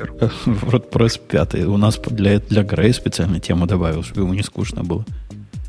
Docker. 0.00 0.32
WordPress 0.46 1.20
5. 1.28 1.54
У 1.66 1.76
нас 1.76 1.98
для, 1.98 2.38
для 2.38 2.62
Грея 2.62 2.92
специально 2.92 3.40
тему 3.40 3.66
добавил, 3.66 4.02
чтобы 4.02 4.22
ему 4.22 4.34
не 4.34 4.42
скучно 4.42 4.84
было. 4.84 5.04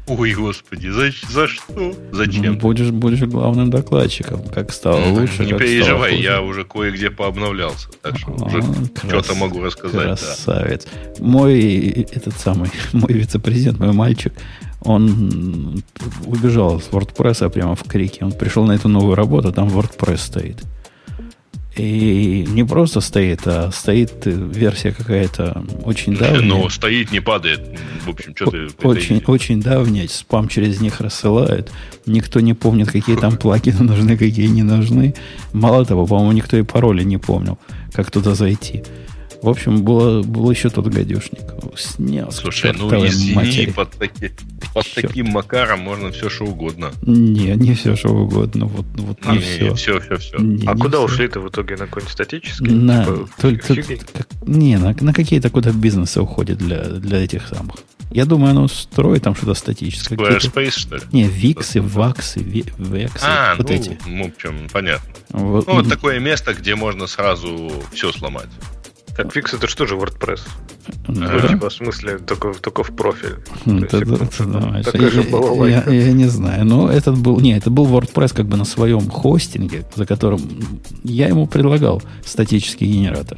Ой, 0.08 0.34
господи, 0.34 0.88
за, 0.88 1.12
за 1.30 1.48
что? 1.48 1.94
Зачем? 2.12 2.58
Будешь, 2.58 2.90
будешь 2.90 3.22
главным 3.22 3.70
докладчиком. 3.70 4.44
Как 4.44 4.74
стало 4.74 5.06
лучше, 5.06 5.46
Не 5.46 5.54
переживай, 5.54 6.20
я 6.20 6.42
уже 6.42 6.66
кое-где 6.66 7.12
пообновлялся. 7.12 7.88
Так 8.02 8.18
что 8.18 8.32
уже 8.32 8.62
что-то 9.08 9.36
могу 9.36 9.62
рассказать. 9.62 10.20
Красавец. 10.20 10.88
Мой 11.20 11.90
этот 12.12 12.34
самый, 12.34 12.70
мой 12.94 13.14
вице-президент, 13.14 13.80
мой 13.80 13.94
мальчик, 13.94 14.34
он 14.82 15.84
убежал 16.26 16.82
с 16.82 16.90
WordPress 16.90 17.50
прямо 17.50 17.76
в 17.76 17.84
крике. 17.84 18.26
Он 18.26 18.32
пришел 18.32 18.66
на 18.66 18.74
эту 18.74 18.90
новую 18.90 19.16
работу, 19.16 19.54
там 19.54 19.68
WordPress 19.70 20.18
стоит. 20.18 20.64
И 21.82 22.46
не 22.48 22.64
просто 22.64 23.02
стоит, 23.02 23.42
а 23.46 23.72
стоит 23.72 24.12
версия 24.26 24.92
какая-то 24.92 25.66
очень 25.84 26.16
давняя. 26.16 26.42
Но 26.42 26.70
стоит, 26.70 27.12
не 27.12 27.22
падает. 27.22 27.60
В 28.06 28.10
общем, 28.10 28.36
что 28.36 28.52
ты... 28.52 28.68
Очень, 28.84 29.24
очень 29.26 29.60
давняя, 29.62 30.08
спам 30.08 30.48
через 30.48 30.80
них 30.80 31.02
рассылают. 31.02 31.72
Никто 32.06 32.40
не 32.40 32.54
помнит, 32.54 32.92
какие 32.92 33.16
там 33.16 33.36
плагины 33.36 33.82
нужны, 33.82 34.16
какие 34.16 34.46
не 34.46 34.62
нужны. 34.62 35.16
Мало 35.54 35.84
того, 35.84 36.06
по-моему, 36.06 36.34
никто 36.34 36.56
и 36.56 36.62
пароли 36.62 37.02
не 37.02 37.18
помнил, 37.18 37.58
как 37.94 38.12
туда 38.12 38.36
зайти. 38.36 38.84
В 39.42 39.50
общем, 39.50 39.84
было, 39.84 40.22
был 40.22 40.52
еще 40.52 40.70
тот 40.70 40.88
гадюшник. 40.88 41.42
Снял 41.76 42.32
Слушай, 42.32 42.74
ну 42.78 42.90
извини, 43.08 43.34
матери. 43.34 43.72
под, 43.72 43.90
таки- 43.92 44.32
под 44.74 44.86
Черт. 44.86 45.08
таким 45.08 45.30
макаром 45.30 45.80
можно 45.80 46.12
все 46.12 46.30
что 46.30 46.46
угодно. 46.46 46.92
Не, 47.02 47.56
не 47.56 47.74
все, 47.74 47.96
что 47.96 48.10
угодно. 48.10 48.66
Вот, 48.68 48.86
вот 48.98 49.26
не, 49.26 49.40
все. 49.40 49.74
все, 49.74 50.00
все, 50.00 50.18
все. 50.18 50.38
Не, 50.38 50.68
А 50.68 50.74
не 50.76 50.80
куда 50.82 51.00
ушли-то 51.02 51.40
в 51.40 51.50
итоге? 51.50 51.76
На 51.76 51.88
какой-нибудь 51.88 52.12
статический? 52.14 52.68
На, 52.72 53.04
Типа, 53.06 53.30
только- 53.40 53.76
как- 54.14 54.28
не, 54.46 54.78
на, 54.78 54.96
на 55.00 55.14
какие-то 55.14 55.50
куда 55.50 55.72
бизнесы 55.72 56.22
уходят 56.22 56.58
для, 56.60 56.84
для 56.84 57.24
этих 57.24 57.48
самых. 57.48 57.78
Я 58.12 58.26
думаю, 58.26 58.52
оно 58.52 58.68
строит 58.68 59.24
там 59.24 59.34
что-то 59.36 59.54
статическое. 59.54 60.18
Squarespace, 60.20 60.72
что 60.72 60.96
ли? 60.98 61.02
Не, 61.14 61.24
виксы, 61.24 61.82
ваксы, 61.82 62.42
вексы, 62.42 63.24
А, 63.26 63.56
вот 63.58 63.70
ну, 63.70 63.76
эти. 63.76 63.98
ну, 64.06 64.26
в 64.26 64.28
общем, 64.28 64.68
понятно. 64.72 65.10
Вот, 65.30 65.66
Ну, 65.68 65.76
вот 65.76 65.88
такое 65.90 66.20
место, 66.20 66.54
где 66.54 66.76
можно 66.76 67.08
сразу 67.08 67.72
все 67.94 68.12
сломать. 68.12 68.50
Так, 69.18 69.36
Fix 69.36 69.56
это 69.56 69.68
что 69.68 69.86
же 69.86 69.96
WordPress? 69.96 70.40
да. 71.08 71.32
Ну, 71.42 71.48
типа, 71.48 71.70
в 71.70 71.74
смысле, 71.74 72.18
только, 72.20 72.54
только 72.54 72.84
в 72.84 72.96
профиль. 72.96 73.36
Ну, 73.66 73.80
То 73.86 73.98
есть, 73.98 74.12
это- 74.12 74.24
это 74.24 74.46
давай. 74.46 74.84
такая 74.84 75.10
же 75.12 75.22
Я- 75.24 75.84
я, 75.86 75.92
я 75.92 76.14
не 76.14 76.26
знаю. 76.26 76.66
Но 76.66 76.90
этот 76.90 77.18
был. 77.18 77.40
Не, 77.42 77.58
это 77.58 77.70
был 77.70 77.86
WordPress 77.88 78.34
как 78.34 78.48
бы 78.48 78.58
на 78.58 78.66
своем 78.66 79.10
хостинге, 79.10 79.84
за 79.96 80.06
которым 80.06 80.42
я 81.04 81.28
ему 81.28 81.46
предлагал 81.48 82.02
статический 82.26 82.88
генератор. 82.88 83.38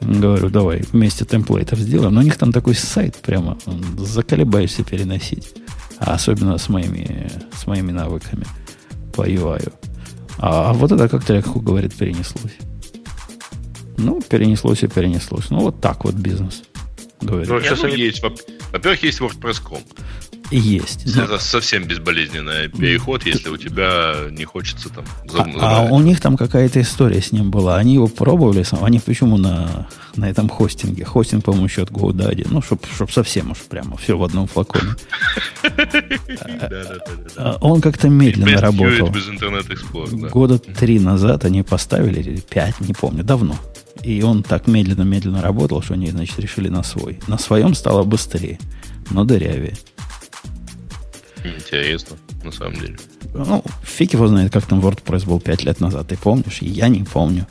Говорю, 0.00 0.48
давай 0.50 0.84
вместе 0.92 1.24
темплейтов 1.24 1.78
сделаем. 1.78 2.14
Но 2.14 2.20
у 2.20 2.24
них 2.24 2.36
там 2.36 2.52
такой 2.52 2.74
сайт 2.74 3.16
прямо 3.16 3.56
заколебаешься 3.98 4.84
переносить. 4.84 5.54
А 5.98 6.14
особенно 6.14 6.58
с 6.58 6.68
моими, 6.68 7.30
с 7.56 7.66
моими 7.66 7.92
навыками 7.92 8.44
по 9.14 9.26
UI. 9.28 9.72
А, 10.38 10.70
а 10.70 10.72
вот 10.72 10.92
это 10.92 11.08
как-то 11.08 11.34
легко, 11.34 11.60
говорит, 11.60 11.94
перенеслось. 11.94 12.52
Ну, 13.96 14.20
перенеслось 14.22 14.82
и 14.82 14.86
перенеслось. 14.88 15.50
Ну, 15.50 15.60
вот 15.60 15.80
так 15.80 16.04
вот 16.04 16.14
бизнес. 16.14 16.62
Говорит. 17.20 17.48
Ну, 17.48 17.60
сейчас 17.60 17.82
они- 17.84 17.96
есть, 17.96 18.22
во- 18.22 18.34
во-первых, 18.72 19.02
есть 19.02 19.20
WordPress.com. 19.20 19.78
И 20.50 20.58
есть. 20.58 21.06
Это 21.16 21.38
совсем 21.38 21.84
безболезненный 21.84 22.68
переход, 22.68 23.24
если 23.24 23.48
у 23.48 23.56
тебя 23.56 24.14
не 24.30 24.44
хочется 24.44 24.90
там 24.90 25.04
А, 25.22 25.26
зам- 25.32 25.56
а 25.56 25.70
забрать. 25.76 25.90
у 25.92 26.00
них 26.00 26.20
там 26.20 26.36
какая-то 26.36 26.82
история 26.82 27.22
с 27.22 27.32
ним 27.32 27.50
была. 27.50 27.78
Они 27.78 27.94
его 27.94 28.08
пробовали, 28.08 28.62
они 28.82 29.00
почему 29.00 29.38
на, 29.38 29.88
на 30.16 30.28
этом 30.28 30.50
хостинге? 30.50 31.06
Хостинг, 31.06 31.44
по-моему, 31.44 31.66
от 31.66 31.90
GoDaddy. 31.90 32.46
Ну, 32.50 32.60
чтобы 32.60 32.82
чтоб 32.94 33.10
совсем 33.10 33.52
уж 33.52 33.58
прямо 33.58 33.96
все 33.96 34.18
в 34.18 34.22
одном 34.22 34.46
флаконе. 34.46 34.90
А 37.36 37.56
Он 37.60 37.80
как-то 37.80 38.08
медленно 38.08 38.60
работал. 38.60 39.10
Года 40.30 40.58
три 40.58 40.98
назад 41.00 41.44
они 41.44 41.62
поставили, 41.62 42.20
или 42.20 42.40
пять, 42.40 42.80
не 42.80 42.92
помню, 42.92 43.24
давно. 43.24 43.56
И 44.04 44.22
он 44.22 44.42
так 44.42 44.66
медленно-медленно 44.66 45.40
работал, 45.40 45.80
что 45.82 45.94
они, 45.94 46.10
значит, 46.10 46.38
решили 46.38 46.68
на 46.68 46.82
свой. 46.82 47.20
На 47.26 47.38
своем 47.38 47.74
стало 47.74 48.04
быстрее, 48.04 48.58
но 49.10 49.24
дырявее. 49.24 49.74
Интересно, 51.42 52.16
на 52.42 52.52
самом 52.52 52.74
деле. 52.74 52.98
Ну, 53.32 53.64
фиг 53.82 54.12
его 54.12 54.28
знает, 54.28 54.52
как 54.52 54.66
там 54.66 54.80
WordPress 54.80 55.26
был 55.26 55.40
пять 55.40 55.64
лет 55.64 55.80
назад. 55.80 56.08
Ты 56.08 56.16
помнишь? 56.16 56.58
Я 56.60 56.88
не 56.88 57.02
помню. 57.02 57.46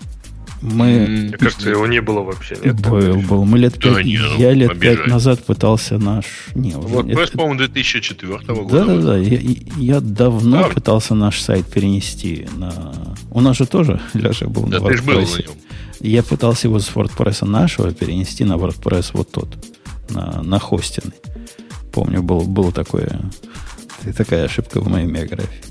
Мы... 0.64 1.06
Мне 1.08 1.38
кажется, 1.38 1.70
его 1.70 1.86
не 1.88 2.02
было 2.02 2.22
вообще. 2.22 2.58
Нет, 2.64 2.80
Был, 2.80 3.16
был. 3.22 3.44
Мы 3.44 3.58
лет 3.60 3.74
Да 3.80 3.94
пять, 3.96 4.06
не, 4.06 4.18
ну, 4.18 4.38
я 4.40 4.54
лет 4.54 4.72
обижай. 4.72 4.96
пять 4.96 5.08
назад 5.08 5.44
пытался 5.46 5.98
наш... 5.98 6.26
Не, 6.56 6.76
уже, 6.76 6.88
WordPress, 6.88 7.22
это- 7.24 7.38
по-моему, 7.38 7.58
2004 7.60 8.28
года. 8.64 8.72
да, 8.72 8.86
да, 8.86 8.94
вышел. 8.94 9.08
да. 9.10 9.18
Я, 9.18 9.40
я 9.96 10.00
давно 10.00 10.64
Да. 10.64 10.70
пытался 10.70 11.16
наш 11.16 11.42
сайт 11.42 11.66
перенести 11.68 12.48
на... 12.56 12.72
У 13.32 13.42
нас 13.42 13.58
же 13.58 13.66
тоже, 13.66 14.00
Леша, 14.14 14.48
был 14.48 14.64
Да 14.68 14.80
на 14.80 14.88
ты 14.88 14.98
ж 14.98 15.02
был 15.04 15.14
на 15.16 15.18
WordPress. 15.20 15.44
нем. 15.44 15.52
Я 16.00 16.24
пытался 16.24 16.68
его 16.68 16.80
с 16.80 16.90
WordPress 16.90 17.46
нашего 17.46 17.92
перенести 17.94 18.46
на 18.46 18.54
WordPress 18.54 19.10
вот 19.14 19.32
тот, 19.32 19.50
на, 20.10 20.42
на 20.44 20.60
хостинг. 20.60 21.14
Помню, 21.92 22.24
был, 22.24 22.42
было 22.42 22.72
такое... 22.72 23.20
Такая 24.18 24.46
ошибка 24.46 24.80
в 24.82 24.88
моей 24.90 25.08
биографии. 25.08 25.62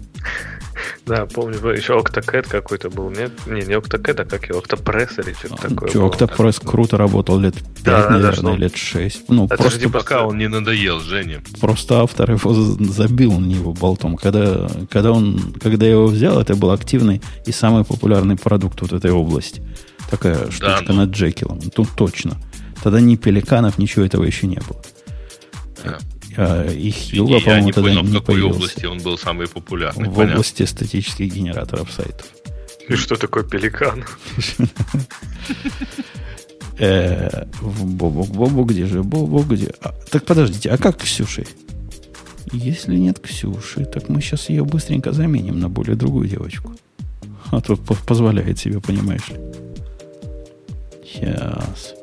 Да, 1.06 1.26
помню, 1.26 1.56
еще 1.70 1.98
OctoCAD 1.98 2.48
какой-то 2.48 2.90
был, 2.90 3.10
нет? 3.10 3.32
Не, 3.46 3.62
не 3.62 3.74
OctoCAD, 3.74 4.22
а 4.22 4.24
как 4.24 4.48
его, 4.48 4.60
OctoPress 4.60 5.24
или 5.24 5.34
что-то 5.34 5.68
такое 5.68 5.90
Че. 5.90 5.98
OctoPress 5.98 6.64
круто 6.64 6.96
работал 6.96 7.38
лет 7.38 7.54
5, 7.54 7.64
Да, 7.82 8.02
да, 8.02 8.02
да, 8.02 8.10
наверное, 8.10 8.52
что- 8.52 8.56
лет 8.56 8.76
6. 8.76 9.24
Ну, 9.28 9.46
Это 9.46 9.56
просто 9.56 9.78
же 9.78 9.86
типа 9.86 9.98
Пока 9.98 10.26
он 10.26 10.38
не 10.38 10.48
надоел, 10.48 11.00
Женя. 11.00 11.42
Просто 11.60 12.00
автор 12.00 12.30
его 12.30 12.52
забил 12.52 13.38
на 13.38 13.46
него 13.46 13.72
болтом. 13.72 14.16
Когда, 14.16 14.68
когда, 14.90 15.12
он, 15.12 15.54
когда 15.60 15.86
я 15.86 15.92
его 15.92 16.06
взял, 16.06 16.40
это 16.40 16.54
был 16.54 16.70
активный 16.70 17.20
и 17.46 17.52
самый 17.52 17.84
популярный 17.84 18.36
продукт 18.36 18.80
вот 18.80 18.92
этой 18.92 19.10
области. 19.10 19.62
Такая 20.10 20.50
штучка 20.50 20.84
ну. 20.88 20.94
над 20.94 21.10
Джекилом. 21.10 21.60
Тут 21.60 21.88
точно. 21.96 22.36
Тогда 22.82 23.00
ни 23.00 23.16
пеликанов, 23.16 23.78
ничего 23.78 24.04
этого 24.04 24.24
еще 24.24 24.46
не 24.46 24.60
было. 24.68 24.82
А, 26.36 26.66
и 26.70 26.90
Хьюга, 26.90 27.34
я 27.34 27.40
по-моему, 27.40 27.66
не 27.66 27.72
понял, 27.72 28.02
в 28.02 28.12
какой 28.12 28.34
появился. 28.34 28.56
области 28.56 28.86
он 28.86 28.98
был 28.98 29.18
самый 29.18 29.48
популярный. 29.48 30.08
В 30.08 30.14
Понятно. 30.14 30.34
области 30.34 30.64
статических 30.64 31.32
генераторов 31.34 31.90
сайтов. 31.92 32.26
И 32.88 32.94
что 32.96 33.16
такое 33.16 33.44
пеликан? 33.44 34.04
Э, 36.78 37.44
в 37.60 37.84
Бобу, 37.84 38.24
Бобу, 38.24 38.64
где 38.64 38.86
же 38.86 39.02
Бобу, 39.02 39.42
где? 39.42 39.72
А, 39.82 39.92
так 40.10 40.24
подождите, 40.24 40.70
а 40.70 40.78
как 40.78 40.96
Ксюши? 40.98 41.46
Если 42.50 42.96
нет 42.96 43.20
Ксюши, 43.20 43.84
так 43.84 44.08
мы 44.08 44.20
сейчас 44.20 44.48
ее 44.48 44.64
быстренько 44.64 45.12
заменим 45.12 45.60
на 45.60 45.68
более 45.68 45.96
другую 45.96 46.28
девочку. 46.28 46.74
А 47.50 47.60
по- 47.60 47.76
позволяет 47.76 48.58
себе, 48.58 48.80
понимаешь 48.80 49.28
ли. 49.28 49.36
Сейчас. 51.04 51.94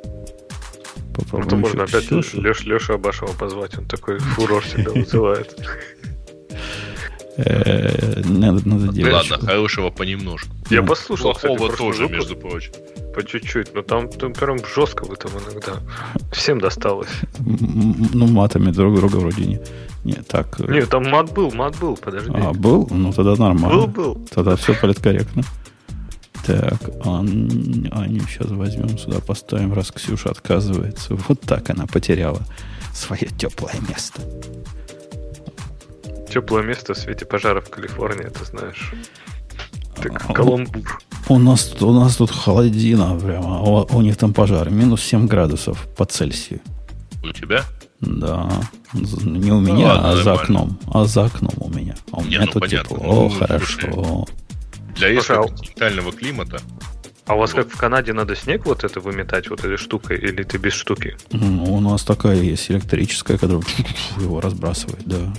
Ну, 1.20 1.26
Попробуем 1.26 1.50
то 1.50 1.56
можно 1.58 1.84
опять 1.84 2.06
Ксюшу. 2.06 2.42
Леш, 2.42 2.64
Лешу 2.64 2.94
Абашева 2.94 3.32
позвать, 3.34 3.78
он 3.78 3.86
такой 3.86 4.20
фурор 4.20 4.62
всегда 4.64 4.92
вызывает. 4.92 5.56
Э, 7.38 8.22
Надо, 8.26 8.68
надо 8.68 8.86
Ну 8.88 8.92
девочку. 8.92 9.32
ладно, 9.34 9.48
хорошего 9.48 9.90
понемножку. 9.92 10.50
Я 10.70 10.84
послушал, 10.84 11.32
Плохого 11.34 11.70
тоже, 11.76 12.04
выпуск 12.04 12.12
между 12.12 12.36
прочим. 12.36 12.72
по 13.16 13.24
чуть-чуть, 13.24 13.74
но 13.74 13.82
там, 13.82 14.10
там 14.10 14.34
прям 14.34 14.58
жестко 14.76 15.06
вы 15.06 15.16
там 15.16 15.32
иногда. 15.32 15.74
Всем 16.34 16.60
досталось. 16.60 17.08
Ну, 17.40 18.28
матами 18.28 18.72
друг 18.72 18.96
друга 18.96 19.18
вроде 19.18 19.46
не. 19.46 19.60
Не, 20.04 20.14
так. 20.14 20.60
э, 20.60 20.72
Не, 20.72 20.86
там 20.86 21.10
мат 21.10 21.32
был, 21.34 21.52
мат 21.52 21.78
был, 21.80 21.96
подожди. 21.98 22.32
А, 22.34 22.52
был? 22.54 22.88
Ну, 22.92 23.14
тогда 23.14 23.36
нормально. 23.36 23.88
был, 23.88 23.88
был. 24.16 24.28
Тогда 24.34 24.56
все 24.58 24.74
политкорректно. 24.74 25.44
Так, 26.46 26.80
Ан- 27.06 27.90
Аню 27.92 28.22
сейчас 28.28 28.48
возьмем 28.50 28.98
сюда, 28.98 29.20
поставим, 29.20 29.74
раз 29.74 29.92
Ксюша 29.92 30.30
отказывается. 30.30 31.16
Вот 31.28 31.42
так 31.42 31.70
она 31.70 31.86
потеряла 31.86 32.42
свое 32.94 33.28
теплое 33.38 33.76
место. 33.88 34.22
Теплое 36.32 36.64
место 36.64 36.94
в 36.94 36.98
свете 36.98 37.26
пожара 37.26 37.62
в 37.62 37.70
Калифорнии, 37.70 38.30
ты 38.30 38.46
знаешь. 38.46 38.94
Ты 40.02 40.10
А, 40.10 40.34
каламбур. 40.34 41.00
У 41.28 41.38
нас, 41.40 41.66
тут- 41.66 41.82
у 41.84 41.94
нас 41.94 42.16
тут 42.16 42.32
холодина 42.32 43.20
прямо, 43.20 43.62
у, 43.62 43.86
у 43.98 44.02
них 44.02 44.16
там 44.18 44.34
пожар. 44.34 44.70
Минус 44.70 45.02
7 45.04 45.28
градусов 45.28 45.88
по 45.98 46.06
Цельсию. 46.06 46.62
У 47.24 47.32
тебя? 47.32 47.64
Да. 48.00 48.50
Не 48.94 49.52
у 49.52 49.60
меня, 49.60 49.88
ладно, 49.94 50.10
а 50.12 50.16
за 50.16 50.24
нормально. 50.24 50.42
окном. 50.42 50.80
А 50.94 51.06
за 51.06 51.26
окном 51.26 51.52
у 51.58 51.70
меня. 51.70 51.96
А 52.12 52.18
у 52.20 52.22
Не, 52.22 52.28
меня 52.30 52.40
ну, 52.42 52.46
тут 52.54 52.62
понятно. 52.62 52.96
тепло. 52.98 53.14
Ну, 53.14 53.26
О, 53.26 53.30
хорошо. 53.30 53.80
слушай. 53.92 54.26
Для 55.00 55.14
Слушай, 55.22 55.38
а- 55.38 55.44
континентального 55.48 56.12
климата 56.12 56.62
А 57.26 57.36
у 57.36 57.40
вас 57.40 57.54
Вот. 57.54 57.64
как 57.66 57.74
в 57.74 57.78
Канаде 57.78 58.14
надо 58.14 58.36
снег 58.36 58.66
вот 58.66 58.84
это 58.84 59.00
выметать 59.00 59.50
вот 59.50 59.60
этой 59.64 59.78
штукой, 59.78 60.18
или 60.18 60.44
ты 60.44 60.58
без 60.58 60.74
штуки? 60.74 61.16
Ну, 61.32 61.64
у 61.76 61.80
нас 61.80 62.04
такая 62.04 62.42
есть 62.42 62.70
электрическая, 62.72 63.38
которая 63.38 63.64
его 64.20 64.42
разбрасывает, 64.42 65.04
да. 65.06 65.34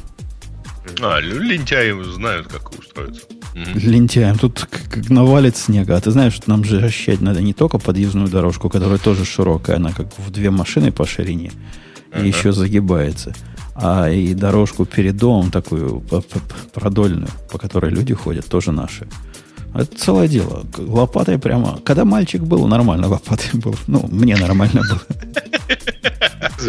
А, 1.02 1.20
лентяи 1.20 1.92
знают, 2.12 2.46
как 2.48 2.70
устроиться. 2.78 3.22
Лентяем. 3.54 4.38
Тут 4.38 4.66
как, 4.70 5.08
навалит 5.10 5.56
снега. 5.56 5.96
А 5.96 6.00
ты 6.00 6.10
знаешь, 6.10 6.32
что 6.34 6.48
нам 6.50 6.64
же 6.64 6.80
расчищать 6.80 7.20
надо 7.20 7.42
не 7.42 7.52
только 7.52 7.78
подъездную 7.78 8.28
дорожку, 8.28 8.70
которая 8.70 8.98
тоже 8.98 9.24
широкая, 9.24 9.76
она 9.76 9.92
как 9.92 10.06
в 10.18 10.30
две 10.30 10.50
машины 10.50 10.92
по 10.92 11.04
ширине, 11.06 11.52
Ага. 12.12 12.24
и 12.24 12.28
еще 12.28 12.52
загибается, 12.52 13.34
а 13.74 14.08
и 14.10 14.32
дорожку 14.34 14.84
перед 14.84 15.16
домом 15.16 15.50
такую 15.50 16.02
продольную, 16.72 17.28
по 17.52 17.58
которой 17.58 17.90
люди 17.90 18.14
ходят, 18.14 18.46
тоже 18.46 18.72
наши. 18.72 19.08
Это 19.75 19.96
целое 19.96 20.26
дело. 20.28 20.67
Лопатой 20.76 21.38
прямо... 21.38 21.78
Когда 21.84 22.05
мальчик 22.05 22.43
был, 22.43 22.67
нормально 22.67 23.08
лопатой 23.08 23.50
был. 23.61 23.75
Ну, 23.87 24.06
мне 24.11 24.37
нормально 24.37 24.82
было. 24.82 25.00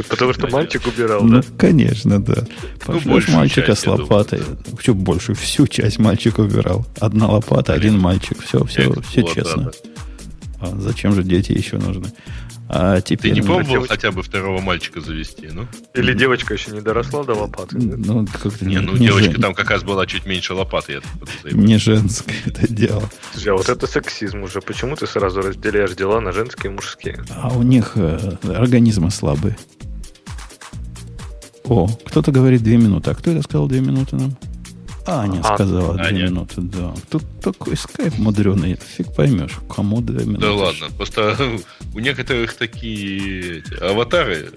Потому 0.09 0.33
что 0.33 0.47
мальчик 0.47 0.81
убирал, 0.87 1.23
Ну, 1.23 1.41
да? 1.41 1.47
конечно, 1.57 2.21
да. 2.23 2.45
Пошлешь 2.85 3.27
мальчика 3.29 3.75
с 3.75 3.85
лопатой. 3.87 4.41
Что 4.79 4.93
больше? 4.93 5.33
Всю 5.33 5.67
часть 5.67 5.99
мальчик 5.99 6.39
убирал. 6.39 6.85
Одна 6.99 7.27
лопата, 7.27 7.73
один 7.73 7.99
мальчик. 7.99 8.37
Все, 8.43 8.63
все, 8.65 8.93
все 9.01 9.23
честно. 9.23 9.71
А 10.59 10.75
зачем 10.79 11.13
же 11.13 11.23
дети 11.23 11.51
еще 11.53 11.77
нужны? 11.77 12.07
А 12.73 13.01
Ты 13.01 13.17
теперь... 13.17 13.33
не 13.33 13.41
ну, 13.41 13.47
пробовал 13.47 13.67
девочка. 13.69 13.95
хотя 13.95 14.11
бы 14.13 14.23
второго 14.23 14.61
мальчика 14.61 15.01
завести, 15.01 15.49
ну? 15.51 15.67
Или 15.93 16.13
девочка 16.13 16.53
еще 16.53 16.71
не 16.71 16.79
доросла 16.79 17.25
до 17.25 17.33
лопаты. 17.33 17.75
да? 17.77 17.95
Ну, 17.97 18.25
как-то 18.25 18.65
Не, 18.65 18.75
не, 18.75 18.81
ну 18.81 18.93
не 18.93 19.07
девочка 19.07 19.33
жен- 19.33 19.41
там 19.41 19.53
как 19.53 19.69
раз 19.71 19.83
была 19.83 20.05
чуть 20.05 20.25
меньше 20.25 20.53
лопаты, 20.53 20.93
я 20.93 21.51
не 21.51 21.77
женское 21.77 22.33
это 22.45 22.71
дело. 22.73 23.03
Слушай, 23.33 23.49
а 23.49 23.55
вот 23.55 23.67
это 23.67 23.87
сексизм 23.87 24.43
уже. 24.43 24.61
Почему 24.61 24.95
ты 24.95 25.05
сразу 25.05 25.41
разделяешь 25.41 25.91
дела 25.95 26.21
на 26.21 26.31
женские 26.31 26.71
и 26.71 26.75
мужские? 26.75 27.21
А 27.29 27.49
у 27.49 27.61
них 27.61 27.91
э, 27.95 28.37
организмы 28.43 29.11
слабые. 29.11 29.57
О, 31.65 31.87
кто-то 32.05 32.31
говорит 32.31 32.63
две 32.63 32.77
минуты. 32.77 33.11
А 33.11 33.15
кто 33.15 33.31
это 33.31 33.41
сказал 33.41 33.67
две 33.67 33.81
минуты 33.81 34.15
нам? 34.15 34.37
Аня 35.19 35.41
А, 35.43 35.55
сказала 35.55 35.93
две 35.95 36.05
Аня. 36.05 36.23
минуты, 36.25 36.61
да. 36.61 36.93
Тут 37.09 37.23
такой 37.41 37.75
скайп 37.77 38.17
мудреный, 38.17 38.75
фиг 38.75 39.13
поймешь, 39.13 39.57
кому 39.73 40.01
две 40.01 40.25
минуты. 40.25 40.41
Да 40.41 40.53
ладно, 40.53 40.87
просто 40.97 41.35
у 41.93 41.99
некоторых 41.99 42.53
такие 42.55 43.59
эти, 43.59 43.73
аватары, 43.83 44.49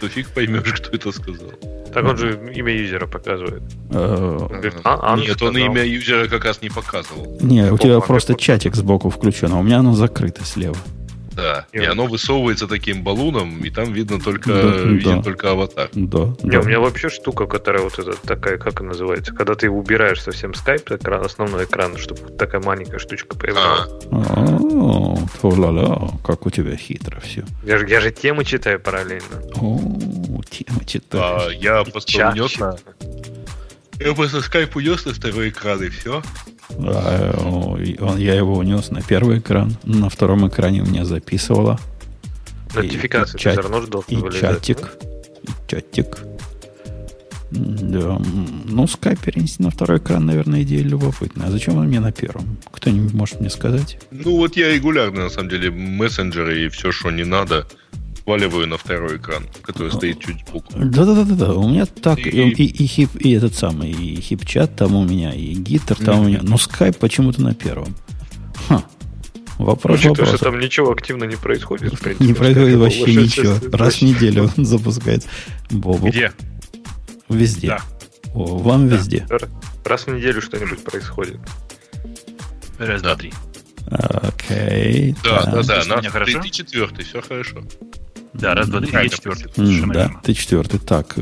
то 0.00 0.08
фиг 0.08 0.28
поймешь, 0.28 0.72
кто 0.72 0.90
это 0.96 1.12
сказал. 1.12 1.52
Так 1.92 2.04
он 2.04 2.16
же 2.16 2.52
имя 2.54 2.72
юзера 2.72 3.06
показывает. 3.06 3.62
Э, 3.90 4.38
а, 4.84 5.16
Нет, 5.16 5.40
он 5.42 5.56
имя 5.56 5.84
юзера 5.84 6.28
как 6.28 6.44
раз 6.44 6.60
не 6.62 6.68
показывал. 6.68 7.38
Не, 7.40 7.72
у 7.72 7.78
тебя 7.78 7.98
просто 8.00 8.34
чатик 8.34 8.74
сбоку 8.76 9.10
включен, 9.10 9.52
а 9.52 9.58
у 9.58 9.62
меня 9.62 9.78
оно 9.78 9.94
закрыто 9.94 10.44
слева. 10.44 10.76
Да. 11.38 11.66
И 11.72 11.78
И 11.78 11.80
он- 11.86 11.92
оно 11.92 12.06
высовывается 12.06 12.66
таким 12.66 13.04
баллоном, 13.04 13.60
и 13.64 13.70
там 13.70 13.92
видно 13.92 14.18
только, 14.20 14.52
Да, 14.52 14.70
виден 14.82 15.18
да. 15.18 15.22
только 15.22 15.50
аватар. 15.52 15.88
Да, 15.92 16.34
Не, 16.42 16.50
да. 16.50 16.60
у 16.60 16.64
меня 16.64 16.80
вообще 16.80 17.08
штука, 17.08 17.46
которая 17.46 17.82
вот 17.84 17.96
эта 17.98 18.12
такая, 18.26 18.58
как 18.58 18.80
она 18.80 18.88
называется, 18.88 19.32
когда 19.32 19.54
ты 19.54 19.70
убираешь 19.70 20.20
совсем 20.20 20.52
скайп, 20.54 20.90
экран, 20.90 21.24
основной 21.24 21.64
экран, 21.64 21.96
чтобы 21.96 22.32
такая 22.36 22.60
маленькая 22.60 22.98
штучка 22.98 23.36
А, 23.36 23.38
появлялась. 23.38 23.90
О, 25.42 26.18
как 26.24 26.46
у 26.46 26.50
тебя 26.50 26.76
хитро 26.76 27.20
все. 27.20 27.44
Я, 27.64 27.78
же, 27.78 27.88
я 27.88 28.00
же 28.00 28.10
темы 28.10 28.44
читаю 28.44 28.80
параллельно. 28.80 29.42
О, 29.60 29.78
тема 30.50 30.80
а 30.80 30.84
читаешь. 30.84 31.52
я 31.54 31.84
просто 31.84 32.10
читаю. 32.10 32.48
на... 32.60 32.76
Я 34.00 34.14
просто 34.14 34.40
скайп 34.42 34.76
унес 34.76 35.04
на 35.06 35.12
второй 35.12 35.48
экран, 35.48 35.82
и 35.82 35.88
все. 35.88 36.22
А, 36.78 37.76
и 37.78 37.98
он- 38.00 38.18
я 38.18 38.34
его 38.34 38.54
унес 38.56 38.90
на 38.90 39.02
первый 39.02 39.38
экран, 39.38 39.76
на 39.84 40.08
втором 40.08 40.46
экране 40.48 40.82
у 40.82 40.86
меня 40.86 41.04
записывало. 41.04 41.80
И- 42.74 42.76
Нотификации 42.76 43.36
и 43.38 43.40
чат- 43.40 43.52
все 43.54 43.62
равно 43.68 44.02
И 44.08 44.16
вылезать, 44.16 44.40
чатик. 44.40 44.78
да? 44.80 44.88
И 45.42 45.48
чатик. 45.66 46.18
Да. 47.50 48.20
Ну, 48.66 48.86
скайп 48.86 49.20
перенести 49.20 49.62
на 49.62 49.70
второй 49.70 49.98
экран, 49.98 50.26
наверное, 50.26 50.62
идея 50.62 50.82
любопытная. 50.82 51.48
А 51.48 51.50
зачем 51.50 51.78
он 51.78 51.86
мне 51.88 51.98
на 51.98 52.12
первом? 52.12 52.58
Кто-нибудь 52.70 53.14
может 53.14 53.40
мне 53.40 53.48
сказать? 53.48 53.98
Ну 54.10 54.36
вот 54.36 54.56
я 54.56 54.70
регулярно, 54.70 55.24
на 55.24 55.30
самом 55.30 55.48
деле, 55.48 55.70
мессенджеры 55.70 56.66
и 56.66 56.68
все, 56.68 56.92
что 56.92 57.10
не 57.10 57.24
надо, 57.24 57.66
сваливаю 58.28 58.66
на 58.66 58.76
второй 58.76 59.16
экран, 59.16 59.44
который 59.62 59.90
стоит 59.90 60.20
чуть 60.20 60.46
сбоку. 60.46 60.74
Да-да-да-да, 60.76 61.54
у 61.54 61.66
меня 61.66 61.86
так, 61.86 62.18
и, 62.18 62.28
И- 62.28 62.64
и, 62.84 62.86
хип, 62.86 63.16
и 63.16 63.32
этот 63.32 63.54
самый, 63.54 63.90
и 63.90 64.20
хип-чат 64.20 64.76
там 64.76 64.94
у 64.96 65.04
меня, 65.04 65.32
и 65.32 65.54
гитар 65.54 65.96
там 65.96 66.20
у 66.20 66.24
меня, 66.24 66.40
но 66.42 66.58
скайп 66.58 66.98
почему-то 66.98 67.40
на 67.42 67.54
первом. 67.54 67.96
Ха. 68.68 68.84
Вопрос 69.56 70.00
что 70.00 70.10
вопрос. 70.10 70.38
там 70.40 70.58
ничего 70.60 70.92
активно 70.92 71.24
не 71.24 71.36
происходит, 71.36 71.94
в 71.94 72.00
принципе. 72.00 72.26
Не 72.26 72.34
происходит 72.34 72.76
скайп 72.76 72.80
вообще 73.00 73.14
ничего. 73.14 73.76
Раз 73.76 73.94
в 73.96 74.02
неделю 74.02 74.50
он 74.56 74.64
запускается. 74.66 75.28
Бобу. 75.70 76.08
Где? 76.08 76.32
Везде. 77.30 77.68
Да. 77.68 77.80
О, 78.34 78.58
вам 78.58 78.88
везде. 78.88 79.26
Раз 79.84 80.02
в 80.02 80.08
неделю 80.14 80.42
что-нибудь 80.42 80.84
происходит. 80.84 81.40
Раз, 82.78 83.00
Да. 83.00 83.14
два, 83.14 83.16
три. 83.16 83.32
Окей. 83.90 85.16
Да, 85.24 85.44
да, 85.46 85.62
да. 85.62 85.96
Меня 86.00 86.10
ты, 86.10 86.40
ты 86.42 86.50
четвертый, 86.50 87.04
все 87.06 87.22
хорошо. 87.22 87.62
Да, 88.38 88.54
раз, 88.54 88.68
два, 88.68 88.80
три, 88.80 88.90
я 88.92 89.08
четвертый. 89.08 89.52
Совершенно 89.54 89.92
Да, 89.94 90.00
верно. 90.04 90.20
ты 90.22 90.34
четвертый. 90.34 90.78
Так, 90.80 91.14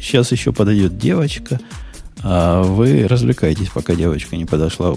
сейчас 0.00 0.32
еще 0.32 0.52
подойдет 0.52 0.96
девочка. 0.98 1.60
А 2.24 2.62
вы 2.62 3.06
развлекаетесь, 3.08 3.68
пока 3.70 3.94
девочка 3.96 4.36
не 4.36 4.44
подошла. 4.44 4.94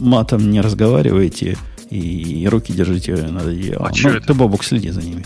Матом 0.00 0.50
не 0.50 0.60
разговаривайте 0.60 1.56
и 1.88 2.46
руки 2.50 2.72
держите 2.72 3.14
над 3.16 3.46
одеялом. 3.46 3.86
А 3.86 3.90
Ну, 4.02 4.08
это? 4.10 4.26
ты, 4.26 4.34
Бобук, 4.34 4.64
следи 4.64 4.90
за 4.90 5.00
ними. 5.02 5.24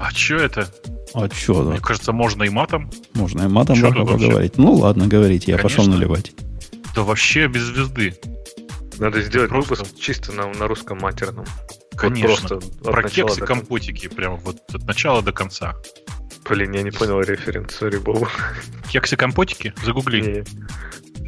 А 0.00 0.10
что 0.10 0.34
это? 0.36 0.68
А 1.14 1.28
что, 1.32 1.62
Мне 1.62 1.78
кажется, 1.78 2.12
можно 2.12 2.42
и 2.42 2.48
матом. 2.48 2.90
можно 3.14 3.42
и 3.42 3.46
матом 3.48 3.76
чё 3.76 3.90
вообще? 3.92 4.04
поговорить. 4.04 4.58
Ну, 4.58 4.72
ладно, 4.72 5.06
говорите, 5.06 5.52
я 5.52 5.58
пошел 5.58 5.84
Конечно. 5.84 5.94
наливать. 6.00 6.32
Да 6.96 7.02
вообще 7.02 7.46
без 7.46 7.62
звезды. 7.62 8.16
Надо 8.98 9.22
сделать 9.22 9.50
Просто- 9.50 9.74
выпуск 9.74 9.94
чисто 10.00 10.32
на, 10.32 10.48
на 10.52 10.66
русском 10.66 10.98
матерном. 10.98 11.44
Вот 11.94 12.00
Конечно. 12.00 12.48
просто 12.48 12.56
от 12.56 12.82
Про 12.82 13.02
начала 13.02 13.28
кексы, 13.28 13.40
до 13.40 13.46
компотики, 13.46 14.08
прям 14.08 14.36
вот 14.36 14.56
от 14.72 14.84
начала 14.84 15.22
до 15.22 15.32
конца. 15.32 15.74
Блин, 16.48 16.72
я 16.72 16.82
не 16.82 16.90
понял 16.90 17.20
референс, 17.20 17.74
сори. 17.74 18.00
Кексы, 18.90 19.16
компотики? 19.16 19.72
Загугли. 19.84 20.20
Не. 20.20 20.44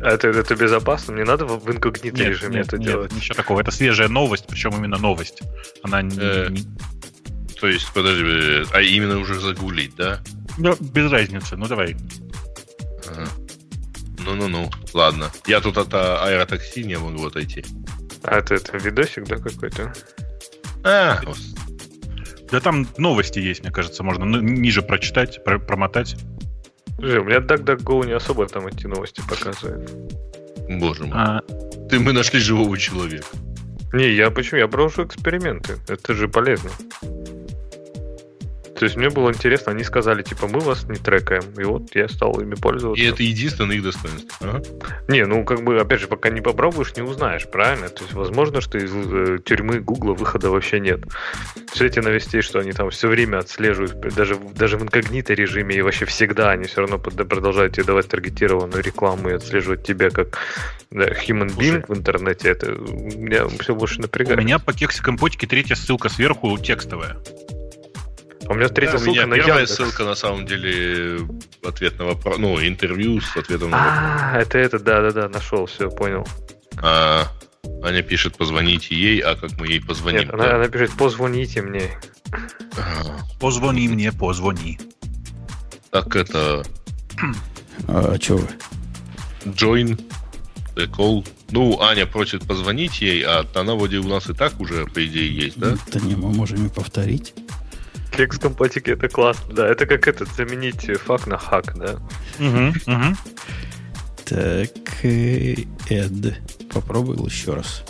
А 0.02 0.10
это, 0.10 0.28
это 0.28 0.54
безопасно? 0.56 1.14
Не 1.14 1.24
надо 1.24 1.46
в 1.46 1.70
инкогнито 1.70 2.18
Нет, 2.18 2.28
режиме 2.28 2.56
нет, 2.56 2.66
это 2.66 2.78
нет, 2.78 2.86
делать? 2.88 3.12
ничего 3.12 3.34
такого. 3.34 3.60
Это 3.60 3.70
свежая 3.70 4.08
новость, 4.08 4.46
причем 4.46 4.72
именно 4.76 4.98
новость. 4.98 5.40
Она 5.82 6.02
не- 6.02 6.18
Э. 6.18 6.48
не- 6.50 6.64
То 7.58 7.68
есть, 7.68 7.90
подожди, 7.94 8.24
э, 8.26 8.64
а 8.72 8.82
именно 8.82 9.18
уже 9.18 9.40
загуглить, 9.40 9.94
да? 9.96 10.20
Да, 10.58 10.74
без 10.80 11.10
разницы. 11.10 11.56
Ну 11.56 11.66
давай. 11.66 11.96
Ага. 13.08 13.26
Ну-ну-ну, 14.18 14.70
ладно. 14.92 15.30
Я 15.46 15.60
тут 15.60 15.78
от 15.78 15.94
а, 15.94 16.24
аэротакси 16.26 16.80
не 16.80 16.98
могу 16.98 17.26
отойти. 17.26 17.64
А 18.22 18.38
это, 18.38 18.56
это 18.56 18.76
видосик, 18.76 19.24
да, 19.24 19.36
какой-то? 19.36 19.94
А, 20.84 21.20
Да 22.50 22.60
там 22.60 22.86
новости 22.98 23.38
есть, 23.38 23.62
мне 23.62 23.72
кажется, 23.72 24.02
можно 24.02 24.24
ниже 24.40 24.82
прочитать, 24.82 25.42
про- 25.44 25.58
промотать. 25.58 26.16
Слушай, 26.98 27.18
у 27.18 27.24
меня 27.24 27.38
DuckDuckGo 27.38 28.06
не 28.06 28.12
особо 28.12 28.46
там 28.46 28.66
эти 28.68 28.86
новости 28.86 29.22
показывает. 29.28 29.90
боже 30.68 31.04
мой. 31.04 31.12
А, 31.14 31.40
Ты, 31.90 31.98
мы 32.00 32.12
нашли 32.12 32.38
живого 32.40 32.78
человека. 32.78 33.26
Не, 33.92 34.10
я 34.10 34.30
почему? 34.30 34.58
Я 34.60 34.66
брошу 34.68 35.04
эксперименты. 35.04 35.76
Это 35.88 36.14
же 36.14 36.28
полезно. 36.28 36.70
То 38.78 38.84
есть 38.84 38.96
мне 38.96 39.08
было 39.08 39.30
интересно, 39.30 39.72
они 39.72 39.84
сказали, 39.84 40.22
типа, 40.22 40.48
мы 40.48 40.60
вас 40.60 40.84
не 40.84 40.96
трекаем. 40.96 41.44
И 41.58 41.64
вот 41.64 41.94
я 41.94 42.08
стал 42.08 42.38
ими 42.40 42.54
пользоваться. 42.54 43.02
И 43.02 43.06
это 43.06 43.22
единственное 43.22 43.76
их 43.76 43.82
достоинство. 43.82 44.36
Ага. 44.40 44.62
Не, 45.08 45.24
ну 45.24 45.44
как 45.44 45.62
бы, 45.62 45.80
опять 45.80 46.00
же, 46.00 46.08
пока 46.08 46.28
не 46.28 46.42
попробуешь, 46.42 46.94
не 46.96 47.02
узнаешь, 47.02 47.48
правильно? 47.50 47.88
То 47.88 48.02
есть, 48.02 48.12
возможно, 48.12 48.60
что 48.60 48.76
из 48.78 48.92
э, 48.94 49.38
тюрьмы 49.44 49.80
Гугла 49.80 50.12
выхода 50.12 50.50
вообще 50.50 50.78
нет. 50.80 51.00
Все 51.72 51.86
эти 51.86 52.00
новостей, 52.00 52.42
что 52.42 52.58
они 52.58 52.72
там 52.72 52.90
все 52.90 53.08
время 53.08 53.38
отслеживают, 53.38 53.98
даже, 54.14 54.36
даже 54.36 54.76
в 54.76 54.82
инкогнито 54.82 55.32
режиме, 55.32 55.74
и 55.76 55.82
вообще 55.82 56.04
всегда 56.04 56.50
они 56.50 56.64
все 56.64 56.82
равно 56.82 56.98
под- 56.98 57.28
продолжают 57.28 57.74
тебе 57.74 57.84
давать 57.84 58.08
таргетированную 58.08 58.82
рекламу 58.82 59.30
и 59.30 59.32
отслеживать 59.32 59.84
тебя 59.84 60.10
как 60.10 60.38
да, 60.90 61.04
human 61.04 61.48
being 61.56 61.80
Слушай. 61.80 61.84
в 61.88 61.94
интернете. 61.94 62.50
Это 62.50 62.72
меня 62.72 63.46
все 63.60 63.74
больше 63.74 64.00
у 64.00 64.02
напрягает. 64.02 64.38
меня 64.38 64.58
по 64.58 64.72
кексы, 64.72 65.02
компотики 65.02 65.46
третья 65.46 65.74
ссылка 65.74 66.08
сверху 66.08 66.56
текстовая. 66.58 67.16
А 68.48 68.52
у 68.52 68.54
меня 68.54 68.68
третья 68.68 68.92
Да, 68.92 68.98
у 68.98 69.00
ссылка 69.00 69.10
меня 69.10 69.26
на 69.26 69.36
первая 69.36 69.60
Яндекс. 69.60 69.74
ссылка, 69.76 70.04
на 70.04 70.14
самом 70.14 70.46
деле, 70.46 71.20
ответ 71.64 71.98
на 71.98 72.04
вопрос, 72.06 72.38
ну, 72.38 72.58
интервью 72.64 73.20
с 73.20 73.36
ответом 73.36 73.70
на 73.70 73.76
вопрос. 73.78 73.94
А, 73.98 74.38
это 74.40 74.58
это, 74.58 74.78
да-да-да, 74.78 75.28
нашел, 75.28 75.66
все, 75.66 75.90
понял. 75.90 76.26
А, 76.78 77.24
Аня 77.82 78.02
пишет, 78.02 78.36
позвоните 78.36 78.94
ей, 78.94 79.20
а 79.20 79.34
как 79.34 79.52
мы 79.58 79.66
ей 79.68 79.80
позвоним? 79.80 80.20
Нет, 80.20 80.34
она, 80.34 80.56
она 80.56 80.68
пишет, 80.68 80.92
позвоните 80.96 81.62
мне. 81.62 81.90
А, 82.76 83.18
Позвони 83.40 83.88
мне, 83.88 84.12
позвони. 84.12 84.78
Так 85.90 86.14
это 86.16 86.62
А 87.88 88.16
что 88.20 88.36
вы? 88.36 88.48
join 89.46 90.00
the 90.74 90.86
call. 90.90 91.26
Ну, 91.50 91.80
Аня 91.80 92.06
просит 92.06 92.44
позвонить 92.46 93.00
ей, 93.00 93.22
а 93.22 93.44
она 93.54 93.74
вроде 93.74 93.98
у 93.98 94.08
нас 94.08 94.28
и 94.28 94.32
так 94.34 94.58
уже, 94.60 94.84
по 94.86 95.04
идее, 95.06 95.34
есть, 95.34 95.58
да? 95.58 95.76
Да 95.92 96.00
не, 96.00 96.16
мы 96.16 96.30
можем 96.32 96.66
и 96.66 96.68
повторить. 96.68 97.34
Кекс 98.16 98.38
компотики, 98.38 98.90
это 98.90 99.08
классно. 99.08 99.54
Да, 99.54 99.68
это 99.68 99.86
как 99.86 100.08
этот, 100.08 100.28
заменить 100.34 100.90
фак 101.04 101.26
на 101.26 101.36
хак, 101.36 101.76
да? 101.76 101.96
Мгм, 102.38 102.74
мгм. 102.86 103.16
Так, 104.24 104.70
э, 105.04 105.54
Эд. 105.88 106.40
попробовал 106.72 107.26
еще 107.26 107.54
раз. 107.54 107.84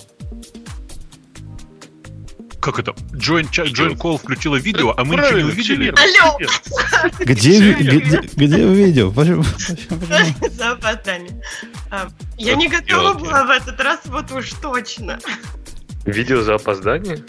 Как 2.61 2.80
это? 2.80 2.90
Join, 3.12 3.49
join 3.52 3.97
call 3.97 4.18
включила 4.18 4.56
видео, 4.56 4.92
а 4.97 5.04
мы 5.04 5.14
ничего 5.14 5.38
не 5.38 5.45
увидели. 5.45 5.95
Алло! 5.97 6.37
Где, 7.21 7.73
Где 7.75 7.99
где, 8.35 8.66
видео? 8.66 9.11
За 10.50 10.73
опоздание. 10.73 11.40
А, 11.92 12.09
Я 12.37 12.56
не 12.56 12.66
готова 12.68 13.14
была 13.14 13.45
в 13.45 13.50
этот 13.50 13.80
раз, 13.80 14.00
вот 14.06 14.33
уж 14.33 14.50
точно. 14.61 15.21
Видео 16.04 16.42
за 16.42 16.56
опоздание? 16.56 17.25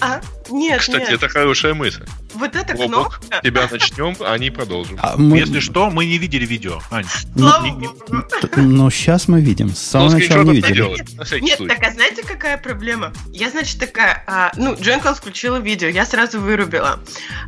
А? 0.00 0.20
Нет, 0.50 0.80
Кстати, 0.80 1.00
нет. 1.00 1.10
это 1.12 1.28
хорошая 1.28 1.74
мысль. 1.74 2.04
Вот 2.34 2.54
эта 2.54 2.74
Бобок, 2.74 3.20
кнопка. 3.20 3.40
тебя 3.42 3.68
начнем, 3.70 4.16
а 4.20 4.32
они 4.32 4.50
продолжим. 4.50 4.98
А 5.02 5.16
мы- 5.16 5.38
Если 5.38 5.60
что, 5.60 5.90
мы 5.90 6.04
не 6.06 6.18
видели 6.18 6.46
видео. 6.46 6.80
Ань, 6.90 7.06
Слава 7.36 7.64
не- 7.64 7.70
не- 7.72 7.86
богу. 7.88 8.22
т- 8.40 8.60
Но 8.60 8.90
сейчас 8.90 9.28
мы 9.28 9.40
видим. 9.40 9.70
С 9.74 9.78
самого 9.78 10.10
Ну, 10.10 10.18
начала 10.18 10.42
не 10.44 10.56
видели. 10.56 10.72
делать, 10.74 11.00
Нет, 11.40 11.56
случай. 11.58 11.66
так 11.74 11.82
а 11.82 11.90
знаете, 11.92 12.22
какая 12.22 12.58
проблема? 12.58 13.12
Я, 13.32 13.50
значит, 13.50 13.78
такая, 13.80 14.22
а, 14.26 14.52
ну, 14.56 14.74
Дженкл 14.80 15.14
включила 15.14 15.56
видео, 15.56 15.88
я 15.88 16.04
сразу 16.06 16.40
вырубила. 16.40 17.00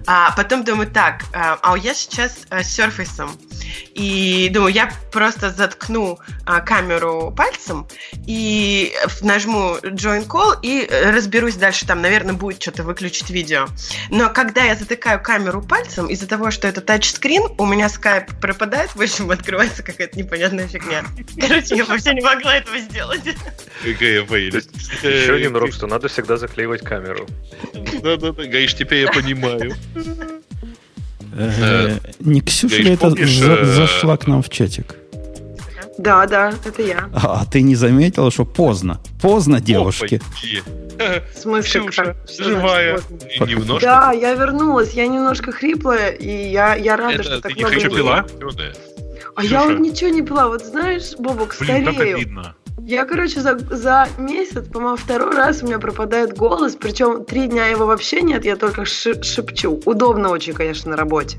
А 0.06 0.32
потом 0.32 0.64
думаю, 0.64 0.90
так, 0.90 1.24
а, 1.32 1.58
а 1.62 1.76
я 1.76 1.94
сейчас 1.94 2.38
а, 2.48 2.62
с 2.62 2.78
Surface. 2.78 3.28
И 3.94 4.48
думаю, 4.52 4.72
я 4.72 4.90
просто 5.12 5.50
заткну 5.50 6.18
а, 6.46 6.60
камеру 6.60 7.32
пальцем 7.36 7.86
и 8.26 8.92
нажму 9.22 9.76
Join 9.82 10.26
Call 10.26 10.58
и 10.62 10.86
э, 10.88 11.10
разберусь 11.10 11.54
дальше. 11.56 11.86
Там, 11.86 12.00
наверное, 12.02 12.34
будет 12.34 12.60
что-то 12.62 12.82
выключить 12.90 13.30
видео. 13.30 13.66
Но 14.10 14.28
когда 14.30 14.64
я 14.64 14.74
затыкаю 14.74 15.22
камеру 15.22 15.62
пальцем, 15.62 16.06
из-за 16.06 16.26
того, 16.26 16.50
что 16.50 16.68
это 16.68 16.80
тачскрин, 16.80 17.42
у 17.56 17.66
меня 17.66 17.88
скайп 17.88 18.30
пропадает, 18.40 18.94
в 18.94 19.00
общем, 19.00 19.30
открывается 19.30 19.82
какая-то 19.82 20.18
непонятная 20.18 20.66
фигня. 20.68 21.04
Короче, 21.40 21.76
я 21.76 21.84
вообще 21.84 22.14
не 22.14 22.20
могла 22.20 22.56
этого 22.56 22.78
сделать. 22.78 23.22
Эгея 23.84 24.22
Вейль. 24.22 24.56
Еще 25.02 25.34
один 25.34 25.56
урок, 25.56 25.72
что 25.72 25.86
надо 25.86 26.08
всегда 26.08 26.36
заклеивать 26.36 26.82
камеру. 26.82 27.26
Да-да-да, 28.02 28.44
Гаиш, 28.44 28.74
теперь 28.74 29.02
я 29.02 29.12
понимаю. 29.12 29.74
Э, 31.32 31.98
Не 32.18 32.40
Ксюша 32.40 32.82
это 32.82 33.14
э, 33.16 33.64
зашла 33.64 34.16
к 34.16 34.26
нам 34.26 34.42
в 34.42 34.48
чатик? 34.48 34.96
Да, 35.98 36.26
да, 36.26 36.52
это 36.64 36.82
я. 36.82 37.08
А, 37.14 37.42
а 37.42 37.46
ты 37.46 37.62
не 37.62 37.74
заметила, 37.74 38.30
что 38.30 38.44
поздно? 38.44 39.00
Поздно, 39.20 39.60
девушки. 39.60 40.20
В 41.34 41.38
смысле, 41.38 41.80
Ксюша, 41.80 42.16
живая. 42.38 43.00
Немножко. 43.40 43.80
Да, 43.86 44.12
я 44.12 44.34
вернулась, 44.34 44.92
я 44.92 45.06
немножко 45.06 45.52
хриплая, 45.52 46.10
и 46.10 46.28
я, 46.50 46.74
я 46.74 46.96
рада, 46.96 47.14
Это 47.14 47.22
что 47.24 47.36
ты 47.36 47.42
так 47.42 47.56
не 47.56 47.62
много 47.62 47.74
хочу 47.74 47.86
людей. 47.88 47.98
пила? 48.02 48.26
А 49.36 49.42
я 49.44 49.60
Ксюша. 49.60 49.68
вот 49.72 49.78
ничего 49.80 50.10
не 50.10 50.22
пила. 50.22 50.48
Вот 50.48 50.64
знаешь, 50.64 51.12
Бобок, 51.18 51.56
Блин, 51.60 51.84
как 51.84 51.94
старею. 51.94 52.16
обидно. 52.16 52.54
Я, 52.82 53.04
короче, 53.04 53.40
за, 53.40 53.58
за 53.58 54.08
месяц, 54.18 54.66
по-моему, 54.68 54.96
второй 54.96 55.34
раз 55.36 55.62
у 55.62 55.66
меня 55.66 55.78
пропадает 55.78 56.36
голос, 56.36 56.76
причем 56.80 57.24
три 57.24 57.46
дня 57.46 57.66
его 57.66 57.84
вообще 57.86 58.22
нет, 58.22 58.44
я 58.46 58.56
только 58.56 58.84
ши- 58.84 59.22
шепчу. 59.22 59.80
Удобно 59.84 60.30
очень, 60.30 60.54
конечно, 60.54 60.90
на 60.90 60.96
работе. 60.96 61.38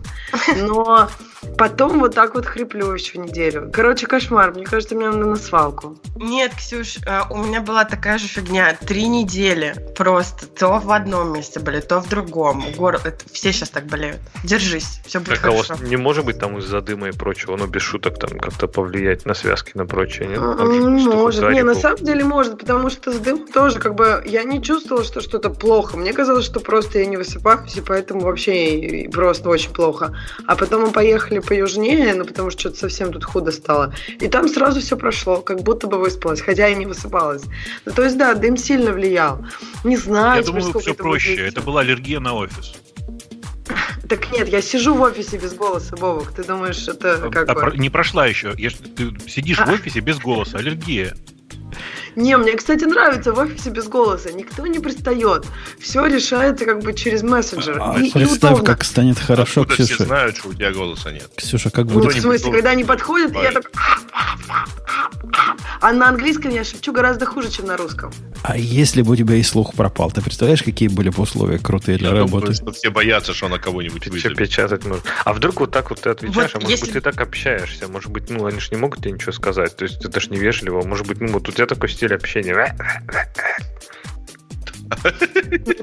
Но 0.56 1.10
потом 1.58 2.00
вот 2.00 2.16
так 2.16 2.36
вот 2.36 2.46
хриплю 2.46 2.92
еще 2.94 3.18
неделю. 3.20 3.70
Короче, 3.74 4.08
кошмар. 4.08 4.54
Мне 4.54 4.66
кажется, 4.66 4.96
мне 4.96 5.08
надо 5.10 5.26
на 5.26 5.36
свалку. 5.36 5.98
Нет, 6.16 6.54
Ксюш, 6.56 6.98
э, 7.06 7.22
у 7.30 7.38
меня 7.38 7.62
была 7.62 7.86
такая 7.86 8.18
же 8.18 8.28
фигня. 8.28 8.78
Три 8.86 9.08
недели 9.08 9.76
просто. 9.96 10.48
То 10.48 10.80
в 10.80 10.92
одном 10.92 11.34
месте 11.34 11.60
были, 11.60 11.80
то 11.80 12.00
в 12.02 12.10
другом. 12.10 12.64
Горло. 12.78 13.02
это- 13.04 13.26
Все 13.32 13.52
сейчас 13.52 13.70
так 13.70 13.86
болеют. 13.86 14.20
Держись, 14.44 15.02
все 15.06 15.20
будет 15.20 15.36
Так 15.42 15.46
а 15.46 15.52
у 15.52 15.58
вас 15.58 15.68
хорошо. 15.68 15.86
не 15.86 15.98
может 15.98 16.26
быть 16.26 16.40
там 16.40 16.58
из-за 16.60 16.82
дыма 16.82 17.10
и 17.10 17.12
прочего, 17.12 17.56
ну 17.58 17.68
без 17.68 17.82
шуток 17.82 18.20
там 18.20 18.38
как-то 18.40 18.68
повлиять 18.68 19.26
на 19.26 19.34
связки, 19.34 19.72
на 19.76 19.86
прочее, 19.86 20.28
нет? 20.28 20.40
Может, 20.40 21.50
не, 21.52 21.64
на 21.64 21.76
самом 21.76 21.98
деле 22.04 22.24
может, 22.24 22.58
потому 22.60 22.90
что 22.90 23.12
с 23.12 23.18
дымом 23.20 23.48
тоже 23.48 23.80
как 23.80 23.96
бы 23.96 24.22
я 24.26 24.44
не 24.44 24.62
чувствовала, 24.62 25.04
что 25.04 25.22
что-то 25.22 25.50
плохо. 25.50 25.98
Мне 25.98 26.14
казалось, 26.14 26.46
что 26.46 26.60
просто 26.60 27.00
я 27.00 27.06
не 27.06 27.18
высыпаюсь, 27.18 27.76
и 27.76 27.82
поэтому 27.82 28.22
вообще 28.22 29.10
просто 29.12 29.50
очень 29.50 29.72
плохо. 29.72 30.16
А 30.48 30.56
потом 30.56 30.82
мы 30.84 30.92
поехали 30.92 31.31
поюжнее, 31.40 32.14
ну 32.14 32.26
потому 32.26 32.50
что 32.50 32.60
что-то 32.60 32.78
совсем 32.78 33.12
тут 33.12 33.24
худо 33.24 33.52
стало. 33.52 33.94
И 34.20 34.28
там 34.28 34.48
сразу 34.48 34.82
все 34.82 34.98
прошло, 34.98 35.42
как 35.42 35.62
будто 35.64 35.88
бы 35.88 35.98
выспалась, 35.98 36.42
хотя 36.42 36.68
и 36.68 36.76
не 36.76 36.86
высыпалась. 36.86 37.44
Ну, 37.86 37.92
то 37.94 38.04
есть, 38.04 38.18
да, 38.18 38.34
дым 38.34 38.58
сильно 38.58 38.92
влиял. 38.92 39.46
Не 39.84 39.98
знаю, 39.98 40.42
Я 40.42 40.46
думаю, 40.46 40.64
все 40.64 40.80
это 40.80 40.94
проще. 40.94 41.36
Это 41.48 41.62
была 41.62 41.82
аллергия 41.82 42.20
на 42.20 42.34
офис. 42.34 42.74
Так 44.10 44.30
нет, 44.34 44.50
я 44.50 44.62
сижу 44.62 44.94
в 44.94 45.02
офисе 45.02 45.38
без 45.38 45.54
голоса, 45.54 45.96
Бобок. 45.96 46.34
Ты 46.34 46.44
думаешь, 46.44 46.86
это 46.86 47.30
как 47.32 47.48
А 47.48 47.54
бы... 47.54 47.78
не 47.78 47.90
прошла 47.90 48.26
еще. 48.26 48.54
Я 48.58 48.70
Ты 48.70 49.14
сидишь 49.30 49.58
в 49.58 49.62
А. 49.62 49.72
офисе 49.72 50.02
без 50.02 50.20
голоса. 50.20 50.58
Аллергия. 50.58 51.16
Не, 52.16 52.36
мне, 52.38 52.54
кстати, 52.56 52.84
нравится 52.84 53.32
в 53.34 53.40
офисе 53.40 53.70
без 53.70 53.88
голоса. 53.88 54.32
Никто 54.32 54.66
не 54.68 54.80
пристает. 54.80 55.46
Все 55.80 56.06
решается 56.06 56.66
как 56.66 56.80
бы 56.82 56.94
через 56.94 57.24
мессенджер. 57.24 57.78
А 57.82 57.98
и, 58.00 58.08
и 58.08 58.12
представь, 58.12 58.52
удобно. 58.54 58.66
как 58.66 58.84
станет 58.84 59.18
хорошо, 59.20 59.62
Откуда 59.62 59.76
все 59.84 59.86
Ксюша. 59.94 60.04
знают, 60.06 60.38
что 60.38 60.50
у 60.50 60.54
тебя 60.54 60.72
голоса 60.72 61.12
нет? 61.12 61.30
Ксюша, 61.36 61.70
как 61.70 61.86
Ну, 61.86 61.92
в 61.92 61.94
будет... 62.04 62.16
не 62.16 62.22
смысле, 62.22 62.44
должен. 62.44 62.52
когда 62.54 62.70
они 62.72 62.84
подходят, 62.84 63.32
я 63.34 63.40
Правильно. 63.40 63.62
так... 63.62 63.72
А 65.80 65.94
на 65.94 66.10
английском 66.10 66.52
я 66.52 66.64
шепчу 66.64 66.92
гораздо 66.92 67.26
хуже, 67.26 67.50
чем 67.50 67.66
на 67.66 67.76
русском. 67.78 68.12
А 68.44 68.58
если 68.58 69.02
бы 69.02 69.14
у 69.14 69.16
тебя 69.16 69.36
и 69.36 69.44
слух 69.44 69.74
пропал, 69.74 70.12
ты 70.12 70.22
представляешь, 70.22 70.62
какие 70.62 70.88
были 70.90 71.10
бы 71.10 71.24
условия 71.24 71.58
крутые 71.58 71.98
для 71.98 72.10
Я 72.10 72.16
работы? 72.16 72.48
думаю, 72.48 72.54
что 72.56 72.72
все 72.72 72.90
боятся, 72.92 73.34
что 73.34 73.48
она 73.48 73.58
кого-нибудь 73.58 74.08
вызовет. 74.08 74.38
печатать 74.38 74.86
можно. 74.86 75.04
А 75.26 75.34
вдруг 75.34 75.60
вот 75.60 75.72
так 75.72 75.90
вот 75.90 76.02
ты 76.02 76.10
отвечаешь, 76.10 76.52
Вот 76.54 76.56
а 76.56 76.60
может 76.60 76.70
если- 76.70 76.86
быть 76.86 76.94
ты 76.94 77.02
так 77.02 77.20
общаешься, 77.22 77.88
может 77.88 78.12
быть, 78.12 78.30
ну 78.30 78.46
они 78.46 78.60
же 78.60 78.68
не 78.72 78.78
могут 78.78 79.00
тебе 79.00 79.12
ничего 79.14 79.32
сказать, 79.32 79.76
то 79.76 79.84
есть 79.86 80.04
это 80.06 80.20
ж 80.20 80.30
невежливо, 80.30 80.84
может 80.86 81.08
быть, 81.08 81.20
ну 81.20 81.30
вот 81.30 81.50
у 81.50 81.52
тебя 81.52 81.66
такой 81.66 81.90
стиль 82.02 82.16
общения. 82.16 82.76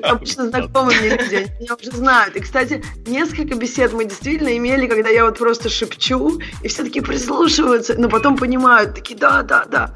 Обычно 0.03 0.49
знакомые 0.49 1.17
люди, 1.17 1.35
они 1.35 1.51
меня 1.61 1.75
уже 1.75 1.91
знают. 1.91 2.37
И, 2.37 2.41
кстати, 2.41 2.83
несколько 3.07 3.55
бесед 3.55 3.93
мы 3.93 4.05
действительно 4.05 4.57
имели, 4.57 4.87
когда 4.87 5.09
я 5.09 5.25
вот 5.25 5.39
просто 5.39 5.69
шепчу, 5.69 6.41
и 6.63 6.69
все 6.69 6.85
таки 6.85 7.01
прислушиваются, 7.01 7.95
но 7.99 8.09
потом 8.09 8.37
понимают, 8.37 8.95
такие, 8.95 9.19
да, 9.19 9.43
да, 9.43 9.65
да. 9.65 9.95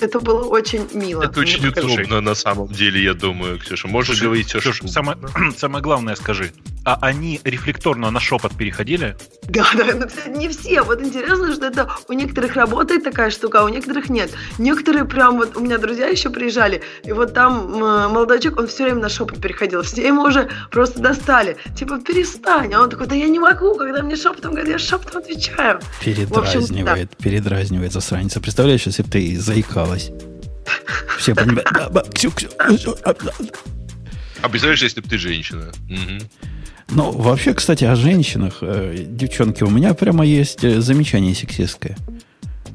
Это 0.00 0.20
было 0.20 0.44
очень 0.44 0.88
мило. 0.92 1.24
Это 1.24 1.40
очень 1.40 1.68
покажи. 1.68 1.86
удобно 1.86 2.20
на 2.20 2.34
самом 2.34 2.68
деле, 2.68 3.02
я 3.02 3.14
думаю, 3.14 3.58
Ксюша. 3.58 3.88
Можешь 3.88 4.20
говорить 4.20 4.48
все, 4.48 4.60
Ксюш, 4.60 4.76
что 4.76 4.88
самое, 4.88 5.18
самое 5.56 5.82
главное 5.82 6.14
скажи. 6.16 6.52
А 6.84 6.98
они 7.02 7.40
рефлекторно 7.44 8.10
на 8.10 8.20
шепот 8.20 8.56
переходили? 8.56 9.16
Да, 9.42 9.66
да, 9.76 9.94
но, 9.94 10.06
кстати, 10.06 10.28
не 10.30 10.48
все. 10.48 10.82
Вот 10.82 11.02
интересно, 11.02 11.52
что 11.52 11.66
это 11.66 11.90
у 12.08 12.12
некоторых 12.14 12.54
работает 12.54 13.04
такая 13.04 13.30
штука, 13.30 13.60
а 13.60 13.64
у 13.64 13.68
некоторых 13.68 14.08
нет. 14.08 14.30
Некоторые 14.58 15.04
прям 15.04 15.36
вот, 15.36 15.56
у 15.56 15.60
меня 15.60 15.78
друзья 15.78 16.06
еще 16.06 16.30
приезжали, 16.30 16.82
и 17.04 17.12
вот 17.12 17.34
там 17.34 17.70
молодой 17.70 18.40
человек, 18.50 18.58
он 18.58 18.66
все 18.66 18.84
время 18.84 19.00
на 19.00 19.08
шепот 19.08 19.40
переходил. 19.40 19.82
Все 19.82 20.06
ему 20.06 20.22
уже 20.22 20.48
просто 20.70 21.00
достали. 21.00 21.56
Типа, 21.76 21.98
перестань. 21.98 22.72
А 22.74 22.82
он 22.82 22.90
такой, 22.90 23.06
да 23.06 23.14
я 23.14 23.28
не 23.28 23.38
могу, 23.38 23.74
когда 23.74 24.02
мне 24.02 24.16
шепотом 24.16 24.52
говорят, 24.52 24.68
я 24.68 24.78
шепотом 24.78 25.22
отвечаю. 25.22 25.80
Передразнивает, 26.04 27.16
передразнивает 27.16 27.92
засранец. 27.92 28.34
Представляешь, 28.34 28.86
если 28.86 29.02
бы 29.02 29.10
ты 29.10 29.38
заикалась? 29.38 30.10
Все 31.18 31.34
понимают. 31.34 31.68
«Да, 31.72 31.88
да, 31.90 32.02
а, 33.04 33.14
да». 33.14 33.32
А 34.42 34.48
представляешь, 34.48 34.82
если 34.82 35.00
бы 35.00 35.08
ты 35.08 35.18
женщина? 35.18 35.70
Ну, 36.92 37.12
вообще, 37.12 37.54
кстати, 37.54 37.84
о 37.84 37.94
женщинах. 37.94 38.58
Э, 38.62 38.96
Девчонки, 39.06 39.62
у 39.62 39.70
меня 39.70 39.94
прямо 39.94 40.26
есть 40.26 40.64
э, 40.64 40.80
замечание 40.80 41.36
сексистское. 41.36 41.96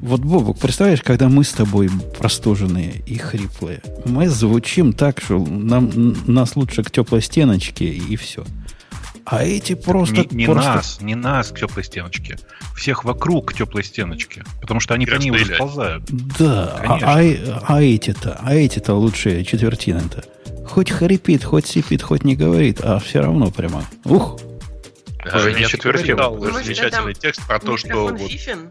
Вот, 0.00 0.20
Бобок, 0.20 0.58
представляешь, 0.58 1.02
когда 1.02 1.28
мы 1.28 1.42
с 1.44 1.52
тобой 1.52 1.88
простуженные 2.18 3.02
и 3.06 3.16
хриплые, 3.16 3.82
мы 4.04 4.28
звучим 4.28 4.92
так, 4.92 5.20
что 5.20 5.38
нам, 5.38 6.14
нас 6.26 6.56
лучше 6.56 6.82
к 6.82 6.90
теплой 6.90 7.22
стеночке 7.22 7.86
и 7.86 8.16
все. 8.16 8.44
А 9.24 9.42
эти 9.42 9.74
просто... 9.74 10.14
не 10.14 10.26
не 10.30 10.44
просто- 10.46 10.74
нас, 10.74 10.98
не 11.00 11.14
нас 11.16 11.48
к 11.48 11.58
теплой 11.58 11.82
стеночке. 11.82 12.38
Всех 12.76 13.04
вокруг 13.04 13.50
к 13.50 13.54
теплой 13.54 13.82
стеночке. 13.82 14.44
Потому 14.60 14.78
что 14.78 14.94
они 14.94 15.04
по 15.04 15.16
ней 15.16 15.30
уже 15.32 15.54
сползают. 15.54 16.04
Да, 16.38 16.76
а, 16.86 17.18
а- 17.18 17.62
а 17.66 17.82
эти-то, 17.82 18.38
а 18.40 18.54
эти-то 18.54 18.94
лучшие 18.94 19.44
четвертины-то. 19.44 20.22
Хоть 20.68 20.90
хрипит, 20.92 21.42
хоть 21.42 21.66
сипит, 21.66 22.02
хоть 22.02 22.22
не 22.22 22.36
говорит, 22.36 22.80
а 22.82 23.00
все 23.00 23.20
равно 23.20 23.50
прямо. 23.50 23.82
Ух, 24.04 24.38
Уже 25.34 25.52
не 25.52 25.62
я 25.62 25.68
читал 25.68 26.36
Может, 26.36 26.64
замечательный 26.64 27.14
текст 27.14 27.46
про 27.46 27.58
то, 27.58 27.76
что 27.76 28.08
вот 28.08 28.20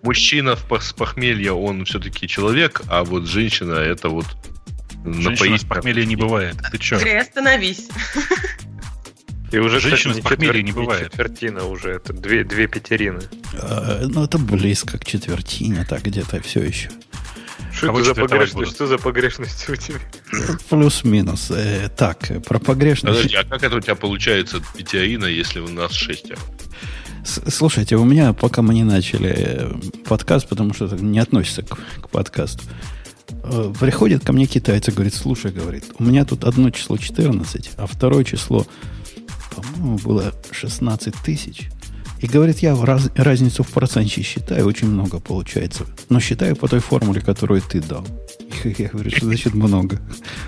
мужчина 0.03 0.55
с 0.55 0.93
похмелья, 0.93 1.53
он 1.53 1.85
все-таки 1.85 2.27
человек, 2.27 2.81
а 2.87 3.03
вот 3.03 3.25
женщина 3.25 3.73
это 3.73 4.09
вот 4.09 4.25
Женщина 5.05 5.57
с 5.57 5.63
похмелья 5.63 6.05
не 6.05 6.15
бывает. 6.15 6.55
Ты 6.71 6.77
че? 6.77 6.95
Андрей, 6.95 7.19
остановись. 7.21 7.87
И 9.51 9.57
уже, 9.57 9.79
Женщина 9.79 10.13
с 10.15 10.19
похмелья 10.19 10.61
не 10.63 10.71
бывает. 10.71 11.11
четвертина 11.11 11.65
уже, 11.65 11.91
это 11.91 12.11
две, 12.13 12.43
две 12.43 12.67
пятерины. 12.67 13.21
э, 13.53 14.05
ну 14.07 14.23
это 14.23 14.39
близко 14.39 14.97
к 14.97 15.05
четвертине, 15.05 15.85
так 15.87 16.01
где-то 16.01 16.41
все 16.41 16.61
еще. 16.63 16.89
Что 17.85 17.93
Кого 17.93 17.99
это 17.99 18.07
за 18.07 18.15
погрешность? 18.15 18.53
будут? 18.53 18.69
Что 18.69 18.87
за 18.87 18.97
погрешность 18.97 19.69
у 19.69 19.75
тебя? 19.75 19.99
Плюс-минус. 20.69 21.51
Э, 21.51 21.89
так, 21.95 22.31
про 22.45 22.59
погрешность. 22.59 23.17
Подожди, 23.17 23.35
а 23.35 23.43
как 23.43 23.63
это 23.63 23.75
у 23.75 23.79
тебя 23.79 23.95
получается 23.95 24.61
пятерина, 24.75 25.25
если 25.25 25.59
у 25.59 25.67
нас 25.67 25.91
шестеро? 25.91 26.39
Слушайте, 27.23 27.95
у 27.95 28.03
меня, 28.05 28.33
пока 28.33 28.61
мы 28.61 28.73
не 28.73 28.83
начали 28.83 29.33
э, 29.35 29.71
подкаст, 30.07 30.47
потому 30.47 30.73
что 30.73 30.85
это 30.85 30.95
не 30.95 31.19
относится 31.19 31.63
к, 31.63 31.77
к 32.01 32.09
подкасту, 32.09 32.63
Э, 33.43 33.73
Приходит 33.79 34.23
ко 34.25 34.33
мне 34.33 34.45
китайец 34.45 34.87
и 34.87 34.91
говорит, 34.91 35.13
слушай, 35.13 35.51
говорит, 35.51 35.85
у 35.97 36.03
меня 36.03 36.25
тут 36.25 36.43
одно 36.43 36.69
число 36.69 36.97
14, 36.97 37.71
а 37.77 37.87
второе 37.87 38.23
число, 38.23 38.65
по-моему, 39.55 39.97
было 39.99 40.33
16 40.51 41.13
тысяч. 41.23 41.69
И 42.21 42.27
говорит, 42.27 42.59
я 42.59 42.75
раз- 42.75 43.11
разницу 43.15 43.63
в 43.63 43.69
проценте 43.69 44.21
считаю, 44.21 44.65
очень 44.65 44.89
много 44.89 45.19
получается. 45.19 45.85
Но 46.09 46.19
считаю 46.19 46.55
по 46.55 46.67
той 46.67 46.79
формуле, 46.79 47.21
которую 47.21 47.61
ты 47.61 47.81
дал. 47.81 48.05
Я 48.63 48.89
говорю, 48.89 49.11
что 49.11 49.25
значит 49.25 49.53
много? 49.53 49.99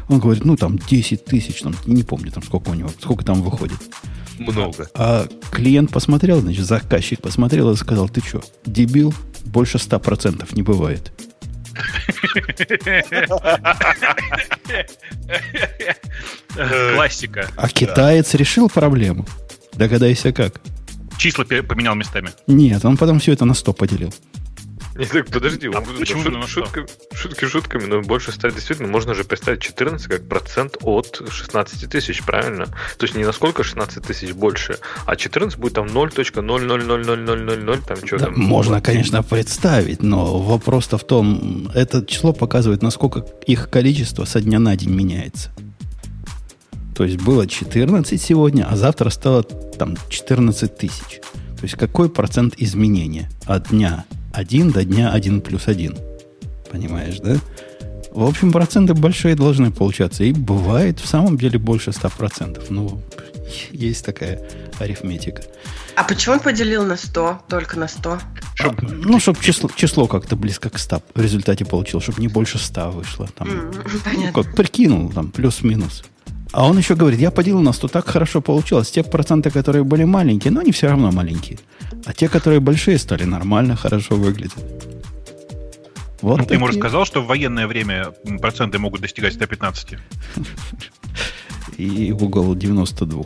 Он 0.07 0.19
говорит, 0.19 0.45
ну 0.45 0.55
там 0.55 0.77
10 0.77 1.25
тысяч, 1.25 1.61
там, 1.61 1.75
не 1.85 2.03
помню 2.03 2.31
там 2.31 2.43
сколько 2.43 2.69
у 2.69 2.73
него, 2.73 2.89
сколько 3.01 3.25
там 3.25 3.41
выходит. 3.41 3.77
Много. 4.39 4.87
А 4.93 5.27
клиент 5.51 5.91
посмотрел, 5.91 6.41
значит, 6.41 6.65
заказчик 6.65 7.21
посмотрел 7.21 7.71
и 7.71 7.75
сказал, 7.75 8.07
ты 8.07 8.21
что, 8.21 8.41
дебил? 8.65 9.13
Больше 9.45 9.77
100% 9.77 10.47
не 10.55 10.61
бывает. 10.61 11.11
Классика. 16.55 17.47
А 17.55 17.69
китаец 17.69 18.33
решил 18.33 18.69
проблему. 18.69 19.25
Догадайся 19.73 20.31
как. 20.31 20.59
Числа 21.17 21.43
поменял 21.45 21.95
местами. 21.95 22.29
Нет, 22.47 22.85
он 22.85 22.97
потом 22.97 23.19
все 23.19 23.33
это 23.33 23.45
на 23.45 23.53
100 23.53 23.73
поделил. 23.73 24.13
Не, 24.95 25.05
так 25.05 25.27
подожди, 25.27 25.67
А 25.67 25.77
он- 25.77 25.85
почему 25.99 26.23
шут- 26.23 26.47
шутка- 26.47 26.87
шутки 27.13 27.45
шутками, 27.45 27.85
но 27.85 28.01
больше 28.01 28.31
стать 28.31 28.55
действительно 28.55 28.87
можно 28.87 29.13
же 29.13 29.23
представить 29.25 29.61
14 29.61 30.07
как 30.07 30.27
процент 30.27 30.77
от 30.81 31.21
16 31.29 31.85
тысяч, 31.87 32.23
правильно? 32.23 32.65
То 32.97 33.05
есть 33.05 33.13
не 33.13 33.23
насколько 33.23 33.63
16 33.63 34.03
тысяч 34.03 34.31
больше, 34.33 34.79
а 35.05 35.15
14 35.15 35.59
будет 35.59 35.73
там 35.73 35.85
0.0000000, 35.85 37.81
там 37.85 37.97
что 38.07 38.17
Да, 38.17 38.25
там. 38.25 38.39
можно, 38.39 38.81
конечно, 38.81 39.21
представить, 39.21 40.01
но 40.01 40.39
вопрос-то 40.39 40.97
в 40.97 41.03
том, 41.05 41.69
это 41.75 42.03
число 42.03 42.33
показывает, 42.33 42.81
насколько 42.81 43.23
их 43.45 43.69
количество 43.69 44.25
со 44.25 44.41
дня 44.41 44.57
на 44.57 44.75
день 44.75 44.89
меняется. 44.95 45.51
То 46.97 47.03
есть 47.03 47.21
было 47.21 47.45
14 47.45 48.19
сегодня, 48.19 48.67
а 48.67 48.75
завтра 48.75 49.11
стало 49.11 49.43
там 49.43 49.95
14 50.09 50.75
тысяч. 50.75 51.21
То 51.57 51.61
есть 51.61 51.75
какой 51.75 52.09
процент 52.09 52.55
изменения 52.57 53.29
от 53.45 53.69
дня 53.69 54.05
1 54.33 54.71
до 54.71 54.83
дня 54.83 55.11
1 55.11 55.41
плюс 55.41 55.67
1? 55.67 55.95
Понимаешь, 56.71 57.19
да? 57.19 57.37
В 58.11 58.23
общем, 58.23 58.51
проценты 58.51 58.95
большие 58.95 59.35
должны 59.35 59.69
получаться. 59.69 60.23
И 60.23 60.33
бывает 60.33 60.99
в 60.99 61.05
самом 61.07 61.37
деле 61.37 61.59
больше 61.59 61.91
100%. 61.91 62.65
Ну, 62.69 62.99
есть 63.71 64.03
такая 64.03 64.41
арифметика. 64.79 65.43
А 65.95 66.03
почему 66.03 66.33
он 66.33 66.39
поделил 66.39 66.83
на 66.83 66.97
100, 66.97 67.41
только 67.47 67.77
на 67.77 67.87
100? 67.87 68.19
А, 68.59 68.75
ну, 68.81 69.19
чтобы 69.19 69.39
число, 69.39 69.69
число 69.75 70.07
как-то 70.07 70.35
близко 70.35 70.71
к 70.71 70.79
100 70.79 71.03
в 71.13 71.21
результате 71.21 71.63
получил, 71.63 72.01
чтобы 72.01 72.21
не 72.21 72.27
больше 72.27 72.57
100 72.57 72.89
вышло. 72.89 73.27
Там, 73.35 73.47
М, 73.49 73.71
ну, 73.93 73.99
Понятно. 74.03 74.43
как 74.43 74.55
прикинул, 74.55 75.11
там, 75.11 75.29
плюс-минус. 75.29 76.03
А 76.53 76.65
он 76.67 76.77
еще 76.77 76.95
говорит, 76.95 77.19
я 77.19 77.31
поделил 77.31 77.61
на 77.61 77.73
100, 77.73 77.87
так 77.87 78.07
хорошо 78.07 78.41
получилось. 78.41 78.91
Те 78.91 79.03
проценты, 79.03 79.49
которые 79.51 79.83
были 79.83 80.05
маленькие, 80.05 80.51
но 80.51 80.61
они 80.61 80.71
все 80.71 80.87
равно 80.87 81.11
маленькие. 81.11 81.59
А 82.05 82.13
те, 82.13 82.29
которые 82.29 82.59
большие, 82.59 82.97
стали 82.97 83.25
нормально, 83.25 83.75
хорошо 83.75 84.15
выглядеть. 84.15 84.55
Вот 86.21 86.39
Ну, 86.39 86.45
ты 86.45 86.55
ему 86.55 86.67
рассказал, 86.67 87.05
что 87.05 87.21
в 87.21 87.27
военное 87.27 87.67
время 87.67 88.11
проценты 88.41 88.79
могут 88.79 89.01
достигать 89.01 89.33
115. 89.33 89.97
И 91.77 92.11
угол 92.11 92.55
92. 92.55 93.23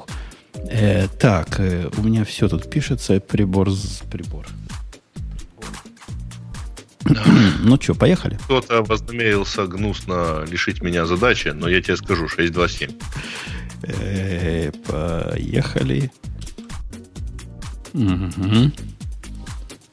Э, 0.70 1.08
так, 1.20 1.60
э, 1.60 1.90
у 1.98 2.02
меня 2.02 2.26
все 2.26 2.48
тут 2.50 2.70
пишется. 2.70 3.20
Прибор, 3.20 3.70
с- 3.72 4.02
ну 7.60 7.80
что, 7.82 7.96
поехали? 7.96 8.38
Кто-то 8.46 8.84
вознамерился 8.84 9.66
гнусно 9.66 10.44
лишить 10.48 10.82
меня 10.82 11.06
задачи, 11.06 11.50
но 11.50 11.68
я 11.68 11.82
тебе 11.82 11.98
скажу, 11.98 12.28
627. 12.28 12.92
Э, 13.84 14.72
поехали. 14.72 16.12
Мгм. 17.94 18.74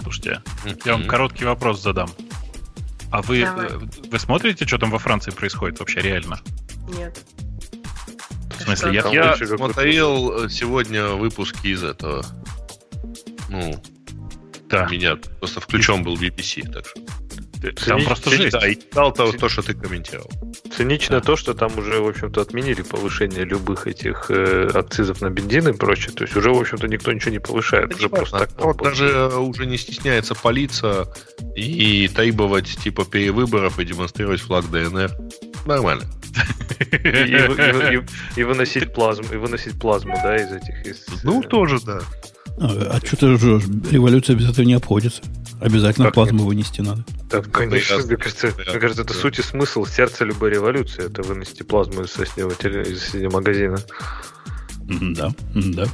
Слушайте, 0.03 0.43
я 0.85 0.93
вам 0.93 1.07
короткий 1.07 1.45
вопрос 1.45 1.83
задам. 1.83 2.11
А 3.11 3.23
вы, 3.23 3.43
Давай. 3.43 3.67
э, 3.67 3.79
вы 4.11 4.19
смотрите, 4.19 4.67
что 4.67 4.79
там 4.79 4.91
во 4.91 4.99
Франции 4.99 5.31
происходит 5.31 5.81
вообще 5.81 6.01
реально? 6.01 6.41
Нет. 6.91 7.19
В 8.59 8.63
смысле, 8.63 8.95
я, 8.95 9.09
Я 9.09 9.37
смотрел 9.37 10.49
сегодня 10.49 11.09
выпуски 11.09 11.69
из 11.69 11.83
этого. 11.83 12.25
Ну, 13.49 13.83
да, 14.69 14.87
меня 14.91 15.17
просто 15.39 15.61
включен 15.61 16.03
был 16.03 16.15
BBC, 16.17 16.71
так 16.73 16.87
что. 16.87 17.01
там 17.87 18.05
просто 18.05 18.31
жесть. 18.31 18.53
Да, 18.53 18.69
и 18.69 18.75
читал 18.77 19.13
то, 19.13 19.33
то, 19.33 19.49
что 19.49 19.63
ты 19.63 19.75
комментировал. 19.75 20.31
Цинично 20.77 21.21
то, 21.21 21.35
что 21.37 21.55
там 21.55 21.77
уже, 21.79 22.01
в 22.01 22.07
общем-то, 22.09 22.41
отменили 22.41 22.83
повышение 22.83 23.45
любых 23.45 23.87
этих 23.89 24.27
э, 24.31 24.69
акцизов 24.75 25.21
на 25.23 25.31
бензин 25.31 25.69
и 25.69 25.73
прочее. 25.73 26.13
То 26.15 26.23
есть 26.25 26.37
уже, 26.37 26.51
в 26.53 26.59
общем-то, 26.61 26.87
никто 26.87 27.13
ничего 27.13 27.33
не 27.33 27.41
повышает. 27.41 27.95
Уже 27.95 28.09
просто 28.09 28.39
так. 28.41 28.51
Вот 28.65 28.77
даже 28.83 29.07
э, 29.09 29.37
уже 29.39 29.67
не 29.67 29.77
стесняется 29.77 30.35
палиться 30.37 31.13
и 31.57 32.09
требовать 32.15 32.67
типа 32.79 33.05
перевыборов 33.05 33.79
и 33.81 33.85
демонстрировать 33.85 34.41
флаг 34.41 34.71
ДНР. 34.71 35.11
Нормально. 35.67 36.05
И, 36.81 36.85
и- 36.85 37.97
и- 37.97 38.01
и 38.41 38.45
выносить 38.45 38.93
плазму, 38.95 39.27
и 39.33 39.37
выносить 39.37 39.81
плазму, 39.81 40.15
да, 40.23 40.37
из 40.37 40.53
этих. 40.53 40.87
Из, 40.87 41.07
Ну, 41.25 41.43
э, 41.43 41.47
тоже, 41.49 41.81
да. 41.85 42.01
А, 42.61 42.99
что 43.05 43.17
ты 43.17 43.37
жжешь? 43.37 43.65
Революция 43.91 44.37
без 44.37 44.51
этого 44.51 44.65
не 44.67 44.75
обходится. 44.75 45.23
Обязательно 45.61 46.07
Как 46.07 46.15
плазму 46.15 46.45
вынести 46.45 46.81
надо. 46.81 47.05
Да, 47.31 47.43
конечно, 47.43 47.95
ясно. 47.95 48.07
мне 48.09 48.17
кажется, 48.17 48.47
Ясно, 48.49 48.63
мне 48.71 48.81
кажется, 48.81 49.03
это 49.03 49.15
да. 49.15 49.21
суть 49.21 49.39
и 49.39 49.43
смысл 49.43 49.85
сердца 49.85 50.25
любой 50.25 50.51
революции. 50.51 51.05
Это 51.07 51.23
вынести 51.23 51.63
плазму 51.63 52.03
из 52.03 52.11
соседнего, 52.13 52.51
из 52.83 53.01
соседнего 53.03 53.33
магазина. 53.33 53.79
Да, 54.85 55.31
да. 55.55 55.87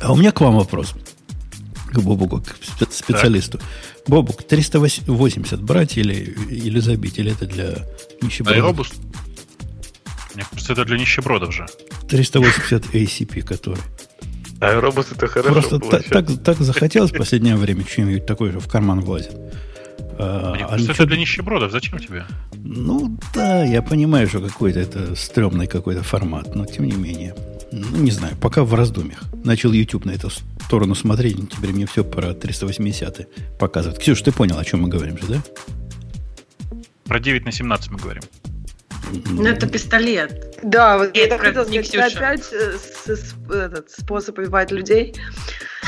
А 0.00 0.12
у 0.12 0.16
меня 0.16 0.32
к 0.32 0.40
вам 0.40 0.56
вопрос. 0.56 0.94
К 1.92 1.98
Бобуку, 2.00 2.40
к 2.40 2.54
спе- 2.80 2.90
специалисту. 2.90 3.60
Бобук, 4.06 4.42
380 4.42 5.60
брать 5.62 5.98
или, 5.98 6.14
или 6.50 6.80
забить? 6.80 7.18
Или 7.18 7.32
это 7.32 7.46
для 7.46 7.74
нищебродов? 8.22 8.62
Аэробус? 8.64 8.92
Мне 10.34 10.44
кажется, 10.50 10.72
это 10.72 10.84
для 10.86 10.96
нищебродов 10.98 11.54
же. 11.54 11.66
380 12.08 12.86
ACP, 12.94 13.42
который. 13.42 13.80
А 14.62 14.80
робот 14.80 15.08
это 15.10 15.26
хорошо 15.26 15.52
Просто 15.52 15.78
та- 15.78 15.80
получается. 15.80 16.10
так, 16.10 16.44
так 16.44 16.58
захотелось 16.58 17.10
в 17.10 17.16
последнее 17.16 17.56
время 17.56 17.84
что-нибудь 17.84 18.26
такое 18.26 18.52
же 18.52 18.60
в 18.60 18.68
карман 18.68 19.00
влазит. 19.00 19.32
А, 20.18 20.54
Мне 20.54 20.64
а 20.64 20.78
это 20.78 21.04
для 21.04 21.16
нищебродов. 21.16 21.72
Зачем 21.72 21.98
тебе? 21.98 22.24
Ну 22.54 23.18
да, 23.34 23.64
я 23.64 23.82
понимаю, 23.82 24.28
что 24.28 24.40
какой-то 24.40 24.78
это 24.78 25.16
стрёмный 25.16 25.66
какой-то 25.66 26.04
формат, 26.04 26.54
но 26.54 26.64
тем 26.64 26.84
не 26.84 26.92
менее. 26.92 27.34
Ну, 27.72 27.96
не 27.96 28.12
знаю, 28.12 28.36
пока 28.40 28.62
в 28.62 28.72
раздумьях. 28.74 29.24
Начал 29.44 29.72
YouTube 29.72 30.04
на 30.04 30.12
эту 30.12 30.30
сторону 30.30 30.94
смотреть, 30.94 31.50
теперь 31.50 31.72
мне 31.72 31.86
все 31.86 32.04
про 32.04 32.32
380 32.32 33.58
показывает. 33.58 33.98
Ксюш, 33.98 34.22
ты 34.22 34.30
понял, 34.30 34.58
о 34.58 34.64
чем 34.64 34.82
мы 34.82 34.88
говорим 34.88 35.18
же, 35.18 35.24
да? 35.26 35.42
Про 37.04 37.18
9 37.18 37.44
на 37.44 37.50
17 37.50 37.90
мы 37.90 37.98
говорим. 37.98 38.22
Ну, 39.30 39.46
это 39.46 39.66
пистолет. 39.66 40.58
Да, 40.62 40.98
вот 40.98 41.16
я 41.16 41.24
хотела 41.38 41.64
сказать, 41.64 42.16
опять 42.16 42.52
э, 42.52 42.76
с- 42.78 43.16
с- 43.16 43.34
этот 43.50 43.90
способ 43.90 44.38
убивать 44.38 44.70
людей. 44.70 45.14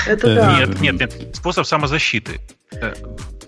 Это 0.06 0.26
Э, 0.28 0.34
да. 0.34 0.58
Нет, 0.58 0.80
нет, 0.80 1.00
нет. 1.00 1.36
Способ 1.36 1.66
самозащиты. 1.66 2.40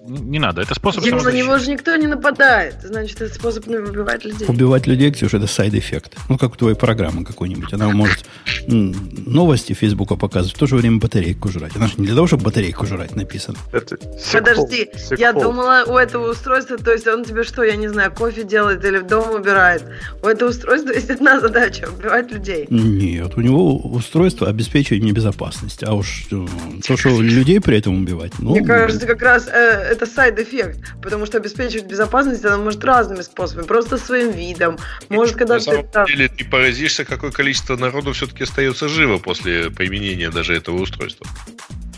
Не 0.09 0.39
надо, 0.39 0.63
это 0.63 0.75
способ 0.75 1.05
Ему 1.05 1.17
на 1.17 1.23
самозащиты. 1.23 1.47
него 1.47 1.59
же 1.59 1.71
никто 1.71 1.97
не 1.97 2.07
нападает. 2.07 2.77
Значит, 2.83 3.21
это 3.21 3.35
способ 3.35 3.67
убивать 3.67 4.25
людей. 4.25 4.47
Убивать 4.49 4.87
людей, 4.87 5.11
Ксюш, 5.11 5.35
это 5.35 5.47
side 5.47 5.72
effect. 5.72 6.17
Ну, 6.29 6.39
как 6.39 6.53
у 6.53 6.57
твоей 6.57 6.77
программы 6.77 7.25
какой-нибудь. 7.25 7.73
Она 7.73 7.91
может 7.91 8.25
новости 8.69 9.73
Фейсбука 9.73 10.17
показывать, 10.17 10.57
в 10.57 10.59
то 10.59 10.67
же 10.67 10.77
время 10.77 10.99
батарейку 10.99 11.49
жрать. 11.49 11.77
Она 11.77 11.89
же 11.89 11.95
не 11.99 12.07
для 12.07 12.15
того, 12.15 12.27
чтобы 12.27 12.45
батарейку 12.45 12.87
жрать 12.87 13.17
написано. 13.17 13.59
Это 13.73 13.97
Подожди, 14.33 14.91
я 15.17 15.33
думала, 15.33 15.85
у 15.87 15.97
этого 15.97 16.31
устройства, 16.31 16.77
то 16.79 16.93
есть 16.93 17.07
он 17.07 17.25
тебе 17.25 17.43
что, 17.45 17.63
я 17.63 17.77
не 17.77 17.89
знаю, 17.89 18.13
кофе 18.13 18.45
делает 18.45 18.85
или 18.85 18.99
в 18.99 19.07
дом 19.07 19.31
убирает. 19.35 19.85
У 20.23 20.27
этого 20.27 20.51
устройства 20.51 20.93
есть 20.93 21.11
одна 21.11 21.41
задача– 21.41 21.89
убивать 21.99 22.31
людей. 22.31 22.67
Нет, 22.71 23.37
у 23.37 23.41
него 23.41 23.77
устройство 23.77 24.49
обеспечивает 24.49 25.03
мне 25.03 25.13
безопасность. 25.13 25.83
А 25.83 25.95
уж 25.95 26.27
э, 26.31 26.47
то, 26.87 26.97
что 26.97 27.21
людей 27.21 27.61
при 27.61 27.79
этом 27.79 28.03
убивать, 28.03 28.33
ну... 28.39 28.51
Мне 28.51 28.65
кажется, 28.65 29.07
как 29.07 29.23
раз 29.23 29.49
э, 29.49 29.96
это 29.97 30.07
side 30.07 30.39
effect, 30.39 30.95
потому 31.03 31.27
что 31.27 31.39
обеспечивать 31.39 31.87
безопасность 31.87 32.45
она 32.45 32.59
может 32.59 32.85
разными 32.85 33.23
способами, 33.23 33.67
просто 33.67 33.99
своим 33.99 34.31
видом. 34.33 34.79
Может, 35.09 35.37
когда 35.37 35.55
На 35.55 35.61
ты 35.61 35.65
самом 35.65 35.89
там- 35.89 36.07
деле 36.07 36.29
ты 36.29 36.45
поразишься, 36.45 37.05
какое 37.05 37.31
количество 37.31 37.77
народу 37.77 38.13
все-таки 38.13 38.45
остается 38.45 38.89
живо 38.89 39.19
после 39.19 39.71
применения 39.71 40.31
даже 40.31 40.55
этого 40.55 40.81
устройства. 40.81 41.27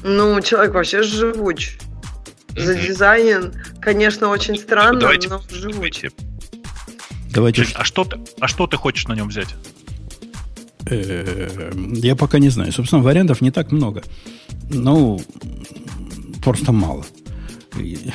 Ну, 0.05 0.41
человек 0.41 0.75
вообще 0.75 1.03
живуч. 1.03 1.79
Задизайнен, 2.57 3.53
конечно, 3.81 4.29
очень 4.29 4.57
странно, 4.57 4.99
Давайте 5.01 5.29
но 5.29 5.41
живуч. 5.51 6.05
давайте. 7.31 7.65
Жень, 7.65 7.75
А 7.77 7.85
что, 7.85 8.05
ты, 8.05 8.19
а 8.41 8.49
что 8.49 8.67
ты 8.67 8.77
хочешь 8.77 9.07
на 9.07 9.15
нем 9.15 9.29
взять? 9.29 9.55
Э, 10.91 11.71
Я 11.95 12.17
пока 12.17 12.39
не 12.39 12.49
знаю. 12.49 12.73
Собственно, 12.73 13.03
вариантов 13.03 13.41
не 13.41 13.51
так 13.51 13.71
много. 13.73 14.03
Ну, 14.71 15.21
просто 16.43 16.73
мало. 16.73 17.05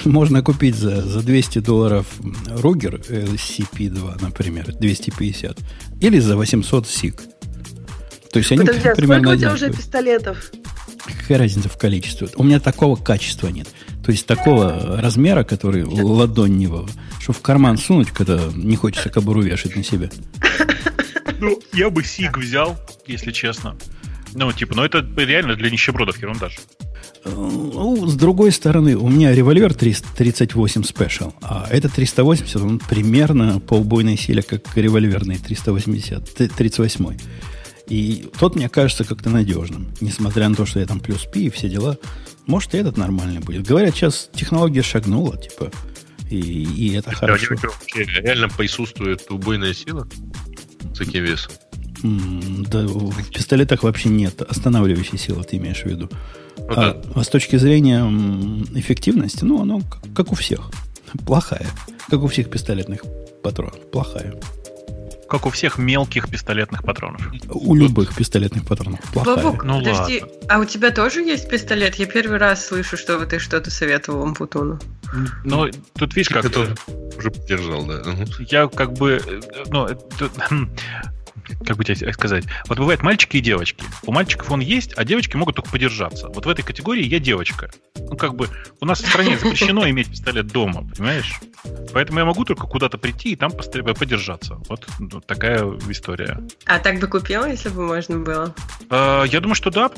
Можно 0.06 0.42
купить 0.42 0.76
за, 0.76 1.02
за 1.02 1.22
200 1.22 1.60
долларов 1.60 2.08
Ругер 2.48 2.96
LCP2, 2.96 4.22
например, 4.22 4.74
250, 4.74 5.58
или 6.02 6.20
за 6.20 6.38
800 6.38 6.86
SIG. 6.86 7.20
То 8.32 8.40
есть 8.40 8.52
они 8.52 8.62
Подожди, 8.62 8.90
а 8.90 8.96
примерно 8.96 9.24
сколько 9.24 9.36
у 9.36 9.40
тебя 9.40 9.54
уже 9.54 9.72
пистолетов? 9.72 10.52
Какая 11.06 11.38
разница 11.38 11.70
в 11.70 11.78
количестве? 11.78 12.30
У 12.36 12.44
меня 12.44 12.60
такого 12.60 12.96
качества 12.96 13.50
нет. 13.50 13.68
То 14.04 14.12
есть 14.12 14.26
такого 14.26 15.00
размера, 15.02 15.44
который 15.44 15.84
ладоннего, 15.84 16.88
что 17.20 17.34
в 17.34 17.42
карман 17.42 17.78
сунуть, 17.78 18.10
когда 18.10 18.40
не 18.54 18.76
хочется 18.76 19.10
кобуру 19.10 19.42
вешать 19.42 19.76
на 19.76 19.84
себя. 19.84 20.10
Ну, 21.40 21.62
я 21.74 21.90
бы 21.90 22.04
СИГ 22.04 22.38
взял, 22.38 22.80
если 23.06 23.32
честно. 23.32 23.76
Ну, 24.34 24.52
типа, 24.52 24.76
ну 24.76 24.84
это 24.84 25.06
реально 25.18 25.56
для 25.56 25.70
нищебродов 25.70 26.18
ерунда 26.22 26.50
же. 26.50 26.60
Ну, 27.26 28.06
с 28.08 28.16
другой 28.16 28.52
стороны, 28.52 28.96
у 28.98 29.08
меня 29.08 29.34
револьвер 29.34 29.74
338 29.74 30.82
Special, 30.82 31.34
а 31.42 31.68
этот 31.72 31.94
380, 31.94 32.56
он 32.58 32.80
примерно 32.80 33.60
по 33.60 33.76
убойной 33.76 34.18
силе, 34.18 34.42
как 34.42 34.76
револьверный 34.76 35.38
380, 35.38 36.34
т- 36.34 36.48
38. 36.50 37.18
И 37.88 38.30
тот 38.40 38.56
мне 38.56 38.70
кажется 38.70 39.04
как-то 39.04 39.30
надежным, 39.30 39.88
несмотря 40.02 40.50
на 40.50 40.56
то, 40.56 40.66
что 40.66 40.80
я 40.80 40.86
там 40.86 41.00
плюс 41.00 41.26
пи 41.26 41.46
и 41.46 41.50
все 41.50 41.70
дела. 41.70 41.98
Может, 42.46 42.76
и 42.76 42.78
этот 42.78 42.98
нормальный 42.98 43.40
будет. 43.40 43.66
Говорят, 43.66 43.96
сейчас 43.96 44.30
технология 44.34 44.82
шагнула, 44.82 45.38
типа, 45.38 45.72
и, 46.30 46.38
и 46.40 46.94
это 46.94 47.12
хорошо. 47.12 47.56
Вообще 47.62 48.04
реально 48.22 48.50
присутствует 48.50 49.30
убойная 49.30 49.74
сила 49.74 50.08
с 50.94 50.98
таким 50.98 51.24
весом. 51.24 51.54
Да, 52.04 52.86
в 52.86 53.30
пистолетах 53.30 53.84
вообще 53.84 54.10
нет 54.10 54.42
останавливающей 54.42 55.18
силы, 55.18 55.44
ты 55.44 55.56
имеешь 55.58 55.84
в 55.84 55.86
виду. 55.86 56.10
Ну 56.58 56.66
а, 56.70 56.94
да. 56.94 57.02
а 57.16 57.24
с 57.24 57.28
точки 57.28 57.56
зрения 57.58 58.02
эффективности, 58.78 59.44
ну, 59.44 59.62
оно 59.62 59.82
как, 59.82 60.14
как 60.16 60.32
у 60.32 60.36
всех. 60.36 60.70
Плохая. 61.26 61.68
Как 62.10 62.22
у 62.22 62.28
всех 62.28 62.50
пистолетных 62.50 63.04
патронов. 63.44 63.80
Плохая. 63.92 64.40
Как 65.30 65.46
у 65.46 65.50
всех 65.50 65.78
мелких 65.78 66.30
пистолетных 66.30 66.84
патронов. 66.84 67.22
У 67.50 67.76
любых 67.76 68.16
пистолетных 68.16 68.66
патронов. 68.66 69.00
Плохая. 69.12 69.36
Бабук, 69.38 69.64
Ну 69.64 69.80
подожди, 69.80 70.22
ладно. 70.22 70.38
а 70.50 70.60
у 70.60 70.66
тебя 70.66 70.92
тоже 70.92 71.22
есть 71.22 71.50
пистолет? 71.50 71.96
Я 71.96 72.06
первый 72.06 72.38
раз 72.38 72.66
слышу, 72.66 72.98
что 72.98 73.24
ты 73.26 73.40
что-то 73.40 73.72
советовал 73.72 74.24
Ампутону. 74.24 74.80
Но 75.44 75.70
тут 75.96 76.16
видишь, 76.16 76.30
как... 76.30 76.46
Это 76.46 76.76
уже 77.18 77.32
поддержал, 77.32 77.86
да. 77.86 78.02
Я 78.50 78.68
как 78.68 78.94
бы, 78.94 79.22
э, 79.26 79.42
ну, 79.70 79.88
тут, 80.18 80.32
как 81.66 81.78
бы 81.78 81.84
тебе 81.84 82.14
сказать, 82.14 82.46
вот 82.68 82.78
бывают 82.78 83.02
мальчики 83.02 83.38
и 83.38 83.42
девочки. 83.42 83.84
У 84.06 84.12
мальчиков 84.12 84.52
он 84.52 84.60
есть, 84.60 84.94
а 84.96 85.04
девочки 85.04 85.36
могут 85.36 85.56
только 85.56 85.70
подержаться. 85.70 86.30
Вот 86.30 86.46
в 86.46 86.50
этой 86.50 86.64
категории 86.64 87.04
я 87.04 87.20
девочка. 87.20 87.72
Ну, 87.96 88.16
как 88.16 88.36
бы, 88.36 88.50
у 88.80 88.86
нас 88.86 89.02
в 89.02 89.08
стране 89.08 89.38
запрещено 89.38 89.90
иметь 89.90 90.10
пистолет 90.10 90.48
дома, 90.48 90.88
понимаешь? 90.96 91.40
Поэтому 91.94 92.20
я 92.20 92.26
могу 92.26 92.44
только 92.46 92.68
куда-то 92.68 92.98
прийти 92.98 93.32
и 93.32 93.36
там 93.36 93.52
подержаться. 93.52 94.56
Вот 94.68 94.88
ну, 95.00 95.22
такая 95.22 95.64
история. 95.90 96.40
А 96.66 96.80
так 96.80 97.00
бы 97.00 97.08
купила, 97.08 97.46
если 97.46 97.70
бы 97.70 97.84
можно 97.84 98.20
было? 98.20 98.54
А, 98.90 99.24
Я 99.24 99.40
думаю, 99.40 99.56
что 99.56 99.70
да, 99.70 99.90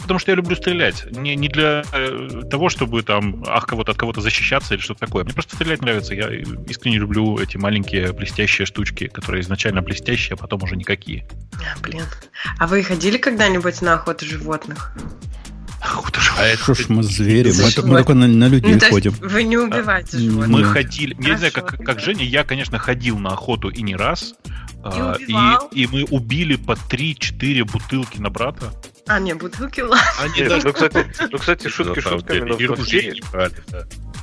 потому 0.00 0.18
что 0.18 0.30
я 0.30 0.36
люблю 0.36 0.56
стрелять. 0.56 1.10
Не, 1.10 1.36
не 1.36 1.48
для 1.48 1.82
э, 1.92 2.42
того, 2.50 2.68
чтобы 2.68 3.02
там 3.02 3.44
ах, 3.46 3.66
кого-то 3.66 3.92
от 3.92 3.98
кого-то 3.98 4.20
защищаться 4.20 4.74
или 4.74 4.80
что-то 4.80 5.00
такое. 5.00 5.24
Мне 5.24 5.34
просто 5.34 5.56
стрелять 5.56 5.82
нравится. 5.82 6.14
Я 6.14 6.28
искренне 6.68 6.98
люблю 6.98 7.38
эти 7.38 7.56
маленькие 7.56 8.12
блестящие 8.12 8.66
штучки, 8.66 9.08
которые 9.08 9.42
изначально 9.42 9.82
блестящие, 9.82 10.34
а 10.34 10.36
потом 10.36 10.62
уже 10.62 10.76
никакие. 10.76 11.26
А, 11.54 11.78
блин. 11.80 12.04
А 12.58 12.66
вы 12.66 12.82
ходили 12.82 13.18
когда-нибудь 13.18 13.82
на 13.82 13.94
охоту 13.94 14.24
животных? 14.24 14.92
Охота 15.80 16.20
же. 16.20 16.30
А 16.36 16.44
это 16.44 16.62
Что 16.62 16.74
ж 16.74 16.88
мы 16.88 17.02
звери? 17.02 17.50
Мы, 17.52 17.64
мы 17.88 17.96
только 17.98 18.14
на, 18.14 18.26
на 18.28 18.48
людей 18.48 18.74
Ну, 18.74 18.78
то 18.78 18.86
есть 18.86 18.90
ходим. 18.94 19.12
вы 19.20 19.42
не 19.44 19.56
убиваете 19.56 20.16
А, 20.16 20.20
животных? 20.20 20.48
Мы 20.48 20.64
ходили, 20.64 21.16
я 21.20 21.30
не 21.30 21.36
знаю, 21.38 21.52
Хорошо, 21.52 21.76
как, 21.76 21.84
как. 21.86 22.00
Женя, 22.00 22.24
я, 22.24 22.44
конечно, 22.44 22.78
ходил 22.78 23.18
на 23.18 23.30
охоту 23.30 23.68
и 23.70 23.82
не 23.82 23.96
раз. 23.96 24.34
а, 24.84 25.16
убивал? 25.16 25.68
и, 25.72 25.82
и 25.82 25.86
мы 25.86 26.04
убили 26.04 26.56
по 26.56 26.72
3-4 26.72 27.64
бутылки 27.64 28.18
на 28.18 28.30
брата. 28.30 28.72
А, 29.06 29.18
не, 29.18 29.34
бутылки, 29.34 29.80
ладно. 29.80 29.98
Они 30.20 30.40
Нет, 30.40 30.62
ну, 30.64 30.72
кстати, 30.72 31.06
ну, 31.32 31.38
кстати, 31.38 31.68
шутки 31.68 32.00
шутками, 32.00 32.40
но 32.40 32.54
и 32.56 32.66
в 32.66 32.76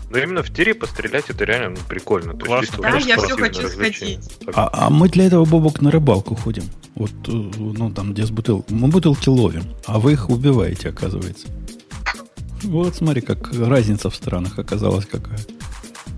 но 0.10 0.18
именно 0.18 0.44
в 0.44 0.54
тире 0.54 0.74
пострелять 0.74 1.30
это 1.30 1.44
реально 1.44 1.70
ну, 1.70 1.78
прикольно. 1.88 2.34
То 2.34 2.46
Классно. 2.46 2.86
есть, 2.86 3.06
Да, 3.06 3.14
я 3.14 3.18
спортивное 3.18 3.92
хочу. 3.92 4.20
Так. 4.46 4.54
А, 4.58 4.70
а 4.72 4.90
мы 4.90 5.10
для 5.10 5.26
этого, 5.26 5.46
Бобок, 5.46 5.82
на 5.82 5.92
рыбалку 5.92 6.36
ходим. 6.36 6.64
Вот, 6.96 7.12
э, 7.28 7.32
ну, 7.32 7.92
там, 7.92 8.14
где 8.14 8.26
с 8.26 8.32
бутылкой. 8.32 8.76
Мы 8.76 8.88
бутылки 8.88 9.30
ловим, 9.30 9.64
а 9.86 10.00
вы 10.00 10.14
их 10.14 10.30
убиваете, 10.30 10.90
оказывается. 10.90 11.48
Вот, 12.64 12.96
смотри, 12.96 13.22
как 13.22 13.52
разница 13.54 14.10
в 14.10 14.16
странах 14.16 14.58
оказалась 14.58 15.06
какая. 15.06 15.40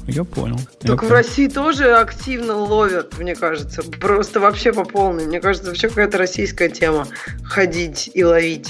Я 0.08 0.23
понял. 0.23 0.58
Я 0.82 0.88
Только 0.88 1.06
в 1.06 1.08
понял. 1.10 1.21
России 1.21 1.47
тоже 1.47 1.93
активно 1.95 2.56
ловят, 2.56 3.17
мне 3.17 3.36
кажется. 3.36 3.84
Просто 3.84 4.39
вообще 4.39 4.71
по 4.71 4.84
полной. 4.84 5.25
Мне 5.25 5.39
кажется, 5.39 5.67
вообще 5.67 5.89
какая-то 5.89 6.17
российская 6.17 6.69
тема. 6.69 7.08
Ходить 7.43 8.10
и 8.13 8.23
ловить. 8.23 8.69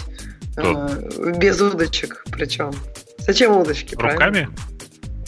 Э, 0.57 1.33
без 1.37 1.61
удочек 1.61 2.25
причем. 2.31 2.73
Зачем 3.19 3.55
удочки, 3.55 3.95
правильно? 3.95 4.25
Руками? 4.25 4.49
А, 4.49 4.78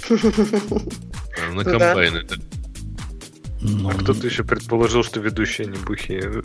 На 0.09 1.51
Ну 1.53 1.63
да. 1.63 1.71
комбайн 1.71 2.15
это. 2.17 2.37
Ну, 3.63 3.89
А 3.89 3.93
кто-то 3.93 4.25
еще 4.25 4.43
предположил, 4.43 5.03
что 5.03 5.19
ведущие 5.19 5.67
не 5.67 5.77
бухие. 5.77 6.41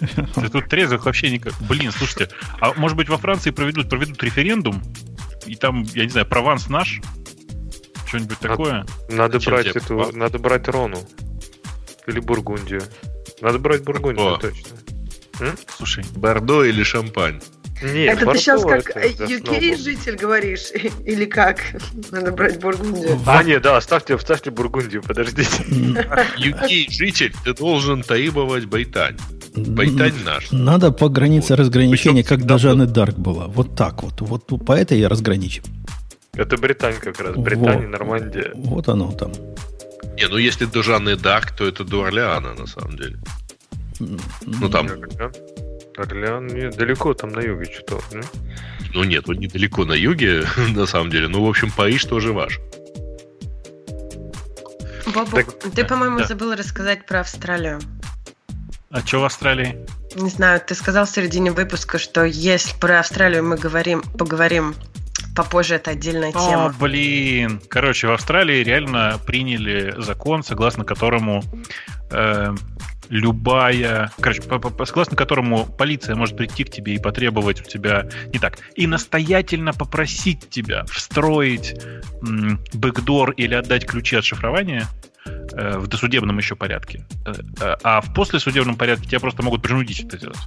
Тут 0.52 0.68
трезвых 0.68 1.04
вообще 1.06 1.30
никак. 1.30 1.54
Блин, 1.68 1.92
слушайте, 1.92 2.30
а 2.60 2.72
может 2.74 2.96
быть 2.96 3.08
во 3.08 3.16
Франции 3.16 3.50
проведут, 3.50 3.88
проведут 3.88 4.20
референдум, 4.22 4.82
и 5.46 5.54
там, 5.54 5.82
я 5.94 6.02
не 6.04 6.10
знаю, 6.10 6.26
прованс 6.26 6.68
наш? 6.68 7.00
Что-нибудь 8.06 8.38
такое? 8.40 8.86
Надо 9.08 9.38
брать 9.38 9.70
тебе 9.70 9.80
эту, 9.80 10.16
надо 10.16 10.38
брать 10.38 10.66
Рону. 10.68 10.98
Или 12.06 12.20
Бургундию. 12.20 12.82
Надо 13.40 13.58
брать 13.58 13.84
Бургундию, 13.84 14.34
О. 14.34 14.38
точно. 14.38 14.76
Слушай, 15.76 16.04
Бордо 16.16 16.64
или 16.64 16.82
шампань? 16.82 17.40
Нет, 17.82 18.18
Это 18.18 18.32
ты 18.32 18.38
сейчас 18.38 18.62
как 18.64 18.90
это 18.90 19.00
э, 19.00 19.10
основа. 19.12 19.56
UK 19.56 19.76
житель 19.76 20.16
говоришь? 20.16 20.70
Или 21.04 21.24
как? 21.24 21.60
Надо 22.10 22.32
брать 22.32 22.60
Бургундию. 22.60 23.18
А, 23.26 23.42
нет, 23.42 23.62
да, 23.62 23.76
оставьте, 23.76 24.14
оставьте 24.14 24.50
Бургундию, 24.50 25.02
подождите. 25.02 25.62
UK 26.38 26.90
житель, 26.90 27.32
ты 27.44 27.54
должен 27.54 28.02
требовать 28.02 28.66
Британь. 28.66 29.16
Британь 29.54 30.14
наш. 30.24 30.50
Надо 30.50 30.92
по 30.92 31.08
границе 31.08 31.54
Вот. 31.54 31.60
разграничения, 31.60 32.22
Причем 32.22 32.28
как 32.38 32.46
до 32.46 32.56
всегда 32.56 32.58
Жанны 32.58 32.86
Дарк 32.86 33.16
была. 33.16 33.46
Вот 33.46 33.76
так 33.76 34.02
вот. 34.02 34.20
Вот 34.20 34.46
по 34.64 34.72
этой 34.72 34.98
я 34.98 35.08
разграничим. 35.08 35.62
Это 36.34 36.56
Британь 36.56 36.94
как 37.00 37.20
раз. 37.20 37.36
Британия, 37.36 37.86
Во. 37.86 37.92
Нормандия. 37.92 38.52
Вот 38.54 38.88
оно 38.88 39.12
там. 39.12 39.32
Не, 40.16 40.28
ну 40.28 40.36
если 40.36 40.66
до 40.66 40.82
Жанны 40.82 41.16
Дарк, 41.16 41.52
то 41.52 41.66
это 41.66 41.84
до 41.84 42.04
Орлеана, 42.04 42.54
на 42.54 42.66
самом 42.66 42.96
деле. 42.96 43.18
Ну 44.00 44.68
там, 44.68 44.88
Орлеан? 46.00 46.46
Нет, 46.46 46.76
далеко, 46.76 47.14
там 47.14 47.30
на 47.30 47.40
юге 47.40 47.64
что-то. 47.72 48.02
м? 48.16 48.22
ну 48.94 49.04
нет, 49.04 49.28
он 49.28 49.36
недалеко 49.36 49.84
на 49.84 49.92
юге, 49.92 50.44
на 50.74 50.86
самом 50.86 51.10
деле. 51.10 51.28
Ну, 51.28 51.44
в 51.44 51.48
общем, 51.48 51.70
Париж 51.70 52.04
тоже 52.04 52.32
ваш. 52.32 52.58
Бобу, 55.14 55.36
Так, 55.36 55.46
ты, 55.74 55.84
по-моему, 55.84 56.18
да. 56.18 56.26
забыл 56.26 56.54
рассказать 56.54 57.06
про 57.06 57.20
Австралию. 57.20 57.80
а 58.90 59.00
что 59.00 59.20
в 59.20 59.24
Австралии? 59.24 59.86
Не 60.16 60.28
знаю, 60.30 60.60
ты 60.60 60.74
сказал 60.74 61.06
в 61.06 61.10
середине 61.10 61.50
выпуска, 61.50 61.98
что 61.98 62.24
если 62.24 62.76
про 62.78 63.00
Австралию 63.00 63.44
мы 63.44 63.56
говорим, 63.56 64.02
поговорим 64.02 64.74
попозже, 65.36 65.76
это 65.76 65.92
отдельная 65.92 66.30
О, 66.30 66.32
тема. 66.50 66.74
блин. 66.78 67.60
Короче, 67.68 68.06
в 68.08 68.12
Австралии 68.12 68.62
реально 68.62 69.18
приняли 69.26 69.94
закон, 69.98 70.42
согласно 70.42 70.84
которому 70.84 71.42
э, 72.10 72.54
любая... 73.08 74.10
Короче, 74.20 74.42
по- 74.42 74.58
по- 74.58 74.84
согласно 74.84 75.16
которому 75.16 75.64
полиция 75.66 76.14
может 76.14 76.36
прийти 76.36 76.64
к 76.64 76.70
тебе 76.70 76.94
и 76.94 76.98
потребовать 76.98 77.60
у 77.60 77.64
тебя... 77.64 78.08
Не 78.32 78.38
так. 78.38 78.58
И 78.74 78.86
настоятельно 78.86 79.72
попросить 79.72 80.48
тебя 80.50 80.84
встроить 80.86 81.80
бэкдор 82.72 83.30
или 83.32 83.54
отдать 83.54 83.86
ключи 83.86 84.16
от 84.16 84.24
шифрования 84.24 84.86
э, 85.26 85.78
в 85.78 85.86
досудебном 85.86 86.38
еще 86.38 86.56
порядке. 86.56 87.06
Э, 87.60 87.76
А 87.82 88.00
в 88.00 88.14
послесудебном 88.14 88.76
порядке 88.76 89.06
тебя 89.08 89.20
просто 89.20 89.42
могут 89.42 89.62
принудить 89.62 90.04
это 90.04 90.18
делать. 90.18 90.38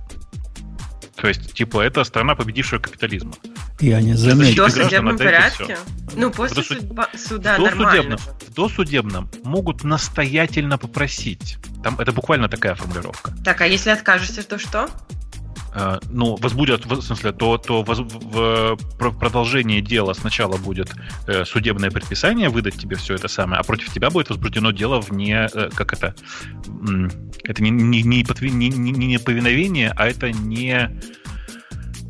То 1.21 1.27
есть, 1.27 1.53
типа, 1.53 1.81
это 1.81 2.03
страна 2.03 2.33
победившего 2.33 2.79
капитализма. 2.79 3.33
И 3.79 3.91
они 3.91 4.13
В 4.13 4.17
заметили. 4.17 4.55
Защита 4.55 4.77
досудебном 4.79 5.17
порядке? 5.19 5.77
Ну, 6.15 6.31
после 6.31 6.63
судьба- 6.63 7.09
суда 7.15 7.57
в, 7.57 7.61
нормально. 7.61 8.17
досудебном, 8.17 8.19
в 8.47 8.53
досудебном 8.55 9.29
могут 9.43 9.83
настоятельно 9.83 10.79
попросить. 10.79 11.57
Там 11.83 11.99
это 11.99 12.11
буквально 12.11 12.49
такая 12.49 12.73
формулировка. 12.73 13.31
Так, 13.45 13.61
а 13.61 13.67
если 13.67 13.91
откажешься, 13.91 14.41
то 14.41 14.57
что? 14.57 14.89
Э, 15.73 15.99
ну, 16.09 16.35
возбудят, 16.35 16.85
в 16.85 17.01
смысле, 17.01 17.31
то, 17.31 17.57
то 17.57 17.83
воз- 17.83 17.99
в 17.99 18.77
про- 18.97 19.11
продолжении 19.11 19.79
дела 19.81 20.13
сначала 20.13 20.57
будет 20.57 20.93
э, 21.27 21.45
судебное 21.45 21.91
предписание 21.91 22.49
выдать 22.49 22.77
тебе 22.77 22.95
все 22.95 23.15
это 23.15 23.27
самое, 23.27 23.59
а 23.59 23.63
против 23.63 23.93
тебя 23.93 24.09
будет 24.09 24.29
возбуждено 24.29 24.71
дело 24.71 24.99
вне, 24.99 25.47
э, 25.53 25.69
как 25.73 25.93
это, 25.93 26.13
это 27.43 27.63
не, 27.63 27.69
не, 27.69 28.01
не, 28.03 28.23
не, 28.23 28.69
не- 28.69 28.91
не 28.91 29.07
неповиновение, 29.07 29.93
а 29.95 30.07
это 30.07 30.31
не, 30.31 30.99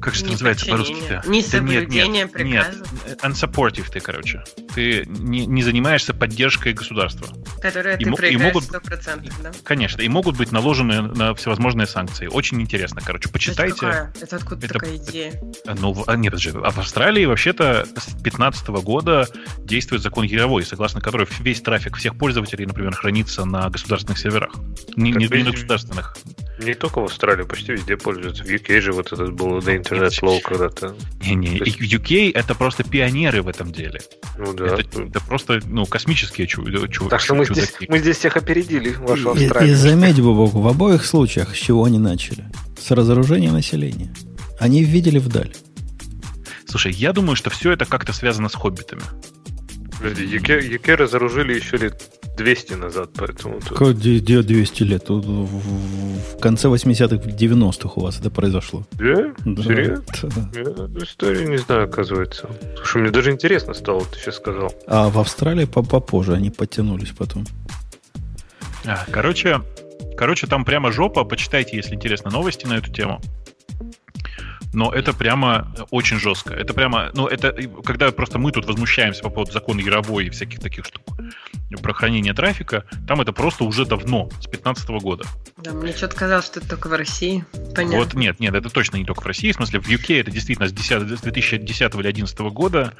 Как 0.01 0.15
же 0.15 0.23
это 0.23 0.31
называется 0.31 0.65
по-русски? 0.65 1.21
Несоблюдение 1.27 2.05
да 2.05 2.07
нет, 2.11 2.31
приказа. 2.31 2.83
Нет, 3.07 3.19
unsupportive 3.21 3.91
ты, 3.91 3.99
короче. 3.99 4.43
Ты 4.73 5.05
не, 5.05 5.45
не 5.45 5.61
занимаешься 5.61 6.13
поддержкой 6.13 6.73
государства. 6.73 7.27
Которые 7.61 7.97
и, 7.97 8.05
ты 8.05 8.31
и 8.31 8.37
могут, 8.37 8.63
100%, 8.63 9.31
да? 9.43 9.51
Конечно, 9.63 10.01
и 10.01 10.07
могут 10.07 10.37
быть 10.37 10.51
наложены 10.51 11.01
на 11.03 11.35
всевозможные 11.35 11.85
санкции. 11.85 12.27
Очень 12.27 12.61
интересно, 12.61 13.01
короче. 13.05 13.29
Почитайте. 13.29 13.85
Это, 13.85 14.13
это 14.21 14.35
откуда 14.37 14.65
это, 14.65 14.73
такая 14.73 14.95
идея? 14.97 15.39
Ну, 15.65 16.03
а, 16.07 16.15
нет, 16.15 16.31
подожди. 16.31 16.51
А 16.51 16.71
в 16.71 16.79
Австралии 16.79 17.25
вообще-то 17.25 17.85
с 17.85 18.07
2015 18.07 18.67
года 18.69 19.27
действует 19.59 20.01
закон 20.01 20.25
Яровой, 20.25 20.65
согласно 20.65 20.99
которому 20.99 21.27
весь 21.39 21.61
трафик 21.61 21.97
всех 21.97 22.17
пользователей, 22.17 22.65
например, 22.65 22.95
хранится 22.95 23.45
на 23.45 23.69
государственных 23.69 24.17
серверах. 24.17 24.55
Не, 24.95 25.11
не, 25.11 25.27
не 25.27 25.43
на 25.43 25.51
государственных. 25.51 26.17
Не 26.63 26.73
только 26.73 27.01
в 27.01 27.05
Австралии, 27.05 27.43
почти 27.43 27.73
везде 27.73 27.97
пользуются. 27.97 28.43
В 28.43 28.47
UK 28.47 28.81
же 28.81 28.91
вот 28.91 29.11
этот 29.11 29.33
был 29.33 29.57
The 29.59 29.81
Internet 29.81 30.21
Law 30.21 30.39
когда-то. 30.41 30.95
Не-не, 31.25 31.57
есть... 31.57 31.79
UK 31.79 32.31
это 32.33 32.55
просто 32.55 32.83
пионеры 32.83 33.41
в 33.41 33.47
этом 33.47 33.71
деле. 33.71 34.01
Ну 34.37 34.53
да. 34.53 34.77
Это, 34.77 35.01
это 35.01 35.19
просто 35.21 35.59
ну, 35.65 35.85
космические 35.85 36.47
чудаки. 36.47 36.91
Чу- 36.91 37.09
так 37.09 37.21
что 37.21 37.35
мы 37.35 37.45
здесь, 37.45 37.73
мы 37.87 37.99
здесь 37.99 38.17
всех 38.17 38.37
опередили, 38.37 38.93
вашу 38.93 39.31
Австралию. 39.31 39.69
И, 39.69 39.71
и 39.71 39.75
заметь, 39.75 40.19
Бубок, 40.19 40.53
в 40.53 40.67
обоих 40.67 41.05
случаях 41.05 41.55
с 41.55 41.59
чего 41.59 41.85
они 41.85 41.99
начали? 41.99 42.45
С 42.79 42.91
разоружения 42.91 43.51
населения. 43.51 44.13
Они 44.59 44.83
видели 44.83 45.17
вдаль. 45.17 45.53
Слушай, 46.65 46.93
я 46.93 47.11
думаю, 47.11 47.35
что 47.35 47.49
все 47.49 47.71
это 47.71 47.85
как-то 47.85 48.13
связано 48.13 48.47
с 48.47 48.53
хоббитами. 48.53 49.01
Подожди, 50.01 50.25
UK, 50.25 50.79
UK 50.79 50.95
разоружили 50.95 51.53
еще 51.53 51.77
лет 51.77 52.01
200 52.35 52.73
назад, 52.73 53.11
поэтому... 53.15 53.59
Где 53.93 54.41
200 54.41 54.83
лет? 54.83 55.09
В 55.09 56.39
конце 56.39 56.69
80-х, 56.69 57.29
90-х 57.29 57.93
у 57.95 58.01
вас 58.01 58.19
это 58.19 58.31
произошло. 58.31 58.83
Да? 58.93 59.31
да. 59.45 59.63
Серьезно? 59.63 60.03
Да. 60.23 60.59
Я 60.59 61.03
историю 61.03 61.49
не 61.49 61.57
знаю, 61.57 61.83
оказывается. 61.83 62.49
Слушай, 62.77 63.01
мне 63.03 63.11
даже 63.11 63.31
интересно 63.31 63.75
стало, 63.75 64.03
ты 64.05 64.17
сейчас 64.17 64.37
сказал. 64.37 64.73
А 64.87 65.09
в 65.09 65.19
Австралии 65.19 65.65
попозже 65.65 66.33
они 66.33 66.49
подтянулись 66.49 67.11
потом. 67.15 67.45
А, 68.85 69.05
короче, 69.11 69.61
короче, 70.17 70.47
там 70.47 70.65
прямо 70.65 70.91
жопа. 70.91 71.25
Почитайте, 71.25 71.77
если 71.77 71.93
интересно, 71.93 72.31
новости 72.31 72.65
на 72.65 72.77
эту 72.77 72.91
тему 72.91 73.21
но 74.73 74.91
это 74.91 75.13
прямо 75.13 75.73
очень 75.89 76.19
жестко. 76.19 76.53
Это 76.53 76.73
прямо, 76.73 77.11
ну, 77.13 77.27
это, 77.27 77.53
когда 77.83 78.11
просто 78.11 78.39
мы 78.39 78.51
тут 78.51 78.65
возмущаемся 78.65 79.23
по 79.23 79.29
поводу 79.29 79.51
закона 79.51 79.79
Яровой 79.79 80.27
и 80.27 80.29
всяких 80.29 80.59
таких 80.59 80.85
штук 80.85 81.03
про 81.81 81.93
хранение 81.93 82.33
трафика, 82.33 82.83
там 83.07 83.21
это 83.21 83.31
просто 83.31 83.63
уже 83.63 83.85
давно, 83.85 84.29
с 84.31 84.47
2015 84.47 84.89
года. 85.01 85.25
Да, 85.57 85.71
мне 85.71 85.93
что-то 85.93 86.15
казалось, 86.15 86.45
что 86.45 86.59
это 86.59 86.69
только 86.69 86.87
в 86.87 86.93
России. 86.93 87.45
Понятно. 87.75 87.97
Вот, 87.97 88.13
нет, 88.13 88.39
нет, 88.39 88.53
это 88.53 88.69
точно 88.69 88.97
не 88.97 89.05
только 89.05 89.21
в 89.21 89.25
России. 89.25 89.51
В 89.51 89.55
смысле, 89.55 89.79
в 89.79 89.87
UK 89.87 90.19
это 90.19 90.31
действительно 90.31 90.67
с, 90.67 90.73
10, 90.73 91.17
с 91.17 91.21
2010 91.21 91.81
или 91.81 92.01
2011 92.01 92.39
года. 92.39 92.93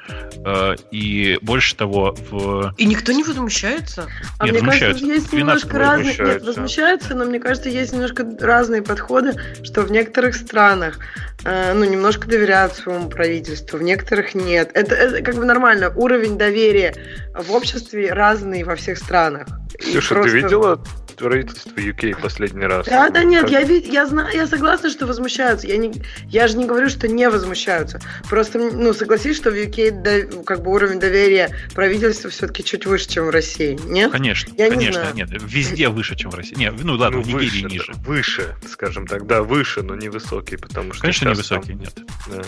Э, 0.44 0.74
и 0.90 1.38
больше 1.42 1.76
того, 1.76 2.16
в... 2.30 2.74
И 2.78 2.86
никто 2.86 3.12
не 3.12 3.24
возмущается? 3.24 4.08
А 4.38 4.46
нет, 4.46 4.62
мне 4.62 4.78
кажется, 4.78 5.04
есть 5.04 5.32
немножко 5.32 5.78
разные... 5.78 6.16
Нет, 6.16 6.42
возмущаются, 6.42 7.14
но 7.14 7.24
мне 7.24 7.40
кажется, 7.40 7.68
есть 7.68 7.92
немножко 7.92 8.26
разные 8.40 8.82
подходы, 8.82 9.34
что 9.62 9.82
в 9.82 9.90
некоторых 9.90 10.34
странах 10.34 10.98
Э, 11.31 11.31
ну, 11.44 11.84
немножко 11.84 12.28
доверяют 12.28 12.74
своему 12.74 13.08
правительству, 13.08 13.78
в 13.78 13.82
некоторых 13.82 14.34
нет. 14.34 14.70
Это, 14.74 14.94
это 14.94 15.22
как 15.22 15.34
бы 15.34 15.44
нормально. 15.44 15.92
Уровень 15.94 16.38
доверия 16.38 16.94
в 17.34 17.52
обществе 17.52 18.12
разный 18.12 18.62
во 18.62 18.76
всех 18.76 18.98
странах. 18.98 19.48
Слушай, 19.80 20.14
просто... 20.14 20.30
ты 20.30 20.36
видела 20.36 20.84
правительство 21.16 21.70
UK 21.70 22.20
последний 22.20 22.66
раз? 22.66 22.86
Да, 22.86 23.10
да, 23.10 23.24
нет, 23.24 23.50
я, 23.50 23.62
вид, 23.62 23.86
я 23.86 24.06
знаю, 24.06 24.34
я 24.34 24.46
согласна, 24.46 24.90
что 24.90 25.06
возмущаются. 25.06 25.66
Я, 25.66 25.76
не, 25.76 25.92
я 26.28 26.48
же 26.48 26.56
не 26.56 26.66
говорю, 26.66 26.88
что 26.88 27.08
не 27.08 27.28
возмущаются. 27.28 28.00
Просто, 28.28 28.58
ну, 28.58 28.92
согласись, 28.94 29.36
что 29.36 29.50
в 29.50 29.54
UK 29.54 30.02
да, 30.02 30.42
как 30.44 30.62
бы 30.62 30.70
уровень 30.72 31.00
доверия 31.00 31.50
правительства 31.74 32.30
все-таки 32.30 32.64
чуть 32.64 32.86
выше, 32.86 33.08
чем 33.08 33.26
в 33.26 33.30
России, 33.30 33.78
нет? 33.86 34.10
Конечно, 34.10 34.52
я 34.56 34.68
конечно, 34.68 34.86
не 34.86 34.92
знаю. 34.92 35.14
нет, 35.14 35.28
везде 35.32 35.88
выше, 35.88 36.16
чем 36.16 36.30
в 36.30 36.34
России. 36.34 36.56
Нет, 36.56 36.74
ну 36.82 36.94
ладно, 36.94 37.18
ну, 37.18 37.22
в 37.22 37.26
Нигерии 37.26 37.62
выше, 37.62 37.74
ниже. 37.74 37.92
Выше, 38.04 38.56
скажем 38.70 39.06
так, 39.06 39.26
да, 39.26 39.42
выше, 39.42 39.82
но 39.82 39.94
не 39.94 40.08
высокий, 40.08 40.56
потому 40.56 40.92
что... 40.92 41.02
Конечно, 41.02 41.28
не 41.28 41.34
высокий, 41.34 41.72
там... 41.72 41.80
нет. 41.80 41.94
Да. 42.28 42.42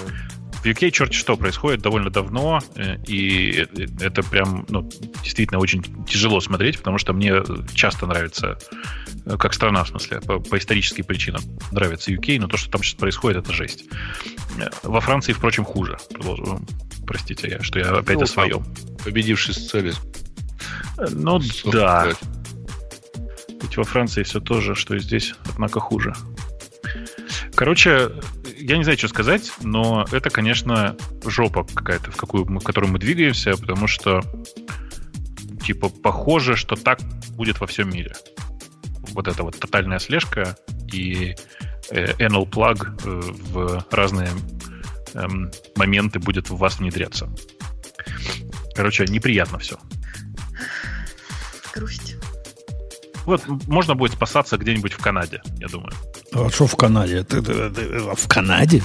В 0.65 0.67
UK 0.67 0.91
черт 0.93 1.13
что 1.13 1.37
происходит 1.37 1.83
довольно 1.83 2.09
давно, 2.09 2.59
э, 2.75 2.97
и 3.07 3.67
это 4.01 4.23
прям, 4.23 4.65
ну, 4.71 4.89
действительно 5.23 5.61
очень 5.61 5.83
тяжело 6.07 6.41
смотреть, 6.41 6.79
потому 6.79 6.97
что 6.97 7.13
мне 7.13 7.43
часто 7.75 8.07
нравится, 8.07 8.57
э, 9.27 9.37
как 9.37 9.53
страна, 9.53 9.85
в 9.85 9.89
смысле, 9.89 10.23
по, 10.23 10.41
по 10.41 10.57
историческим 10.57 11.05
причинам 11.05 11.43
нравится 11.71 12.11
UK, 12.11 12.41
но 12.41 12.49
то, 12.49 12.57
что 12.57 12.71
там 12.71 12.83
сейчас 12.83 12.95
происходит, 12.95 13.45
это 13.45 13.53
жесть. 13.53 13.85
Э, 14.59 14.71
во 14.83 15.03
Франции, 15.03 15.35
впрочем, 15.35 15.67
хуже. 15.67 15.99
Продолжу. 16.15 16.59
Простите, 17.07 17.47
я, 17.51 17.63
что 17.63 17.79
я 17.79 17.91
опять 17.91 18.17
ну, 18.17 18.23
о 18.23 18.27
своем. 18.27 18.65
Победивший 19.05 19.53
социализм. 19.53 20.01
Ну, 21.11 21.43
Что 21.43 21.73
да. 21.73 22.01
Сказать? 22.01 22.19
Ведь 23.61 23.77
во 23.77 23.85
Франции 23.85 24.23
все 24.23 24.41
то 24.41 24.63
же, 24.63 24.75
что 24.75 24.95
и 24.95 24.99
здесь, 24.99 25.35
однако 25.47 25.79
хуже. 25.79 26.15
Короче, 27.55 28.13
я 28.67 28.79
не 28.79 28.83
знаю, 28.85 28.97
что 28.97 29.09
сказать, 29.09 29.53
но 29.61 30.07
это, 30.11 30.31
конечно, 30.31 30.97
жопа 31.27 31.65
какая-то, 31.65 32.11
в, 32.11 32.17
какую 32.17 32.45
в 32.47 32.61
которую 32.61 32.93
мы 32.93 32.99
двигаемся, 32.99 33.59
потому 33.59 33.87
что, 33.87 34.23
типа, 35.63 35.91
похоже, 35.91 36.57
что 36.57 36.75
так 36.75 36.99
будет 37.33 37.61
во 37.61 37.67
всем 37.67 37.91
мире. 37.91 38.15
Вот 39.13 39.29
эта 39.29 39.43
вот 39.43 39.59
тотальная 39.59 39.99
слежка 39.99 40.57
и 40.91 41.35
э, 41.91 42.13
anal 42.15 42.49
plug 42.49 43.03
э, 43.05 43.21
в 43.53 43.87
разные 43.91 44.31
э, 45.13 45.27
моменты 45.77 46.19
будет 46.19 46.49
в 46.49 46.57
вас 46.57 46.79
внедряться. 46.79 47.29
Короче, 48.75 49.05
неприятно 49.05 49.59
все. 49.59 49.79
Грусть. 51.75 52.17
Вот 53.27 53.47
можно 53.67 53.95
будет 53.95 54.13
спасаться 54.13 54.57
где-нибудь 54.57 54.95
в 54.95 55.03
Канаде, 55.03 55.43
я 55.59 55.69
думаю. 55.69 55.93
А 56.35 56.51
что 56.51 56.67
в 56.67 56.77
Канаде? 56.77 57.23
Ты, 57.23 57.43
ты, 57.43 57.71
ты, 57.71 57.99
в 58.15 58.29
Канаде? 58.29 58.83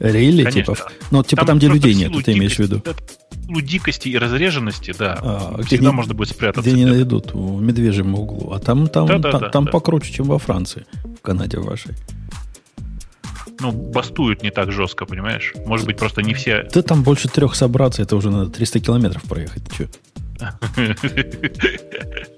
Рили, 0.00 0.50
типа? 0.50 0.76
Ну, 1.10 1.22
типа 1.22 1.42
там, 1.42 1.46
там 1.46 1.58
где 1.58 1.68
людей 1.68 1.94
нет, 1.94 2.12
ты 2.24 2.32
имеешь 2.32 2.56
в 2.56 2.58
виду? 2.58 2.82
Ну, 3.48 3.60
дикости 3.60 4.08
и 4.08 4.18
разреженности, 4.18 4.94
да. 4.98 5.18
А, 5.20 5.62
всегда 5.62 5.90
не, 5.90 5.92
можно 5.92 6.14
будет 6.14 6.30
спрятаться. 6.30 6.68
Где 6.68 6.72
не 6.72 6.86
найдут, 6.86 7.34
в 7.34 7.60
медвежьем 7.60 8.14
углу. 8.14 8.52
А 8.52 8.58
там, 8.58 8.88
там, 8.88 9.06
да, 9.06 9.18
да, 9.18 9.30
там, 9.30 9.40
да, 9.40 9.48
там 9.50 9.64
да. 9.66 9.70
покруче, 9.70 10.12
чем 10.12 10.26
во 10.26 10.38
Франции, 10.38 10.86
в 11.04 11.20
Канаде 11.20 11.58
вашей. 11.58 11.92
Ну, 13.60 13.70
бастуют 13.70 14.42
не 14.42 14.50
так 14.50 14.72
жестко, 14.72 15.06
понимаешь? 15.06 15.54
Может 15.66 15.86
быть, 15.86 15.98
просто 15.98 16.22
не 16.22 16.34
все... 16.34 16.68
Да 16.72 16.82
там 16.82 17.02
больше 17.02 17.28
трех 17.28 17.54
собраться, 17.54 18.02
это 18.02 18.16
уже 18.16 18.30
надо 18.30 18.50
300 18.50 18.80
километров 18.80 19.22
проехать. 19.22 19.62
Че? 19.76 19.88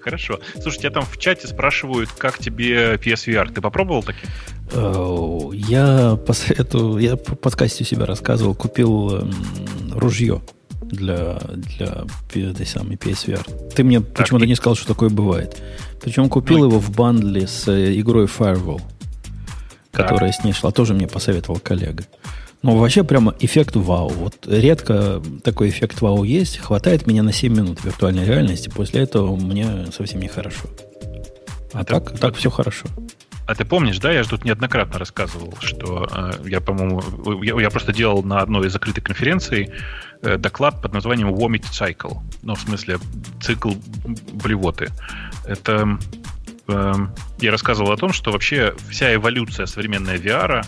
Хорошо. 0.01 0.41
Слушай, 0.61 0.79
тебя 0.79 0.91
там 0.91 1.05
в 1.05 1.19
чате 1.19 1.47
спрашивают, 1.47 2.11
как 2.11 2.39
тебе 2.39 2.95
PSVR. 2.95 3.53
Ты 3.53 3.61
попробовал 3.61 4.03
таким? 4.03 4.29
Я 5.53 6.17
по 6.17 6.33
совету, 6.33 6.99
я 6.99 7.17
по 7.17 7.37
подкасте 7.37 7.85
у 7.85 7.87
себя 7.87 8.07
рассказывал, 8.07 8.55
купил 8.55 9.17
эм, 9.17 9.33
ружье 9.95 10.43
для, 10.83 11.39
для 11.39 12.05
этой 12.51 12.67
самой 12.67 12.97
PSVR. 12.97 13.71
Ты 13.75 13.85
мне 13.85 14.01
почему-то 14.01 14.47
не 14.47 14.55
сказал, 14.55 14.75
что 14.75 14.89
такое 14.89 15.11
бывает. 15.11 15.63
Причем 16.01 16.29
купил 16.29 16.59
ну, 16.59 16.65
его 16.67 16.79
в 16.79 16.91
бандле 16.91 17.47
с 17.47 17.69
э, 17.69 17.99
игрой 17.99 18.27
Firewall, 18.27 18.83
которая 19.93 20.33
с 20.33 20.45
ней 20.45 20.53
шла. 20.53 20.71
Тоже 20.71 20.95
мне 20.95 21.07
посоветовал 21.07 21.59
коллега. 21.59 22.05
Ну, 22.65 22.79
вообще 22.79 23.05
прямо 23.05 23.35
эффект 23.41 23.77
вау. 23.77 24.09
Вот 24.09 24.47
редко 24.47 25.23
такой 25.43 25.69
эффект 25.69 26.01
вау 26.01 26.25
есть. 26.25 26.57
Хватает 26.57 27.07
меня 27.07 27.23
на 27.23 27.31
7 27.31 27.55
минут 27.55 27.85
виртуальной 27.85 28.25
реальности. 28.25 28.71
После 28.71 29.03
этого 29.03 29.37
мне 29.37 29.93
совсем 29.93 30.21
нехорошо. 30.21 30.71
А, 31.75 31.81
а 31.81 31.85
так, 31.85 32.13
ты, 32.13 32.17
так 32.17 32.37
все 32.37 32.49
хорошо. 32.49 32.87
А 33.47 33.55
ты 33.55 33.67
помнишь, 33.67 33.99
да, 33.99 34.11
я 34.11 34.23
же 34.23 34.31
тут 34.31 34.47
неоднократно 34.47 34.99
рассказывал, 34.99 35.53
что 35.61 36.09
э, 36.11 36.49
я, 36.49 36.63
по-моему, 36.63 37.03
я, 37.43 37.61
я 37.61 37.69
просто 37.69 37.93
делал 37.93 38.23
на 38.23 38.39
одной 38.39 38.69
из 38.69 38.73
закрытой 38.73 39.03
конференций 39.03 39.71
э, 40.23 40.39
доклад 40.39 40.81
под 40.81 40.95
названием 40.95 41.35
Vomit 41.35 41.65
Cycle. 41.65 42.17
Ну, 42.41 42.55
в 42.55 42.61
смысле, 42.61 42.97
цикл 43.43 43.73
блевоты. 44.33 44.89
Это 45.45 45.99
я 46.67 47.51
рассказывал 47.51 47.93
о 47.93 47.97
том, 47.97 48.13
что 48.13 48.31
вообще 48.31 48.75
вся 48.89 49.15
эволюция 49.15 49.67
современной 49.67 50.17
VR, 50.17 50.65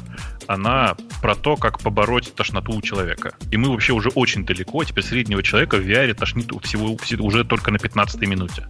она 0.46 0.94
про 1.22 1.35
то, 1.35 1.56
как 1.56 1.80
побороть 1.80 2.35
тошноту 2.35 2.72
у 2.72 2.82
человека. 2.82 3.35
И 3.50 3.56
мы 3.56 3.70
вообще 3.70 3.92
уже 3.92 4.11
очень 4.11 4.44
далеко. 4.44 4.85
Теперь 4.85 5.04
среднего 5.04 5.42
человека 5.42 5.76
в 5.76 5.80
VR 5.80 6.12
тошнит 6.14 6.50
всего, 6.62 6.96
уже 7.24 7.44
только 7.44 7.70
на 7.70 7.78
15 7.78 8.20
минуте. 8.22 8.68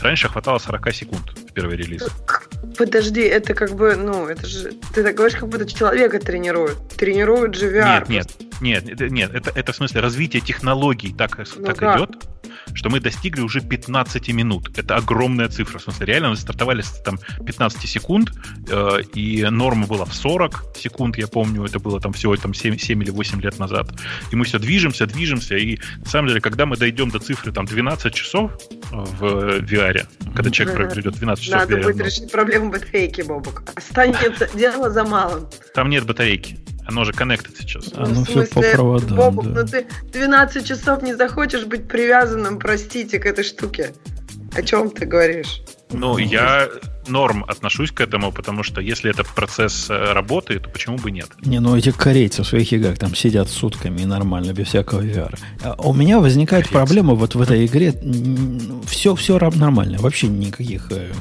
Раньше 0.00 0.28
хватало 0.28 0.58
40 0.58 0.92
секунд 0.92 1.30
в 1.30 1.52
первый 1.52 1.76
релиз. 1.76 2.06
Подожди, 2.76 3.22
это 3.22 3.54
как 3.54 3.74
бы, 3.74 3.96
ну, 3.96 4.26
это 4.26 4.46
же, 4.46 4.72
ты 4.94 5.02
так 5.02 5.14
говоришь, 5.14 5.38
как 5.38 5.48
будто 5.48 5.66
человека 5.66 6.18
тренируют. 6.18 6.88
Тренируют 6.96 7.54
же 7.54 7.70
VR. 7.70 8.00
Нет, 8.00 8.08
нет, 8.08 8.45
нет, 8.60 9.00
нет, 9.10 9.34
это, 9.34 9.50
это 9.54 9.72
в 9.72 9.76
смысле 9.76 10.00
развитие 10.00 10.40
технологий 10.40 11.12
так, 11.12 11.38
ну 11.38 11.64
так 11.64 11.78
да. 11.78 11.96
идет, 11.96 12.26
что 12.74 12.90
мы 12.90 13.00
достигли 13.00 13.40
уже 13.40 13.60
15 13.60 14.28
минут. 14.28 14.76
Это 14.78 14.96
огромная 14.96 15.48
цифра. 15.48 15.78
В 15.78 15.82
смысле, 15.82 16.06
реально 16.06 16.30
мы 16.30 16.36
стартовали 16.36 16.82
с 16.82 16.90
там 17.02 17.18
15 17.44 17.88
секунд, 17.88 18.32
э, 18.68 19.00
и 19.14 19.44
норма 19.44 19.86
была 19.86 20.04
в 20.04 20.14
40 20.14 20.76
секунд, 20.76 21.18
я 21.18 21.26
помню, 21.26 21.64
это 21.64 21.78
было 21.78 22.00
там 22.00 22.12
всего 22.12 22.36
там 22.36 22.54
7, 22.54 22.76
7 22.76 23.02
или 23.02 23.10
8 23.10 23.40
лет 23.40 23.58
назад. 23.58 23.88
И 24.30 24.36
мы 24.36 24.44
все 24.44 24.58
движемся, 24.58 25.06
движемся, 25.06 25.56
и 25.56 25.78
на 25.98 26.06
самом 26.06 26.28
деле, 26.28 26.40
когда 26.40 26.66
мы 26.66 26.76
дойдем 26.76 27.10
до 27.10 27.18
цифры 27.18 27.52
там 27.52 27.66
12 27.66 28.14
часов 28.14 28.52
в 28.90 29.60
VR, 29.60 30.06
когда 30.34 30.50
человек 30.50 30.76
проведет 30.76 31.14
12 31.14 31.44
часов 31.44 31.60
Надо 31.60 31.76
в 31.76 31.78
VR, 31.78 31.82
будет 31.82 31.96
ну, 31.96 32.04
решить 32.04 32.32
проблему 32.32 32.70
батарейки, 32.70 33.22
Бобок. 33.22 33.62
Останется 33.74 34.48
дело 34.54 34.90
за 34.90 35.04
малым. 35.04 35.48
там 35.74 35.88
нет 35.88 36.04
батарейки. 36.04 36.58
Оно 36.86 37.04
же 37.04 37.12
connected 37.12 37.54
сейчас. 37.58 37.92
Оно 37.94 38.06
Ну, 38.06 38.24
в 38.24 38.28
все 38.28 38.42
по 38.46 38.46
смысле, 38.46 38.72
проводам, 38.72 39.16
Бобок, 39.16 39.52
да. 39.52 39.60
ну 39.62 39.66
ты 39.66 39.86
12 40.12 40.66
часов 40.66 41.02
не 41.02 41.14
захочешь 41.14 41.64
быть 41.64 41.88
привязанным, 41.88 42.58
простите, 42.58 43.18
к 43.18 43.26
этой 43.26 43.44
штуке. 43.44 43.92
О 44.54 44.62
чем 44.62 44.90
ты 44.90 45.04
говоришь? 45.04 45.62
Ну, 45.90 46.16
я 46.18 46.68
норм 47.08 47.44
отношусь 47.48 47.90
к 47.92 48.00
этому, 48.00 48.32
потому 48.32 48.62
что 48.62 48.80
если 48.80 49.10
этот 49.10 49.26
процесс 49.28 49.88
э, 49.90 50.12
работает, 50.12 50.62
то 50.64 50.68
почему 50.70 50.96
бы 50.98 51.10
нет? 51.10 51.28
Не, 51.44 51.60
ну 51.60 51.76
эти 51.76 51.90
корейцы 51.92 52.42
в 52.42 52.46
своих 52.46 52.72
играх 52.72 52.98
там 52.98 53.14
сидят 53.14 53.48
сутками 53.48 54.02
и 54.02 54.06
нормально, 54.06 54.52
без 54.52 54.68
всякого 54.68 55.00
VR. 55.02 55.38
А 55.62 55.74
у 55.78 55.92
меня 55.92 56.20
возникает 56.20 56.68
Корейцы. 56.68 56.72
проблема 56.86 57.14
вот 57.14 57.34
в 57.34 57.40
этой 57.40 57.66
игре. 57.66 57.94
Все, 58.86 59.14
все 59.14 59.38
нормально. 59.38 59.98
Вообще 59.98 60.28
никаких 60.28 60.90
э, 60.90 61.12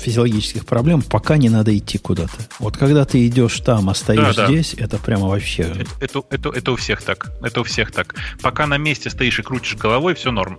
физиологических 0.00 0.66
проблем, 0.66 1.02
пока 1.02 1.36
не 1.36 1.48
надо 1.48 1.76
идти 1.76 1.98
куда-то. 1.98 2.36
Вот 2.58 2.76
когда 2.76 3.04
ты 3.04 3.26
идешь 3.26 3.60
там, 3.60 3.88
а 3.88 3.94
стоишь 3.94 4.34
Да, 4.36 4.46
да. 4.46 4.46
здесь, 4.46 4.74
это 4.74 4.98
прямо 4.98 5.28
вообще... 5.28 5.62
Это, 5.62 5.86
это, 6.00 6.22
это, 6.30 6.48
это 6.50 6.72
у 6.72 6.76
всех 6.76 7.02
так. 7.02 7.32
Это 7.42 7.60
у 7.60 7.64
всех 7.64 7.92
так. 7.92 8.14
Пока 8.42 8.66
на 8.66 8.78
месте 8.78 9.10
стоишь 9.10 9.38
и 9.38 9.42
крутишь 9.42 9.76
головой, 9.76 10.14
все 10.14 10.30
норм. 10.30 10.58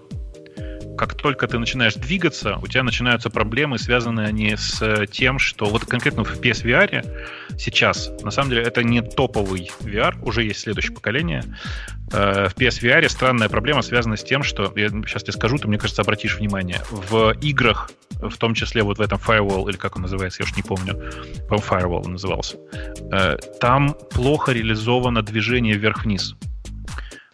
Как 0.97 1.15
только 1.15 1.47
ты 1.47 1.57
начинаешь 1.59 1.95
двигаться, 1.95 2.57
у 2.61 2.67
тебя 2.67 2.83
начинаются 2.83 3.29
проблемы, 3.29 3.79
связанные 3.79 4.27
они 4.27 4.55
с 4.55 4.81
э, 4.81 5.07
тем, 5.07 5.39
что 5.39 5.65
вот 5.65 5.85
конкретно 5.85 6.23
в 6.23 6.39
PSVR 6.39 7.05
сейчас, 7.57 8.11
на 8.21 8.31
самом 8.31 8.51
деле, 8.51 8.63
это 8.63 8.83
не 8.83 9.01
топовый 9.01 9.71
VR, 9.81 10.15
уже 10.21 10.43
есть 10.43 10.61
следующее 10.61 10.93
поколение. 10.93 11.43
Э, 12.11 12.47
В 12.49 12.55
PSVR 12.55 13.07
странная 13.09 13.49
проблема 13.49 13.81
связана 13.81 14.17
с 14.17 14.23
тем, 14.23 14.43
что, 14.43 14.71
я 14.75 14.89
сейчас 14.89 15.23
тебе 15.23 15.33
скажу, 15.33 15.57
ты, 15.57 15.67
мне 15.67 15.77
кажется, 15.77 16.01
обратишь 16.01 16.37
внимание, 16.37 16.81
в 16.91 17.31
играх, 17.41 17.91
в 18.11 18.37
том 18.37 18.53
числе 18.53 18.83
вот 18.83 18.99
в 18.99 19.01
этом 19.01 19.19
Firewall, 19.19 19.69
или 19.69 19.77
как 19.77 19.95
он 19.95 20.03
называется, 20.03 20.43
я 20.43 20.45
уж 20.45 20.55
не 20.55 20.63
помню, 20.63 20.93
по-моему, 21.49 21.63
Firewall 21.67 22.05
он 22.05 22.11
назывался, 22.13 22.57
э, 23.11 23.37
там 23.59 23.95
плохо 24.11 24.51
реализовано 24.51 25.21
движение 25.23 25.75
вверх-вниз. 25.75 26.35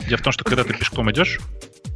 Дело 0.07 0.17
в 0.17 0.21
том, 0.23 0.33
что 0.33 0.43
когда 0.43 0.63
ты 0.63 0.73
пешком 0.73 1.11
идешь, 1.11 1.39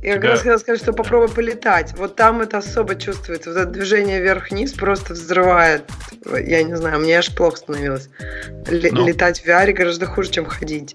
Я 0.01 0.15
как 0.15 0.23
раз 0.25 0.39
хотела 0.39 0.57
сказать, 0.57 0.81
что 0.81 0.91
попробуй 0.91 1.29
полетать. 1.29 1.93
Вот 1.97 2.15
там 2.17 2.41
это 2.41 2.57
особо 2.57 2.95
чувствуется. 2.95 3.51
Вот 3.51 3.59
это 3.59 3.71
движение 3.71 4.19
вверх-вниз 4.21 4.73
просто 4.73 5.13
взрывает. 5.13 5.85
Я 6.25 6.63
не 6.63 6.75
знаю, 6.75 6.99
мне 6.99 7.17
аж 7.17 7.33
плохо 7.33 7.57
становилось. 7.57 8.09
Ле- 8.67 8.91
Ну. 8.91 9.07
Летать 9.07 9.39
в 9.39 9.47
VR 9.47 9.71
гораздо 9.71 10.05
хуже, 10.05 10.29
чем 10.31 10.45
ходить. 10.45 10.93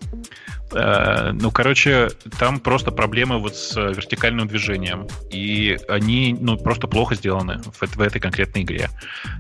Э, 0.73 1.31
ну, 1.33 1.51
короче, 1.51 2.09
там 2.39 2.61
просто 2.61 2.91
проблемы 2.91 3.39
вот 3.39 3.57
с 3.57 3.75
э, 3.79 3.95
вертикальным 3.95 4.47
движением. 4.47 5.07
И 5.31 5.79
они, 5.89 6.37
ну, 6.39 6.59
просто 6.59 6.87
плохо 6.87 7.15
сделаны 7.15 7.63
в, 7.81 7.87
в 7.97 8.01
этой 8.03 8.21
конкретной 8.21 8.63
игре. 8.65 8.91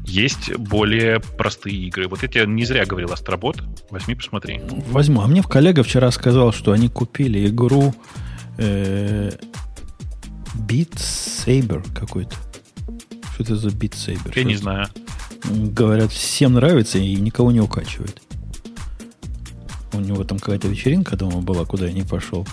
Есть 0.06 0.54
более 0.56 1.20
простые 1.20 1.76
игры. 1.76 2.08
Вот 2.08 2.22
эти 2.24 2.38
не 2.46 2.64
зря 2.64 2.86
говорил 2.86 3.12
Астробот. 3.12 3.58
Возьми, 3.90 4.14
посмотри. 4.14 4.62
Возьму. 4.88 5.20
А 5.20 5.26
мне 5.26 5.42
в 5.42 5.48
коллега 5.48 5.82
вчера 5.82 6.10
сказал, 6.10 6.52
что 6.54 6.72
они 6.72 6.88
купили 6.88 7.46
игру 7.48 7.94
Beat 10.66 10.94
Saber 10.96 11.86
какой-то. 11.94 12.34
Что 13.34 13.42
это 13.42 13.56
за 13.56 13.68
Beat 13.68 13.92
Saber? 13.92 14.32
Я 14.34 14.44
не 14.44 14.56
знаю. 14.56 14.88
Говорят, 15.44 16.12
всем 16.12 16.54
нравится 16.54 16.98
и 16.98 17.14
никого 17.16 17.52
не 17.52 17.60
укачивает. 17.60 18.20
У 19.92 20.00
него 20.00 20.24
там 20.24 20.38
какая-то 20.38 20.68
вечеринка 20.68 21.16
дома 21.16 21.40
была, 21.40 21.64
куда 21.64 21.86
я 21.86 21.92
не 21.92 22.02
пошел. 22.02 22.46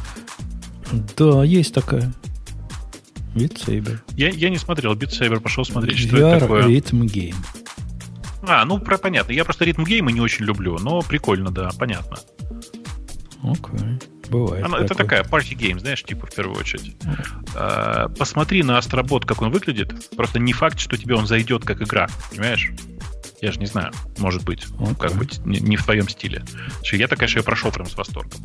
Да, 1.18 1.44
есть 1.44 1.74
такая. 1.74 2.14
Saber. 3.36 4.00
Я, 4.16 4.30
я 4.30 4.50
не 4.50 4.58
смотрел. 4.58 4.94
Saber 4.94 5.40
пошел 5.42 5.66
смотреть, 5.66 5.98
что 6.00 6.16
VR 6.16 6.36
это 6.36 6.40
такое. 6.42 6.68
Rhythm 6.68 7.02
Game. 7.02 7.36
А, 8.48 8.64
ну, 8.66 8.80
про, 8.80 8.98
понятно. 8.98 9.32
Я 9.32 9.44
просто 9.44 9.66
ритм 9.66 9.84
геймы 9.84 10.12
не 10.12 10.22
очень 10.22 10.46
люблю, 10.46 10.78
но 10.80 11.02
прикольно, 11.02 11.52
да, 11.52 11.72
понятно. 11.78 12.18
Окей. 13.44 14.00
Бывает. 14.30 14.66
Она- 14.66 14.80
это 14.80 14.96
такая 14.96 15.24
party 15.24 15.56
game, 15.56 15.80
знаешь, 15.80 16.04
типа, 16.04 16.28
в 16.28 16.34
первую 16.34 16.60
очередь. 16.60 16.96
А, 17.56 18.10
посмотри 18.10 18.64
на 18.64 18.78
Астробот, 18.78 19.26
как 19.26 19.42
он 19.42 19.52
выглядит. 19.52 20.10
Просто 20.16 20.40
не 20.40 20.54
факт, 20.54 20.80
что 20.80 20.98
тебе 20.98 21.16
он 21.16 21.28
зайдет 21.28 21.64
как 21.64 21.82
игра, 21.82 22.08
понимаешь? 22.32 22.72
Я 23.42 23.52
же 23.52 23.60
не 23.60 23.66
знаю, 23.66 23.92
может 24.18 24.44
быть. 24.44 24.66
Окей. 24.80 24.96
Как 25.00 25.14
быть, 25.14 25.40
не, 25.46 25.60
не 25.60 25.78
в 25.78 25.84
твоем 25.84 26.08
стиле. 26.10 26.44
Я-то, 26.92 27.16
конечно, 27.16 27.40
ее 27.40 27.44
прошел 27.44 27.72
прям 27.72 27.88
с 27.88 27.96
восторгом. 27.96 28.40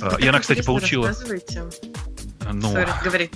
А, 0.00 0.16
и 0.18 0.26
она, 0.26 0.38
кстати, 0.40 0.62
получила... 0.62 1.12
Ну, 2.50 2.72
Сори, 2.72 2.88
говори. 3.04 3.30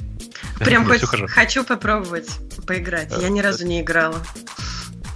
да, 0.58 0.64
Прям 0.64 0.86
хоть 0.86 1.02
хочу 1.02 1.64
попробовать 1.64 2.30
поиграть. 2.66 3.12
Я 3.20 3.28
ни 3.28 3.40
разу 3.40 3.66
не 3.66 3.82
играла. 3.82 4.22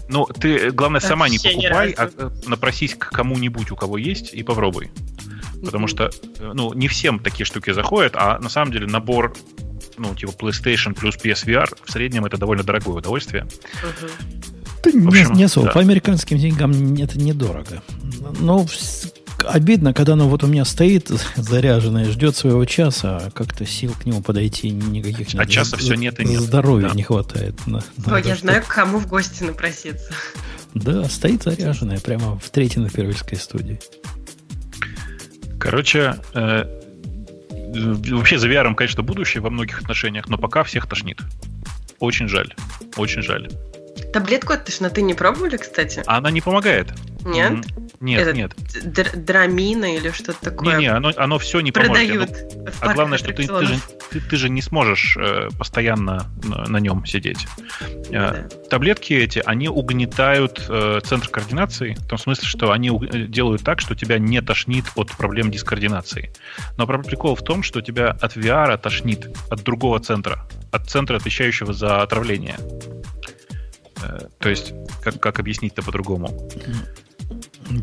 Ну, 0.08 0.26
ты, 0.26 0.56
э, 0.56 0.70
главное, 0.70 1.00
сама 1.00 1.28
не 1.28 1.38
Вообще 1.38 1.56
ни 1.56 1.62
покупай, 1.62 1.90
а 1.92 2.04
разу. 2.04 2.14
э, 2.18 2.30
напросись 2.48 2.94
к 2.94 3.10
кому-нибудь, 3.10 3.70
у 3.70 3.76
кого 3.76 3.96
есть, 3.98 4.34
и 4.34 4.42
попробуй. 4.42 4.90
Потому 5.66 5.86
что, 5.86 6.10
э, 6.38 6.52
ну, 6.54 6.72
не 6.72 6.88
всем 6.88 7.18
такие 7.18 7.44
штуки 7.46 7.72
заходят, 7.72 8.14
а 8.16 8.38
на 8.38 8.48
самом 8.48 8.72
деле 8.72 8.86
набор, 8.86 9.34
ну, 9.98 10.14
типа 10.14 10.30
PlayStation 10.32 10.94
плюс 10.94 11.16
PSVR 11.16 11.68
в 11.84 11.90
среднем 11.92 12.24
это 12.24 12.36
довольно 12.38 12.62
дорогое 12.62 12.96
удовольствие. 12.96 13.46
Да 14.84 14.90
не, 14.92 15.06
общем, 15.06 15.32
не 15.34 15.44
особо. 15.44 15.66
да. 15.66 15.72
По 15.72 15.80
американским 15.80 16.38
деньгам 16.38 16.94
это 16.94 17.18
недорого. 17.18 17.82
Но 18.40 18.60
вс- 18.62 19.12
обидно, 19.44 19.92
когда 19.92 20.12
оно 20.12 20.28
вот 20.28 20.44
у 20.44 20.46
меня 20.46 20.64
стоит 20.64 21.10
заряженное, 21.36 22.04
ждет 22.10 22.36
своего 22.36 22.64
часа, 22.66 23.16
а 23.18 23.30
как-то 23.30 23.66
сил 23.66 23.94
к 24.00 24.06
нему 24.06 24.22
подойти 24.22 24.70
никаких 24.70 25.28
А 25.34 25.46
часа 25.46 25.76
всё 25.76 25.94
нет 25.94 26.20
и 26.20 26.24
нет. 26.24 26.40
Здоровья 26.40 26.88
Да. 26.90 26.94
не 26.94 27.02
хватает. 27.02 27.54
на- 27.66 27.82
на 28.06 28.14
Ой, 28.14 28.22
я 28.24 28.34
что- 28.36 28.42
знаю, 28.46 28.62
к 28.62 28.68
кому 28.68 28.98
в 28.98 29.08
гости 29.08 29.42
напроситься. 29.42 30.12
Да, 30.74 31.04
стоит 31.08 31.42
заряженная 31.42 31.98
прямо 31.98 32.38
в 32.38 32.50
третьей 32.50 32.82
на 32.82 32.90
первильской 32.90 33.38
студии. 33.38 33.80
Короче, 35.58 36.16
э, 36.34 36.64
вообще 38.10 38.38
за 38.38 38.48
VR, 38.48 38.74
конечно, 38.74 39.02
будущее 39.02 39.42
во 39.42 39.50
многих 39.50 39.80
отношениях, 39.80 40.28
но 40.28 40.38
пока 40.38 40.62
всех 40.62 40.86
тошнит. 40.86 41.20
Очень 41.98 42.28
жаль. 42.28 42.54
Очень 42.96 43.22
жаль. 43.22 43.48
Таблетку 44.16 44.54
от 44.54 44.64
тошноты 44.64 45.02
не 45.02 45.12
пробовали, 45.12 45.58
кстати? 45.58 46.02
А 46.06 46.16
она 46.16 46.30
не 46.30 46.40
помогает. 46.40 46.88
Нет? 47.22 47.50
М, 47.52 47.64
Нет, 48.00 48.20
Это 48.22 48.32
нет. 48.34 48.52
Др- 48.84 49.14
Драмина 49.14 49.94
или 49.94 50.10
что-то 50.10 50.40
такое 50.42 50.76
Не-не, 50.76 50.86
оно, 50.88 51.12
оно 51.16 51.38
все 51.38 51.60
не 51.60 51.70
поможет. 51.70 51.92
продают 51.92 52.30
Оно- 52.30 52.48
в 52.48 52.66
А 52.68 52.70
парках 52.80 52.94
главное, 52.94 53.18
что 53.18 53.32
ты, 53.34 53.46
ты, 53.46 53.66
же, 53.66 53.78
ты, 54.10 54.20
ты 54.20 54.36
же 54.38 54.48
не 54.48 54.62
сможешь 54.62 55.18
э, 55.20 55.48
постоянно 55.58 56.24
на, 56.44 56.64
на 56.66 56.76
нем 56.78 57.04
сидеть. 57.04 57.46
Э, 58.08 58.10
Да. 58.10 58.48
Таблетки 58.70 59.12
эти, 59.12 59.42
они 59.44 59.68
угнетают 59.68 60.64
э, 60.66 61.00
центр 61.04 61.28
координации, 61.28 61.94
в 61.98 62.06
том 62.06 62.18
смысле, 62.18 62.48
что 62.48 62.70
они 62.72 62.88
уг- 62.90 63.14
э, 63.14 63.26
делают 63.26 63.62
так, 63.64 63.80
что 63.82 63.94
тебя 63.94 64.18
не 64.18 64.40
тошнит 64.40 64.86
от 64.94 65.10
проблем 65.10 65.50
дискоординации. 65.50 66.32
Но 66.78 66.86
прикол 66.86 67.34
в 67.34 67.42
том, 67.44 67.62
что 67.62 67.82
тебя 67.82 68.16
от 68.18 68.34
VR 68.36 68.78
тошнит 68.78 69.28
от 69.50 69.62
другого 69.62 70.00
центра, 70.00 70.46
от 70.72 70.88
центра, 70.88 71.16
отвечающего 71.16 71.74
за 71.74 72.00
отравление. 72.02 72.56
Э, 74.02 74.18
то 74.38 74.48
есть, 74.48 74.74
как, 75.02 75.20
как 75.20 75.38
объяснить-то 75.38 75.82
по-другому? 75.82 76.28
Да. 76.54 76.72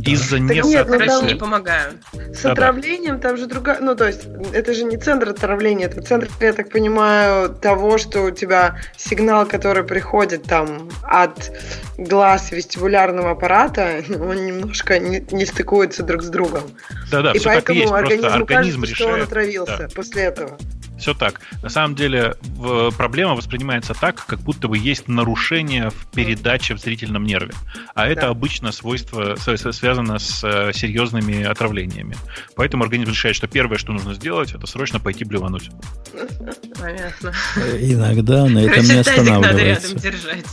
Из-за 0.06 0.38
Так 0.38 0.42
нет, 0.42 0.64
ну 0.64 0.72
там- 0.72 0.72
не 0.72 1.06
несоответствия... 1.06 1.36
помогают. 1.36 1.96
С 2.14 2.42
Да-да. 2.44 2.52
отравлением 2.52 3.20
там 3.20 3.36
же 3.36 3.48
другая... 3.48 3.80
Ну, 3.82 3.96
то 3.96 4.08
есть, 4.08 4.22
это 4.54 4.74
же 4.74 4.86
не 4.86 4.96
центр 4.96 5.30
отравления, 5.30 5.88
это 5.88 6.02
центр, 6.02 6.30
я 6.40 6.54
так 6.54 6.70
понимаю, 6.70 7.50
того, 7.50 7.98
что 7.98 8.22
у 8.22 8.32
тебя 8.32 8.78
сигнал, 8.96 9.46
который 9.46 9.84
приходит 9.84 10.44
там 10.44 10.90
от 11.04 11.52
глаз 11.98 12.52
вестибулярного 12.52 13.32
аппарата, 13.32 14.04
он 14.10 14.46
немножко 14.46 15.00
не, 15.00 15.26
не 15.32 15.46
стыкуется 15.46 16.04
друг 16.04 16.24
с 16.24 16.30
другом. 16.30 16.64
Да-да, 17.12 17.32
и 17.32 17.40
все 17.40 17.50
так 17.50 17.70
и 17.70 17.74
поэтому 17.74 17.80
есть, 17.80 17.90
просто 17.90 18.14
организму 18.14 18.38
организм 18.38 18.82
кажется, 18.82 18.96
что 18.96 19.06
он 19.06 19.12
решает... 19.12 19.28
отравился 19.28 19.78
да. 19.78 19.88
после 19.94 20.24
этого. 20.24 20.58
Все 21.04 21.14
так. 21.14 21.42
На 21.62 21.68
самом 21.68 21.96
деле 21.96 22.36
в- 22.44 22.92
проблема 22.96 23.36
воспринимается 23.36 23.94
так, 23.94 24.26
как 24.26 24.40
будто 24.40 24.70
бы 24.70 24.78
есть 24.78 25.10
нарушение 25.10 25.90
в 25.90 26.08
передаче 26.16 26.76
в 26.76 26.80
зрительном 26.80 27.26
нерве. 27.26 27.52
А 27.94 28.08
это 28.08 28.22
Да. 28.22 28.28
обычно 28.30 28.72
свойство 28.72 29.36
связано 29.36 30.18
с 30.18 30.42
э, 30.46 30.72
серьезными 30.74 31.44
отравлениями. 31.44 32.16
Поэтому 32.56 32.86
организм 32.86 33.12
решает, 33.12 33.36
что 33.36 33.48
первое, 33.48 33.78
что 33.78 33.92
нужно 33.92 34.14
сделать, 34.14 34.54
это 34.54 34.66
срочно 34.66 35.02
пойти 35.02 35.26
блевануть. 35.26 35.70
Понятно. 36.80 37.34
Иногда 37.82 38.46
на 38.46 38.60
этом 38.60 38.84
не 38.86 39.04
тазик 39.04 39.18
надо 39.18 39.22
останавливается. 39.22 39.88
рядом 39.88 40.00
держать. 40.02 40.46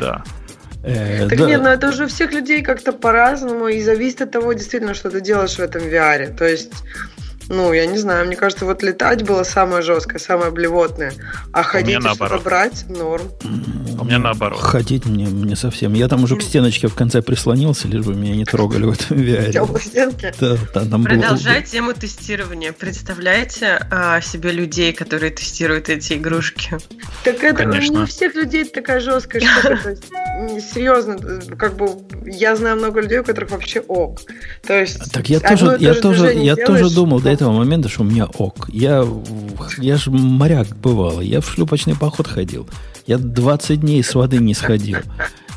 Да. 0.00 0.24
Э, 0.84 1.28
Так 1.28 1.38
да. 1.38 1.46
нет, 1.48 1.60
ну 1.62 1.68
это 1.68 1.88
уже 1.90 2.04
у 2.06 2.08
всех 2.08 2.32
людей 2.32 2.62
как-то 2.62 2.92
по-разному 2.94 3.68
и 3.68 3.82
зависит 3.82 4.22
от 4.22 4.30
того, 4.30 4.54
действительно, 4.54 4.94
что 4.94 5.10
ты 5.10 5.20
делаешь 5.20 5.52
в 5.56 5.60
этом 5.60 5.82
VR. 5.82 6.34
То 6.34 6.46
есть 6.48 6.72
Ну, 7.52 7.70
я 7.74 7.84
не 7.84 7.98
знаю, 7.98 8.26
мне 8.26 8.34
кажется, 8.34 8.64
вот 8.64 8.82
летать 8.82 9.24
было 9.26 9.42
самое 9.42 9.82
жесткое, 9.82 10.18
самое 10.18 10.50
блевотное. 10.50 11.12
А 11.52 11.62
ходить 11.62 11.98
и 11.98 12.00
что-то 12.00 12.08
наоборот. 12.08 12.42
брать– 12.42 12.84
норм. 12.88 13.30
У 14.00 14.04
меня 14.06 14.18
наоборот. 14.18 14.58
Ходить 14.58 15.04
мне, 15.04 15.26
мне 15.26 15.54
совсем. 15.54 15.92
Я 15.92 16.08
там 16.08 16.24
уже 16.24 16.36
к 16.36 16.42
стеночке 16.42 16.88
в 16.88 16.94
конце 16.94 17.20
прислонился, 17.20 17.88
лишь 17.88 18.06
бы 18.06 18.14
меня 18.14 18.36
не 18.36 18.46
трогали 18.46 18.84
в 18.84 18.92
этом 18.92 19.18
VR. 19.18 19.78
Стенки. 19.78 20.32
Да, 20.40 20.56
да, 20.72 20.84
там 20.86 21.02
было- 21.02 21.20
Продолжая 21.20 21.60
тему 21.60 21.92
тестирования. 21.92 22.72
Представляете 22.72 23.86
а, 23.90 24.22
себе 24.22 24.50
людей, 24.50 24.94
которые 24.94 25.30
тестируют 25.30 25.90
эти 25.90 26.14
игрушки? 26.14 26.78
Так 27.22 27.44
это 27.44 27.64
Конечно. 27.64 27.92
не 27.92 27.98
у 27.98 28.06
всех 28.06 28.34
людей 28.34 28.64
такая 28.64 29.00
жесткая 29.00 29.42
штука. 29.42 29.96
Серьезно, 30.58 31.18
как 31.58 31.76
бы 31.76 31.90
я 32.24 32.56
знаю 32.56 32.76
много 32.78 33.02
людей, 33.02 33.18
у 33.18 33.24
которых 33.24 33.50
вообще 33.50 33.80
ок. 33.80 34.20
То 34.66 34.80
есть 34.80 35.12
Так 35.12 35.28
я 35.28 35.38
тоже, 35.38 35.76
я 35.78 35.92
же 35.92 36.00
тоже, 36.00 36.32
я 36.32 36.56
тоже 36.56 36.88
думал 36.88 37.20
до 37.20 37.28
ну, 37.41 37.41
этого 37.42 37.52
момента, 37.58 37.88
что 37.88 38.02
у 38.02 38.04
меня 38.04 38.26
ок. 38.26 38.68
Я, 38.72 39.06
я 39.78 39.96
же 39.96 40.10
моряк 40.10 40.68
бывал, 40.76 41.20
я 41.20 41.40
в 41.40 41.48
шлюпочный 41.50 41.94
поход 41.94 42.26
ходил. 42.26 42.68
Я 43.06 43.18
20 43.18 43.80
дней 43.80 44.02
с 44.02 44.14
воды 44.14 44.38
не 44.38 44.54
сходил. 44.54 44.98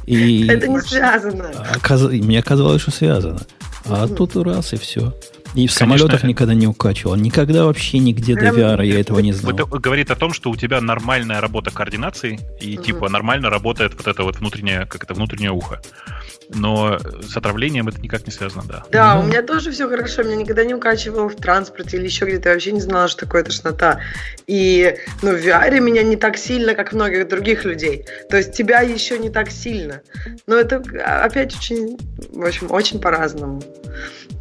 И 0.05 0.47
Это 0.47 0.67
не 0.67 0.79
связано. 0.81 1.51
оказ- 1.73 2.09
мне 2.11 2.41
казалось, 2.43 2.81
что 2.81 2.91
связано. 2.91 3.39
А 3.85 4.07
тут 4.07 4.35
раз 4.35 4.73
и 4.73 4.77
все. 4.77 5.13
И 5.53 5.67
в 5.67 5.73
Конечно. 5.77 5.97
самолетах 5.97 6.23
никогда 6.23 6.53
не 6.53 6.67
укачивал. 6.67 7.15
Никогда 7.15 7.63
вообще 7.65 7.99
нигде 7.99 8.35
до 8.35 8.47
VR 8.47 8.85
я 8.85 8.99
этого 8.99 9.19
не 9.19 9.31
знал. 9.31 9.53
Это 9.55 9.63
говорит 9.65 10.11
о 10.11 10.15
том, 10.15 10.33
что 10.33 10.49
у 10.51 10.55
тебя 10.57 10.81
нормальная 10.81 11.39
работа 11.39 11.71
координации, 11.71 12.39
и 12.59 12.75
Мгм. 12.75 12.83
типа 12.83 13.09
нормально 13.09 13.49
работает 13.49 13.93
вот 13.95 14.05
это 14.07 14.23
вот 14.23 14.37
внутреннее, 14.39 14.85
как 14.85 15.03
это, 15.03 15.13
внутреннее 15.13 15.51
ухо. 15.51 15.81
Но 16.49 16.99
с 17.21 17.35
отравлением 17.35 17.87
это 17.87 17.99
никак 18.01 18.25
не 18.25 18.31
связано, 18.31 18.63
да. 18.67 18.83
Да, 18.91 19.15
Ну. 19.15 19.21
у 19.21 19.23
меня 19.23 19.41
тоже 19.41 19.71
все 19.71 19.87
хорошо. 19.89 20.23
Меня 20.23 20.35
никогда 20.35 20.63
не 20.63 20.73
укачивало 20.73 21.29
в 21.29 21.35
транспорте 21.35 21.97
или 21.97 22.05
еще 22.05 22.25
где-то. 22.25 22.49
Я 22.49 22.55
вообще 22.55 22.71
не 22.71 22.81
знала, 22.81 23.07
что 23.07 23.25
такое 23.25 23.43
тошнота. 23.43 23.99
И 24.47 24.95
ну, 25.21 25.31
в 25.31 25.45
VR 25.45 25.79
меня 25.79 26.03
не 26.03 26.15
так 26.15 26.37
сильно, 26.37 26.75
как 26.75 26.93
многих 26.93 27.27
других 27.27 27.65
людей. 27.65 28.05
То 28.29 28.37
есть 28.37 28.53
тебя 28.53 28.81
еще 28.81 29.17
не 29.17 29.29
так 29.29 29.49
сильно. 29.49 30.01
Но 30.47 30.55
это 30.55 30.83
а, 31.03 31.25
опять 31.25 31.55
очень, 31.55 31.97
в 32.29 32.45
общем, 32.45 32.71
очень 32.71 32.99
по-разному. 32.99 33.61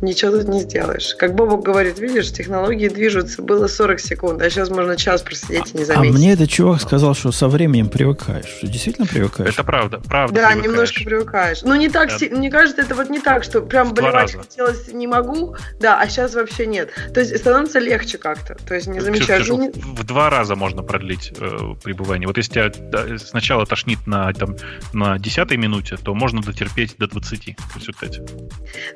Ничего 0.00 0.32
тут 0.38 0.48
не 0.48 0.60
сделаешь. 0.60 1.14
Как 1.14 1.34
Бобок 1.34 1.62
говорит, 1.64 1.98
видишь, 1.98 2.30
технологии 2.32 2.88
движутся. 2.88 3.40
Было 3.42 3.66
40 3.68 4.00
секунд, 4.00 4.42
а 4.42 4.50
сейчас 4.50 4.68
можно 4.70 4.96
час 4.96 5.22
просидеть 5.22 5.72
и 5.74 5.78
не 5.78 5.82
А 5.84 5.86
заметить. 5.86 6.14
мне 6.14 6.32
этот 6.32 6.50
чувак 6.50 6.80
сказал, 6.82 7.14
что 7.14 7.32
со 7.32 7.48
временем 7.48 7.88
привыкаешь. 7.88 8.46
Что 8.58 8.66
действительно 8.66 9.06
привыкаешь? 9.06 9.54
Это 9.54 9.64
правда, 9.64 9.98
правда. 10.00 10.34
Да, 10.34 10.48
привыкаешь. 10.48 10.64
немножко 10.72 11.04
привыкаешь. 11.04 11.62
Ну, 11.62 11.74
не 11.76 11.88
так 11.88 12.08
Да. 12.10 12.18
сильно. 12.18 12.38
Мне 12.38 12.50
кажется, 12.50 12.82
это 12.82 12.94
вот 12.94 13.08
не 13.08 13.20
так, 13.20 13.44
что 13.44 13.62
прям 13.62 13.94
болевать 13.94 14.34
хотелось 14.36 14.88
не 14.92 15.06
могу, 15.06 15.56
да, 15.80 15.98
а 16.00 16.08
сейчас 16.08 16.34
вообще 16.34 16.66
нет. 16.66 16.90
То 17.14 17.20
есть 17.20 17.36
становится 17.38 17.78
легче 17.78 18.18
как-то. 18.18 18.56
То 18.66 18.74
есть 18.74 18.86
не 18.88 19.00
замечаешь. 19.00 19.44
скажу, 19.44 19.56
Ну, 19.56 19.64
не- 19.66 19.70
в 19.72 20.04
два 20.04 20.28
раза 20.28 20.54
можно 20.56 20.82
продлить 20.82 21.32
э, 21.38 21.58
пребывание. 21.82 22.26
Вот 22.26 22.36
если 22.36 22.52
тебя 22.52 22.72
да, 22.90 23.16
сначала 23.18 23.64
тошнит 23.64 24.06
на, 24.06 24.32
там, 24.32 24.56
на 24.92 25.18
10 25.18 25.56
минуте, 25.56 25.96
то 25.96 26.14
можно 26.14 26.42
дотерпеть 26.42 26.96
до 26.98 27.06
20 27.06 27.56
в 27.74 27.76
результате. 27.78 28.22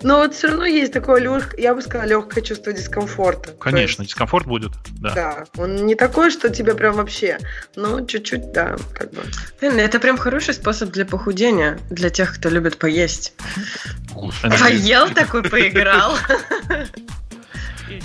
Но 0.03 0.19
вот 0.19 0.35
все 0.35 0.48
равно 0.51 0.65
есть 0.67 0.93
такое, 0.93 1.21
лег- 1.21 1.55
я 1.59 1.75
бы 1.75 1.83
сказала, 1.83 2.07
легкое 2.09 2.43
чувство 2.43 2.73
дискомфорта. 2.73 3.53
Конечно, 3.53 4.03
есть, 4.03 4.13
дискомфорт 4.13 4.47
будет, 4.47 4.73
да. 5.01 5.15
Да, 5.15 5.45
он 5.57 5.87
не 5.87 5.95
такой, 5.95 6.31
что 6.31 6.49
тебе 6.51 6.75
прям 6.75 6.97
вообще, 6.97 7.39
но 7.77 8.05
чуть-чуть, 8.05 8.53
да, 8.53 8.77
как 8.95 9.11
бы. 9.13 9.23
Блин, 9.61 9.79
Это 9.79 9.99
прям 10.01 10.17
хороший 10.19 10.55
способ 10.55 10.91
для 10.91 11.05
похудения, 11.07 11.79
для 11.91 12.11
тех, 12.11 12.35
кто 12.35 12.49
любит 12.49 12.79
поесть. 12.79 13.35
Поел 14.43 15.09
такой, 15.11 15.43
поиграл. 15.43 16.17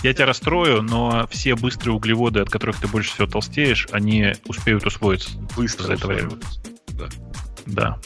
Я 0.01 0.13
тебя 0.13 0.25
расстрою, 0.27 0.81
но 0.81 1.27
все 1.29 1.55
быстрые 1.55 1.93
углеводы, 1.95 2.39
от 2.39 2.49
которых 2.49 2.79
ты 2.79 2.87
больше 2.87 3.13
всего 3.13 3.27
толстеешь, 3.27 3.87
они 3.91 4.33
успеют 4.45 4.85
усвоиться 4.85 5.29
Быстро 5.57 5.87
за 5.87 5.93
это 5.93 6.07
время. 6.07 6.27
усваивается. 6.29 6.61
Да. 7.65 7.99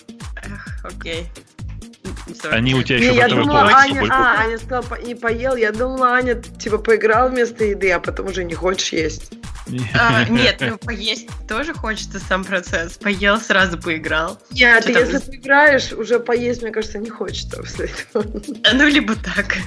Эх, 0.44 0.80
Окей. 0.84 1.28
Они 2.52 2.74
у 2.76 2.84
тебя 2.84 3.00
Не, 3.00 3.06
еще 3.06 3.16
я 3.16 3.24
готовят 3.24 3.44
думала, 3.46 3.60
полностью 3.62 3.98
Аня, 4.04 4.14
а, 4.14 4.42
Аня 4.42 4.58
сказала, 4.58 4.82
по- 4.84 4.96
не 5.02 5.16
поел. 5.16 5.56
Я 5.56 5.72
думала, 5.72 6.10
Аня, 6.14 6.36
типа, 6.36 6.78
поиграл 6.78 7.30
вместо 7.30 7.64
еды, 7.64 7.92
а 7.92 8.00
потом 8.00 8.28
уже 8.28 8.44
не 8.44 8.54
хочешь 8.56 8.94
есть. 8.94 9.32
А, 10.00 10.24
нет, 10.30 10.58
ну 10.62 10.78
поесть 10.78 11.28
тоже 11.50 11.74
хочется 11.74 12.20
сам 12.20 12.46
процесс. 12.46 12.94
Поел, 12.98 13.38
сразу 13.42 13.78
поиграл. 13.78 14.40
Нет, 14.52 14.86
там? 14.86 14.94
если 14.96 15.20
поиграешь, 15.20 15.92
уже 15.92 16.20
поесть, 16.20 16.62
мне 16.62 16.72
кажется, 16.72 17.00
не 17.00 17.10
хочется 17.10 17.58
после 17.58 17.88
этого. 18.14 18.42
А, 18.64 18.74
Ну, 18.74 18.88
либо 18.88 19.14
так. 19.16 19.58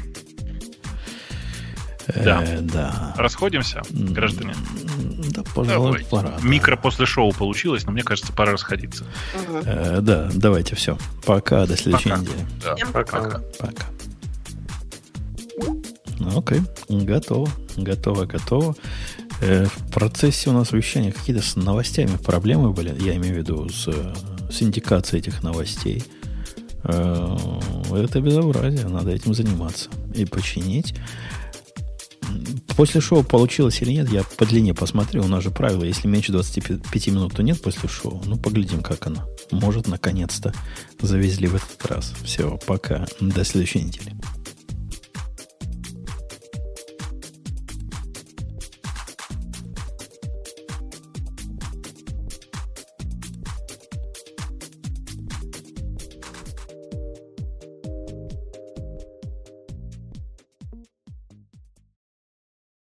Да. 2.16 2.42
Э, 2.44 2.60
да. 2.60 3.14
Расходимся, 3.16 3.82
граждане. 3.90 4.54
Да, 5.30 5.42
пожалуй, 5.54 6.04
пора. 6.10 6.30
да. 6.30 6.46
Микро 6.46 6.76
после 6.76 7.06
шоу 7.06 7.32
получилось, 7.32 7.84
но 7.84 7.92
мне 7.92 8.02
кажется, 8.02 8.32
пора 8.32 8.52
расходиться. 8.52 9.04
Мгм. 9.34 9.62
Э, 9.64 10.00
да, 10.00 10.30
давайте 10.34 10.74
все. 10.76 10.98
Пока, 11.24 11.66
до 11.66 11.76
следующей 11.76 12.10
Пока. 12.10 12.20
недели. 12.20 12.46
Да. 12.62 12.76
Всем 12.76 12.92
Пока. 12.92 13.40
Пока. 13.58 13.84
Ну, 16.18 16.38
окей, 16.38 16.60
готово, 16.88 17.48
готово, 17.76 18.26
готово. 18.26 18.76
Э, 19.40 19.64
в 19.64 19.90
процессе 19.90 20.50
у 20.50 20.52
нас 20.52 20.72
вещания 20.72 21.12
какие-то 21.12 21.42
с 21.42 21.56
новостями 21.56 22.16
проблемы 22.16 22.72
были, 22.72 22.94
я 23.02 23.16
имею 23.16 23.34
в 23.34 23.38
виду 23.38 23.68
с, 23.68 23.88
э, 23.88 24.14
с 24.50 24.62
индикацией 24.62 25.20
этих 25.20 25.42
новостей. 25.42 26.04
Э, 26.84 27.36
это 27.92 28.20
безобразие, 28.20 28.86
надо 28.88 29.12
этим 29.12 29.32
заниматься 29.34 29.88
и 30.14 30.26
починить. 30.26 30.94
После 32.76 33.00
шоу 33.00 33.22
получилось 33.22 33.82
или 33.82 33.92
нет, 33.92 34.10
я 34.10 34.22
по 34.22 34.46
длине 34.46 34.74
посмотрю. 34.74 35.24
У 35.24 35.28
нас 35.28 35.42
же 35.42 35.50
правило, 35.50 35.84
если 35.84 36.08
меньше 36.08 36.32
25 36.32 37.06
минут, 37.08 37.34
то 37.34 37.42
нет 37.42 37.60
после 37.60 37.88
шоу. 37.88 38.22
Ну, 38.26 38.36
поглядим, 38.36 38.82
как 38.82 39.06
оно. 39.06 39.26
Может, 39.50 39.88
наконец-то 39.88 40.54
завезли 41.00 41.48
в 41.48 41.56
этот 41.56 41.86
раз. 41.86 42.12
Все, 42.24 42.58
пока. 42.66 43.06
До 43.20 43.44
следующей 43.44 43.82
недели. 43.82 44.14